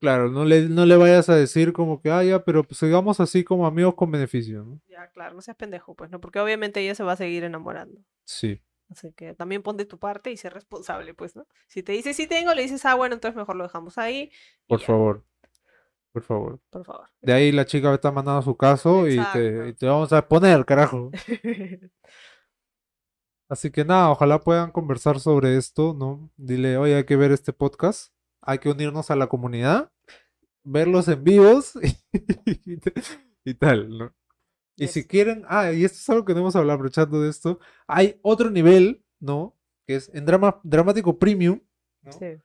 Claro, 0.00 0.30
no 0.30 0.44
le, 0.44 0.68
no 0.68 0.86
le 0.86 0.96
vayas 0.96 1.28
a 1.28 1.34
decir 1.34 1.72
como 1.72 2.00
que, 2.00 2.10
ah, 2.10 2.22
ya, 2.22 2.44
pero 2.44 2.62
pues 2.62 2.78
sigamos 2.78 3.18
así 3.18 3.42
como 3.42 3.66
amigos 3.66 3.94
con 3.96 4.12
beneficio, 4.12 4.62
¿no? 4.64 4.80
Ya, 4.88 5.10
claro, 5.10 5.34
no 5.34 5.42
seas 5.42 5.56
pendejo, 5.56 5.94
pues, 5.94 6.10
¿no? 6.10 6.20
Porque 6.20 6.38
obviamente 6.40 6.80
ella 6.80 6.94
se 6.94 7.02
va 7.02 7.12
a 7.12 7.16
seguir 7.16 7.42
enamorando. 7.44 8.00
Sí, 8.24 8.60
Así 8.90 9.12
que 9.12 9.34
también 9.34 9.62
pon 9.62 9.76
de 9.76 9.84
tu 9.84 9.98
parte 9.98 10.30
y 10.30 10.36
sé 10.38 10.48
responsable, 10.48 11.12
pues, 11.14 11.36
¿no? 11.36 11.46
Si 11.66 11.82
te 11.82 11.92
dice 11.92 12.14
sí 12.14 12.26
tengo, 12.26 12.54
le 12.54 12.62
dices, 12.62 12.84
ah, 12.86 12.94
bueno, 12.94 13.14
entonces 13.14 13.36
mejor 13.36 13.56
lo 13.56 13.64
dejamos 13.64 13.98
ahí. 13.98 14.30
por 14.66 14.80
ya, 14.80 14.86
favor, 14.86 15.24
por 16.12 16.22
favor. 16.22 16.60
por 16.70 16.84
favor. 16.84 17.06
De 17.20 17.32
ahí 17.32 17.52
la 17.52 17.66
chica 17.66 17.92
está 17.92 18.10
mandando 18.10 18.42
su 18.42 18.56
caso 18.56 19.06
y 19.06 19.16
te, 19.16 19.20
Exacto. 19.20 19.66
y 19.66 19.72
te 19.74 19.86
vamos 19.86 20.12
a 20.12 20.26
poner, 20.26 20.64
carajo. 20.64 21.10
Así 23.50 23.70
que 23.70 23.84
nada, 23.84 24.10
ojalá 24.10 24.40
puedan 24.40 24.70
conversar 24.70 25.20
sobre 25.20 25.56
esto, 25.56 25.94
¿no? 25.94 26.30
Dile, 26.36 26.76
oye, 26.76 26.96
hay 26.96 27.04
que 27.04 27.16
ver 27.16 27.32
este 27.32 27.52
podcast, 27.52 28.12
hay 28.42 28.58
que 28.58 28.68
unirnos 28.68 29.10
a 29.10 29.16
la 29.16 29.26
comunidad, 29.28 29.90
verlos 30.64 31.08
en 31.08 31.24
vivos 31.24 31.72
y, 32.46 32.78
y 33.44 33.54
tal, 33.54 33.88
¿no? 33.96 34.14
Y 34.76 34.86
si 34.86 35.06
quieren, 35.06 35.44
ah, 35.48 35.72
y 35.72 35.84
esto 35.84 35.98
es 35.98 36.08
algo 36.08 36.24
que 36.24 36.34
no 36.34 36.40
hemos 36.40 36.54
hablado 36.54 36.76
aprovechando 36.76 37.20
de 37.20 37.30
esto, 37.30 37.58
hay 37.88 38.20
otro 38.22 38.48
nivel, 38.48 39.04
¿no? 39.18 39.56
Que 39.86 39.96
es 39.96 40.08
en 40.14 40.24
drama, 40.24 40.60
dramático 40.62 41.18
premium, 41.18 41.60
¿no? 42.02 42.12
Sí. 42.12 42.40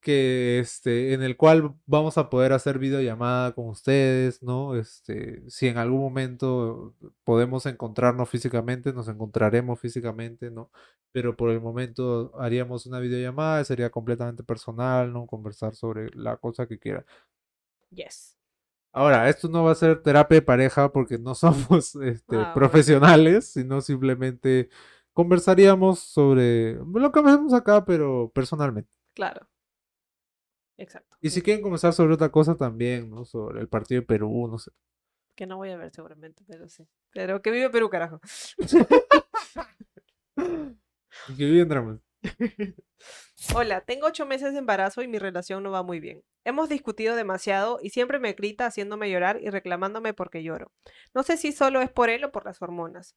Que 0.00 0.58
este, 0.58 1.14
en 1.14 1.22
el 1.22 1.36
cual 1.36 1.74
vamos 1.86 2.18
a 2.18 2.30
poder 2.30 2.52
hacer 2.52 2.78
videollamada 2.78 3.52
con 3.52 3.68
ustedes, 3.68 4.42
¿no? 4.42 4.76
Este, 4.76 5.42
si 5.48 5.68
en 5.68 5.78
algún 5.78 6.00
momento 6.00 6.94
podemos 7.24 7.66
encontrarnos 7.66 8.28
físicamente, 8.28 8.92
nos 8.92 9.08
encontraremos 9.08 9.80
físicamente, 9.80 10.50
¿no? 10.50 10.70
Pero 11.12 11.36
por 11.36 11.50
el 11.50 11.60
momento 11.60 12.32
haríamos 12.38 12.86
una 12.86 13.00
videollamada, 13.00 13.64
sería 13.64 13.90
completamente 13.90 14.42
personal, 14.44 15.12
¿no? 15.12 15.26
Conversar 15.26 15.74
sobre 15.74 16.10
la 16.14 16.36
cosa 16.36 16.66
que 16.66 16.78
quiera. 16.78 17.04
Yes. 17.90 18.36
Ahora, 18.92 19.28
esto 19.28 19.48
no 19.48 19.64
va 19.64 19.72
a 19.72 19.74
ser 19.74 20.02
terapia 20.02 20.36
de 20.36 20.42
pareja 20.42 20.92
porque 20.92 21.18
no 21.18 21.34
somos 21.34 21.94
este, 21.96 22.36
Ah, 22.36 22.52
profesionales, 22.54 23.52
sino 23.52 23.80
simplemente 23.80 24.68
conversaríamos 25.12 26.00
sobre 26.00 26.74
lo 26.74 27.12
que 27.12 27.20
hacemos 27.20 27.52
acá, 27.54 27.84
pero 27.84 28.30
personalmente. 28.34 28.90
Claro. 29.14 29.46
Exacto. 30.76 31.16
Y 31.20 31.30
si 31.30 31.42
quieren 31.42 31.62
conversar 31.62 31.92
sobre 31.92 32.14
otra 32.14 32.30
cosa 32.30 32.56
también, 32.56 33.10
¿no? 33.10 33.24
Sobre 33.24 33.60
el 33.60 33.68
partido 33.68 34.00
de 34.00 34.06
Perú, 34.06 34.48
no 34.48 34.58
sé. 34.58 34.70
Que 35.34 35.46
no 35.46 35.56
voy 35.56 35.70
a 35.70 35.76
ver 35.76 35.90
seguramente, 35.92 36.44
pero 36.46 36.68
sí. 36.68 36.88
Pero 37.12 37.40
que 37.42 37.50
vive 37.50 37.70
Perú, 37.70 37.88
carajo. 37.88 38.20
Y 38.56 38.66
que 41.36 41.44
viven 41.44 41.68
dramas. 41.68 42.00
Hola, 43.54 43.80
tengo 43.82 44.06
ocho 44.06 44.26
meses 44.26 44.52
de 44.52 44.58
embarazo 44.58 45.02
y 45.02 45.08
mi 45.08 45.18
relación 45.18 45.62
no 45.62 45.70
va 45.70 45.82
muy 45.82 46.00
bien. 46.00 46.22
Hemos 46.44 46.68
discutido 46.68 47.16
demasiado 47.16 47.78
y 47.82 47.90
siempre 47.90 48.18
me 48.18 48.32
grita 48.32 48.66
haciéndome 48.66 49.10
llorar 49.10 49.40
y 49.42 49.50
reclamándome 49.50 50.14
porque 50.14 50.42
lloro. 50.42 50.72
No 51.14 51.22
sé 51.22 51.36
si 51.36 51.52
solo 51.52 51.80
es 51.82 51.90
por 51.90 52.10
él 52.10 52.24
o 52.24 52.32
por 52.32 52.44
las 52.44 52.62
hormonas. 52.62 53.16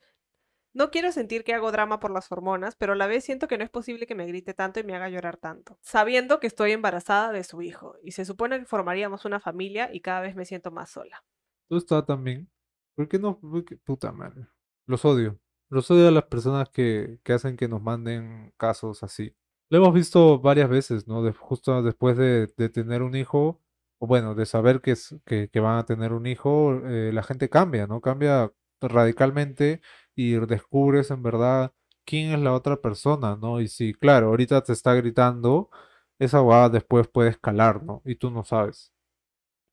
No 0.75 0.91
quiero 0.91 1.13
sentir 1.13 1.45
que 1.45 1.53
hago 1.53 1.71
drama 1.71 2.01
por 2.01 2.11
las 2.11 2.29
hormonas, 2.33 2.75
pero 2.75 2.93
a 2.93 2.95
la 2.97 3.07
vez 3.07 3.23
siento 3.23 3.47
que 3.47 3.57
no 3.57 3.63
es 3.63 3.69
posible 3.69 4.05
que 4.05 4.13
me 4.13 4.27
grite 4.27 4.53
tanto 4.53 4.81
y 4.81 4.83
me 4.83 4.93
haga 4.93 5.07
llorar 5.07 5.37
tanto, 5.37 5.79
sabiendo 5.81 6.41
que 6.41 6.47
estoy 6.47 6.73
embarazada 6.73 7.31
de 7.31 7.45
su 7.45 7.61
hijo 7.61 7.95
y 8.03 8.11
se 8.11 8.25
supone 8.25 8.59
que 8.59 8.65
formaríamos 8.65 9.23
una 9.23 9.39
familia 9.39 9.89
y 9.93 10.01
cada 10.01 10.19
vez 10.19 10.35
me 10.35 10.43
siento 10.43 10.71
más 10.71 10.89
sola. 10.89 11.23
¿Tú 11.69 11.77
estás 11.77 12.05
también? 12.05 12.49
¿Por 12.93 13.07
qué 13.07 13.17
no? 13.17 13.39
Puta 13.85 14.11
madre. 14.11 14.47
Los 14.85 15.05
odio. 15.05 15.39
Los 15.69 15.89
odio 15.89 16.09
a 16.09 16.11
las 16.11 16.25
personas 16.25 16.69
que, 16.69 17.19
que 17.23 17.31
hacen 17.31 17.55
que 17.55 17.69
nos 17.69 17.81
manden 17.81 18.53
casos 18.57 19.01
así. 19.01 19.33
Lo 19.69 19.77
hemos 19.77 19.93
visto 19.93 20.39
varias 20.39 20.69
veces, 20.69 21.07
¿no? 21.07 21.23
De- 21.23 21.31
justo 21.31 21.81
después 21.83 22.17
de, 22.17 22.47
de 22.57 22.69
tener 22.69 23.01
un 23.01 23.15
hijo, 23.15 23.61
o 23.97 24.07
bueno, 24.07 24.35
de 24.35 24.45
saber 24.45 24.81
que, 24.81 24.91
es, 24.91 25.15
que, 25.25 25.49
que 25.49 25.59
van 25.61 25.77
a 25.79 25.85
tener 25.85 26.11
un 26.11 26.25
hijo, 26.27 26.73
eh, 26.85 27.11
la 27.13 27.23
gente 27.23 27.49
cambia, 27.49 27.87
¿no? 27.87 28.01
Cambia 28.01 28.51
radicalmente 28.81 29.81
y 30.15 30.33
descubres 30.45 31.11
en 31.11 31.23
verdad 31.23 31.73
quién 32.05 32.31
es 32.31 32.39
la 32.39 32.53
otra 32.53 32.77
persona, 32.81 33.35
¿no? 33.35 33.61
Y 33.61 33.67
si, 33.67 33.93
claro, 33.93 34.27
ahorita 34.27 34.63
te 34.63 34.73
está 34.73 34.93
gritando, 34.93 35.69
esa 36.19 36.41
va 36.41 36.69
después 36.69 37.07
puede 37.07 37.29
escalar, 37.31 37.83
¿no? 37.83 38.01
Y 38.05 38.15
tú 38.15 38.31
no 38.31 38.43
sabes. 38.45 38.93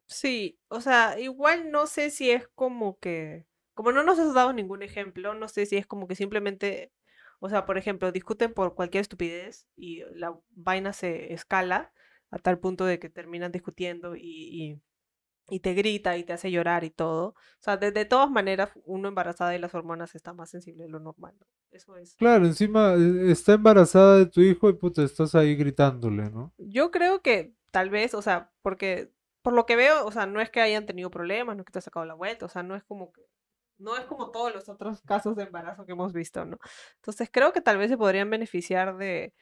Sí, 0.09 0.59
o 0.69 0.81
sea, 0.81 1.19
igual 1.19 1.71
no 1.71 1.87
sé 1.87 2.11
si 2.11 2.31
es 2.31 2.47
como 2.55 2.99
que, 2.99 3.47
como 3.75 3.93
no 3.93 4.03
nos 4.03 4.19
has 4.19 4.35
dado 4.35 4.53
ningún 4.53 4.83
ejemplo, 4.83 5.35
no 5.35 5.49
sé 5.49 5.65
si 5.67 5.77
es 5.77 5.87
como 5.87 6.07
que 6.07 6.15
simplemente, 6.15 6.93
o 7.41 7.49
sea, 7.49 7.65
por 7.65 7.79
ejemplo, 7.79 8.13
discuten 8.13 8.53
por 8.53 8.75
cualquier 8.75 9.03
estupidez 9.03 9.67
y 9.75 10.03
la 10.15 10.39
vaina 10.51 10.93
se 10.93 11.33
escala 11.33 11.93
a 12.31 12.39
tal 12.39 12.59
punto 12.59 12.85
de 12.85 12.99
que 12.99 13.09
terminan 13.09 13.53
discutiendo 13.53 14.15
y, 14.17 14.23
y, 14.23 14.83
y 15.49 15.61
te 15.61 15.75
grita 15.75 16.17
y 16.17 16.25
te 16.25 16.33
hace 16.33 16.51
llorar 16.51 16.85
y 16.85 16.91
todo. 16.91 17.29
O 17.29 17.35
sea, 17.61 17.77
de, 17.77 17.93
de 17.93 18.05
todas 18.05 18.31
maneras, 18.31 18.71
uno 18.85 19.09
embarazada 19.09 19.55
y 19.55 19.59
las 19.59 19.75
hormonas 19.75 20.15
está 20.15 20.33
más 20.33 20.51
sensible 20.51 20.85
de 20.85 20.91
lo 20.91 21.01
normal, 21.01 21.35
¿no? 21.39 21.47
Eso 21.71 21.97
es. 21.97 22.15
Claro, 22.17 22.45
encima 22.47 22.95
eh, 22.95 23.31
está 23.31 23.55
embarazada 23.55 24.19
de 24.19 24.27
tu 24.27 24.41
hijo 24.41 24.69
y 24.69 24.75
puta, 24.75 25.03
estás 25.03 25.35
ahí 25.35 25.57
gritándole, 25.57 26.31
¿no? 26.31 26.53
Yo 26.59 26.91
creo 26.91 27.23
que 27.23 27.55
tal 27.71 27.91
vez, 27.91 28.15
o 28.15 28.23
sea, 28.23 28.53
porque 28.63 29.13
por 29.43 29.55
lo 29.55 29.67
que 29.67 29.77
veo, 29.77 30.07
o 30.07 30.13
sea, 30.13 30.27
no 30.27 30.41
es 30.41 30.51
que 30.51 30.61
hayan 30.61 30.87
tenido 30.87 31.11
problemas, 31.11 31.57
no 31.57 31.63
es 31.63 31.67
que 31.67 31.73
te 31.73 31.79
ha 31.81 31.83
sacado 31.83 32.07
la 32.07 32.15
vuelta, 32.15 32.47
o 32.47 32.49
sea, 32.49 32.63
no 32.63 32.77
es 32.77 32.85
como 32.85 33.13
que, 33.13 33.23
no 33.79 33.97
es 33.97 34.05
como 34.05 34.31
todos 34.31 34.55
los 34.55 34.69
otros 34.69 35.03
casos 35.03 35.35
de 35.35 35.45
embarazo 35.45 35.85
que 35.85 35.93
hemos 35.93 36.13
visto, 36.13 36.45
¿no? 36.45 36.59
Entonces 36.97 37.29
creo 37.33 37.53
que 37.53 37.61
tal 37.61 37.79
vez 37.79 37.91
se 37.91 37.99
podrían 37.99 38.31
beneficiar 38.31 38.97
de, 38.97 39.35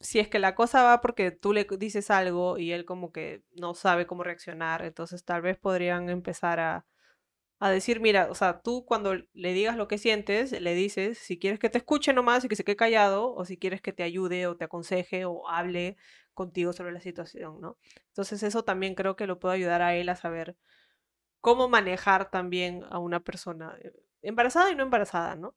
si 0.00 0.18
es 0.18 0.28
que 0.28 0.38
la 0.38 0.54
cosa 0.54 0.82
va 0.82 1.00
porque 1.00 1.30
tú 1.30 1.52
le 1.52 1.66
dices 1.78 2.10
algo 2.10 2.58
y 2.58 2.72
él 2.72 2.84
como 2.84 3.12
que 3.12 3.44
no 3.52 3.74
sabe 3.74 4.06
cómo 4.06 4.24
reaccionar, 4.24 4.82
entonces 4.84 5.24
tal 5.24 5.42
vez 5.42 5.58
podrían 5.58 6.08
empezar 6.08 6.58
a, 6.60 6.86
a 7.60 7.70
decir, 7.70 8.00
mira, 8.00 8.28
o 8.30 8.34
sea, 8.34 8.62
tú 8.62 8.86
cuando 8.86 9.14
le 9.14 9.52
digas 9.52 9.76
lo 9.76 9.88
que 9.88 9.98
sientes, 9.98 10.52
le 10.58 10.74
dices 10.74 11.18
si 11.18 11.38
quieres 11.38 11.58
que 11.58 11.68
te 11.70 11.78
escuche 11.78 12.12
nomás 12.14 12.44
y 12.44 12.48
que 12.48 12.56
se 12.56 12.64
quede 12.64 12.76
callado, 12.76 13.34
o 13.34 13.44
si 13.44 13.58
quieres 13.58 13.82
que 13.82 13.92
te 13.92 14.02
ayude 14.02 14.46
o 14.46 14.56
te 14.56 14.64
aconseje 14.64 15.26
o 15.26 15.48
hable 15.48 15.96
contigo 16.34 16.72
sobre 16.72 16.92
la 16.92 17.00
situación, 17.00 17.60
¿no? 17.60 17.78
Entonces 18.08 18.42
eso 18.42 18.64
también 18.64 18.94
creo 18.94 19.16
que 19.16 19.26
lo 19.26 19.38
puede 19.38 19.56
ayudar 19.56 19.82
a 19.82 19.94
él 19.94 20.08
a 20.08 20.16
saber 20.16 20.56
cómo 21.40 21.68
manejar 21.68 22.30
también 22.30 22.84
a 22.90 22.98
una 22.98 23.20
persona 23.20 23.76
eh, 23.82 23.92
embarazada 24.22 24.70
y 24.72 24.76
no 24.76 24.82
embarazada, 24.84 25.36
¿no? 25.36 25.54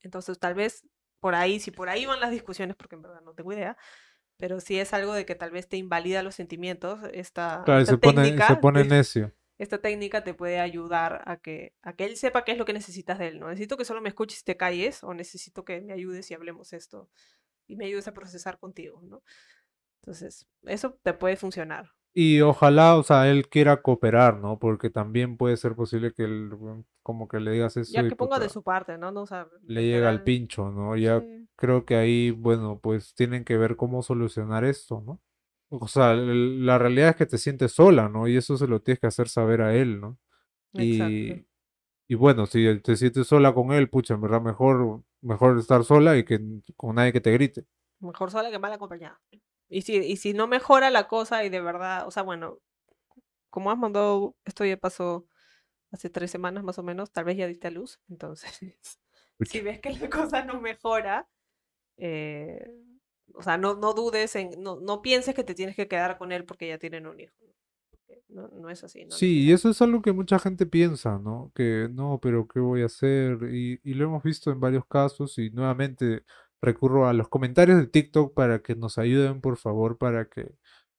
Entonces 0.00 0.38
tal 0.38 0.54
vez 0.54 0.86
por 1.24 1.34
ahí, 1.34 1.58
si 1.58 1.70
por 1.70 1.88
ahí 1.88 2.04
van 2.04 2.20
las 2.20 2.30
discusiones, 2.30 2.76
porque 2.76 2.96
en 2.96 3.02
verdad 3.02 3.22
no 3.22 3.32
tengo 3.32 3.50
idea, 3.54 3.78
pero 4.36 4.60
si 4.60 4.78
es 4.78 4.92
algo 4.92 5.14
de 5.14 5.24
que 5.24 5.34
tal 5.34 5.50
vez 5.52 5.66
te 5.70 5.78
invalida 5.78 6.22
los 6.22 6.34
sentimientos, 6.34 7.00
esta, 7.14 7.62
Claro, 7.64 7.80
y 7.80 7.82
esta 7.82 7.92
se 7.92 7.98
pone, 7.98 8.26
y 8.28 8.30
técnica 8.32 8.48
se 8.48 8.56
pone 8.56 8.82
te- 8.82 8.88
necio. 8.90 9.32
esta 9.58 9.78
técnica 9.80 10.22
te 10.22 10.34
puede 10.34 10.60
ayudar 10.60 11.22
a 11.24 11.38
que, 11.38 11.72
a 11.82 11.94
que 11.94 12.04
él 12.04 12.18
sepa 12.18 12.44
qué 12.44 12.52
es 12.52 12.58
lo 12.58 12.66
que 12.66 12.74
necesitas 12.74 13.18
de 13.18 13.28
él, 13.28 13.40
¿no? 13.40 13.48
Necesito 13.48 13.78
que 13.78 13.86
solo 13.86 14.02
me 14.02 14.10
escuches 14.10 14.40
y 14.42 14.44
te 14.44 14.58
calles, 14.58 15.02
o 15.02 15.14
necesito 15.14 15.64
que 15.64 15.80
me 15.80 15.94
ayudes 15.94 16.30
y 16.30 16.34
hablemos 16.34 16.74
esto, 16.74 17.08
y 17.66 17.76
me 17.76 17.86
ayudes 17.86 18.06
a 18.08 18.12
procesar 18.12 18.58
contigo, 18.58 19.00
¿no? 19.02 19.22
Entonces, 20.02 20.46
eso 20.64 20.98
te 21.02 21.14
puede 21.14 21.36
funcionar. 21.36 21.92
Y 22.16 22.40
ojalá, 22.42 22.96
o 22.96 23.02
sea, 23.02 23.28
él 23.28 23.48
quiera 23.48 23.82
cooperar, 23.82 24.38
¿no? 24.38 24.58
Porque 24.58 24.88
también 24.88 25.36
puede 25.36 25.56
ser 25.56 25.74
posible 25.74 26.12
que 26.12 26.22
él, 26.24 26.50
como 27.02 27.26
que 27.26 27.40
le 27.40 27.50
digas 27.50 27.76
eso 27.76 27.92
Ya 27.92 28.08
que 28.08 28.14
ponga 28.14 28.38
de 28.38 28.48
su 28.48 28.62
parte, 28.62 28.96
¿no? 28.96 29.10
no 29.10 29.22
o 29.22 29.26
sea, 29.26 29.48
le 29.66 29.82
llega 29.84 30.10
al 30.10 30.22
pincho, 30.22 30.70
¿no? 30.70 30.96
Ya 30.96 31.20
sí. 31.20 31.48
creo 31.56 31.84
que 31.84 31.96
ahí, 31.96 32.30
bueno, 32.30 32.78
pues 32.80 33.14
tienen 33.14 33.44
que 33.44 33.56
ver 33.56 33.74
cómo 33.76 34.02
solucionar 34.02 34.64
esto, 34.64 35.02
¿no? 35.04 35.20
O 35.70 35.88
sea, 35.88 36.12
el- 36.12 36.64
la 36.64 36.78
realidad 36.78 37.10
es 37.10 37.16
que 37.16 37.26
te 37.26 37.38
sientes 37.38 37.72
sola, 37.72 38.08
¿no? 38.08 38.28
Y 38.28 38.36
eso 38.36 38.56
se 38.56 38.68
lo 38.68 38.80
tienes 38.80 39.00
que 39.00 39.08
hacer 39.08 39.28
saber 39.28 39.60
a 39.62 39.74
él, 39.74 40.00
¿no? 40.00 40.16
Exacto. 40.74 40.84
Y, 40.84 41.46
y 42.08 42.14
bueno, 42.16 42.46
si 42.46 42.80
te 42.80 42.96
sientes 42.96 43.26
sola 43.26 43.54
con 43.54 43.72
él, 43.72 43.90
pucha, 43.90 44.14
en 44.14 44.20
verdad 44.20 44.40
mejor, 44.42 45.02
mejor 45.22 45.58
estar 45.58 45.84
sola 45.84 46.16
y 46.16 46.24
que 46.24 46.40
con 46.76 46.96
nadie 46.96 47.12
que 47.12 47.20
te 47.20 47.32
grite. 47.32 47.66
Mejor 48.00 48.30
sola 48.30 48.50
que 48.52 48.58
mal 48.58 48.72
acompañada. 48.72 49.20
Y 49.74 49.82
si, 49.82 49.96
y 49.96 50.16
si 50.18 50.34
no 50.34 50.46
mejora 50.46 50.88
la 50.88 51.08
cosa 51.08 51.44
y 51.44 51.48
de 51.48 51.60
verdad, 51.60 52.06
o 52.06 52.12
sea, 52.12 52.22
bueno, 52.22 52.60
como 53.50 53.72
has 53.72 53.76
mandado, 53.76 54.36
esto 54.44 54.64
ya 54.64 54.76
pasó 54.76 55.26
hace 55.90 56.10
tres 56.10 56.30
semanas 56.30 56.62
más 56.62 56.78
o 56.78 56.84
menos, 56.84 57.10
tal 57.10 57.24
vez 57.24 57.36
ya 57.36 57.48
diste 57.48 57.66
a 57.66 57.72
luz, 57.72 57.98
entonces, 58.08 58.60
si 59.40 59.60
ves 59.62 59.80
que 59.80 59.90
la 59.90 60.08
cosa 60.10 60.44
no 60.44 60.60
mejora, 60.60 61.28
eh, 61.96 62.70
o 63.34 63.42
sea, 63.42 63.58
no, 63.58 63.74
no 63.74 63.94
dudes 63.94 64.36
en, 64.36 64.62
no, 64.62 64.78
no 64.78 65.02
pienses 65.02 65.34
que 65.34 65.42
te 65.42 65.56
tienes 65.56 65.74
que 65.74 65.88
quedar 65.88 66.18
con 66.18 66.30
él 66.30 66.44
porque 66.44 66.68
ya 66.68 66.78
tienen 66.78 67.08
un 67.08 67.18
hijo. 67.18 67.34
No, 68.28 68.46
no 68.48 68.70
es 68.70 68.84
así, 68.84 69.04
no 69.04 69.10
Sí, 69.10 69.42
y 69.42 69.52
eso 69.52 69.70
es 69.70 69.82
algo 69.82 70.02
que 70.02 70.12
mucha 70.12 70.38
gente 70.38 70.66
piensa, 70.66 71.18
¿no? 71.18 71.50
Que 71.54 71.88
no, 71.90 72.20
pero 72.22 72.46
¿qué 72.46 72.60
voy 72.60 72.82
a 72.82 72.86
hacer? 72.86 73.38
Y, 73.52 73.80
y 73.82 73.94
lo 73.94 74.04
hemos 74.04 74.22
visto 74.22 74.52
en 74.52 74.60
varios 74.60 74.86
casos 74.86 75.36
y 75.38 75.50
nuevamente 75.50 76.24
recurro 76.64 77.06
a 77.08 77.12
los 77.12 77.28
comentarios 77.28 77.78
de 77.78 77.86
TikTok 77.86 78.34
para 78.34 78.60
que 78.60 78.74
nos 78.74 78.98
ayuden, 78.98 79.40
por 79.40 79.56
favor, 79.56 79.98
para 79.98 80.26
que, 80.28 80.56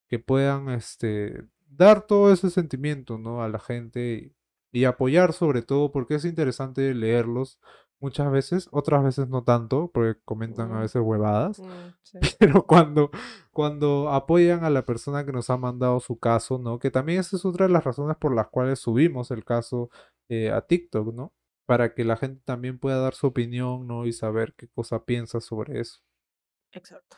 que 0.08 0.20
puedan 0.20 0.70
este, 0.70 1.44
dar 1.68 2.06
todo 2.08 2.32
ese 2.32 2.50
sentimiento, 2.50 3.18
¿no? 3.18 3.44
A 3.44 3.50
la 3.50 3.60
gente 3.60 4.34
y, 4.72 4.80
y 4.82 4.86
apoyar 4.86 5.34
sobre 5.34 5.62
todo, 5.62 5.92
porque 5.92 6.16
es 6.16 6.26
interesante 6.26 6.94
leerlos 6.94 7.60
muchas 8.02 8.30
veces, 8.32 8.68
otras 8.72 9.04
veces 9.04 9.30
no 9.30 9.44
tanto, 9.44 9.90
porque 9.94 10.20
comentan 10.26 10.72
a 10.74 10.76
Mm. 10.76 10.82
veces 10.82 11.02
huevadas. 11.02 11.60
Mm, 11.60 11.94
sí. 12.04 12.18
Pero 12.40 12.66
cuando, 12.68 13.10
cuando 13.52 14.10
apoyan 14.12 14.64
a 14.64 14.70
la 14.70 14.86
persona 14.86 15.26
que 15.26 15.32
nos 15.32 15.50
ha 15.50 15.58
mandado 15.58 16.00
su 16.02 16.20
caso, 16.20 16.60
¿no? 16.60 16.78
Que 16.78 16.92
también 16.92 17.20
esa 17.20 17.38
es 17.38 17.46
otra 17.46 17.68
de 17.68 17.74
las 17.74 17.84
razones 17.84 18.18
por 18.18 18.36
las 18.36 18.48
cuales 18.50 18.80
subimos 18.80 19.32
el 19.32 19.44
caso 19.46 19.90
eh, 20.30 20.52
a 20.52 20.62
TikTok, 20.62 21.14
¿no? 21.14 21.34
Para 21.66 21.94
que 21.94 22.04
la 22.04 22.18
gente 22.18 22.42
también 22.46 22.80
pueda 22.80 23.00
dar 23.00 23.16
su 23.16 23.28
opinión, 23.28 23.88
¿no? 23.88 24.06
Y 24.06 24.14
saber 24.14 24.54
qué 24.56 24.68
cosa 24.68 25.06
piensa 25.06 25.42
sobre 25.42 25.80
eso. 25.80 26.02
Exacto. 26.72 27.18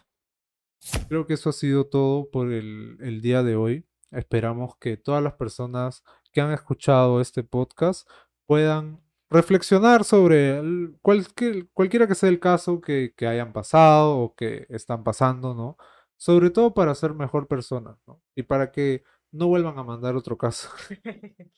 Creo 1.09 1.25
que 1.25 1.33
eso 1.33 1.49
ha 1.49 1.53
sido 1.53 1.87
todo 1.87 2.29
por 2.29 2.51
el, 2.51 2.97
el 3.01 3.21
día 3.21 3.43
de 3.43 3.55
hoy. 3.55 3.85
Esperamos 4.11 4.77
que 4.77 4.95
todas 4.95 5.21
las 5.21 5.33
personas 5.33 6.03
que 6.31 6.41
han 6.41 6.51
escuchado 6.51 7.19
este 7.19 7.43
podcast 7.43 8.07
puedan 8.45 9.01
reflexionar 9.29 10.03
sobre 10.03 10.61
cualquier, 11.01 11.67
cualquiera 11.73 12.07
que 12.07 12.15
sea 12.15 12.29
el 12.29 12.39
caso 12.39 12.79
que, 12.79 13.13
que 13.15 13.27
hayan 13.27 13.53
pasado 13.53 14.17
o 14.17 14.35
que 14.35 14.65
están 14.69 15.03
pasando, 15.03 15.53
¿no? 15.53 15.77
Sobre 16.15 16.49
todo 16.49 16.73
para 16.73 16.95
ser 16.95 17.13
mejor 17.13 17.47
personas, 17.47 17.97
¿no? 18.07 18.21
Y 18.35 18.43
para 18.43 18.71
que 18.71 19.03
no 19.31 19.47
vuelvan 19.47 19.77
a 19.77 19.83
mandar 19.83 20.15
otro 20.15 20.37
caso. 20.37 20.69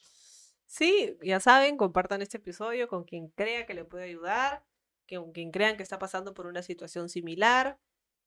Sí, 0.70 1.18
ya 1.24 1.40
saben, 1.40 1.78
compartan 1.78 2.22
este 2.22 2.38
episodio 2.38 2.88
con 2.88 3.04
quien 3.04 3.30
crea 3.30 3.66
que 3.66 3.74
le 3.74 3.86
puede 3.86 4.04
ayudar, 4.04 4.64
con 5.10 5.32
quien 5.32 5.50
crean 5.50 5.78
que 5.78 5.82
está 5.82 5.98
pasando 5.98 6.36
por 6.36 6.46
una 6.46 6.62
situación 6.62 7.10
similar. 7.10 7.80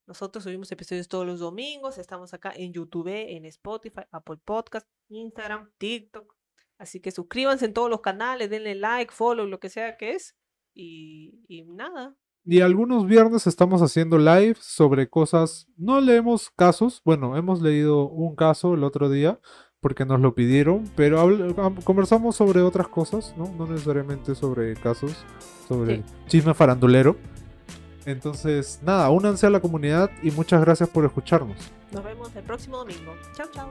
Nosotros 0.08 0.42
subimos 0.42 0.72
episodios 0.72 1.06
todos 1.06 1.24
los 1.24 1.38
domingos, 1.38 1.98
estamos 1.98 2.34
acá 2.34 2.52
en 2.56 2.72
YouTube, 2.72 3.06
en 3.06 3.44
Spotify, 3.44 4.02
Apple 4.10 4.38
Podcast, 4.44 4.88
Instagram, 5.08 5.70
TikTok. 5.78 6.34
Así 6.78 6.98
que 6.98 7.12
suscríbanse 7.12 7.66
en 7.66 7.74
todos 7.74 7.88
los 7.88 8.00
canales, 8.00 8.50
denle 8.50 8.74
like, 8.74 9.12
follow, 9.12 9.46
lo 9.46 9.60
que 9.60 9.68
sea 9.68 9.96
que 9.96 10.10
es. 10.10 10.36
Y, 10.74 11.44
y 11.46 11.62
nada, 11.62 12.16
Y 12.44 12.60
algunos 12.60 13.06
viernes 13.06 13.46
estamos 13.46 13.82
haciendo 13.82 14.18
live 14.18 14.56
sobre 14.58 15.08
cosas, 15.08 15.68
no 15.76 16.00
leemos 16.00 16.50
casos, 16.50 17.02
bueno, 17.04 17.36
hemos 17.36 17.62
leído 17.62 18.08
un 18.08 18.34
caso 18.34 18.74
el 18.74 18.82
otro 18.82 19.08
día, 19.08 19.38
porque 19.82 20.06
nos 20.06 20.20
lo 20.20 20.32
pidieron, 20.34 20.88
pero 20.94 21.28
conversamos 21.84 22.36
sobre 22.36 22.62
otras 22.62 22.86
cosas, 22.88 23.34
¿no? 23.36 23.52
No 23.58 23.66
necesariamente 23.66 24.34
sobre 24.36 24.74
casos, 24.76 25.16
sobre 25.68 25.96
Sí. 25.96 26.04
chisme 26.28 26.54
farandulero. 26.54 27.16
Entonces, 28.06 28.80
nada, 28.82 29.10
únanse 29.10 29.46
a 29.46 29.50
la 29.50 29.60
comunidad 29.60 30.08
y 30.22 30.30
muchas 30.30 30.60
gracias 30.60 30.88
por 30.88 31.04
escucharnos. 31.04 31.56
Nos 31.92 32.02
vemos 32.04 32.34
el 32.34 32.44
próximo 32.44 32.78
domingo. 32.78 33.12
Chao, 33.36 33.48
chao. 33.52 33.68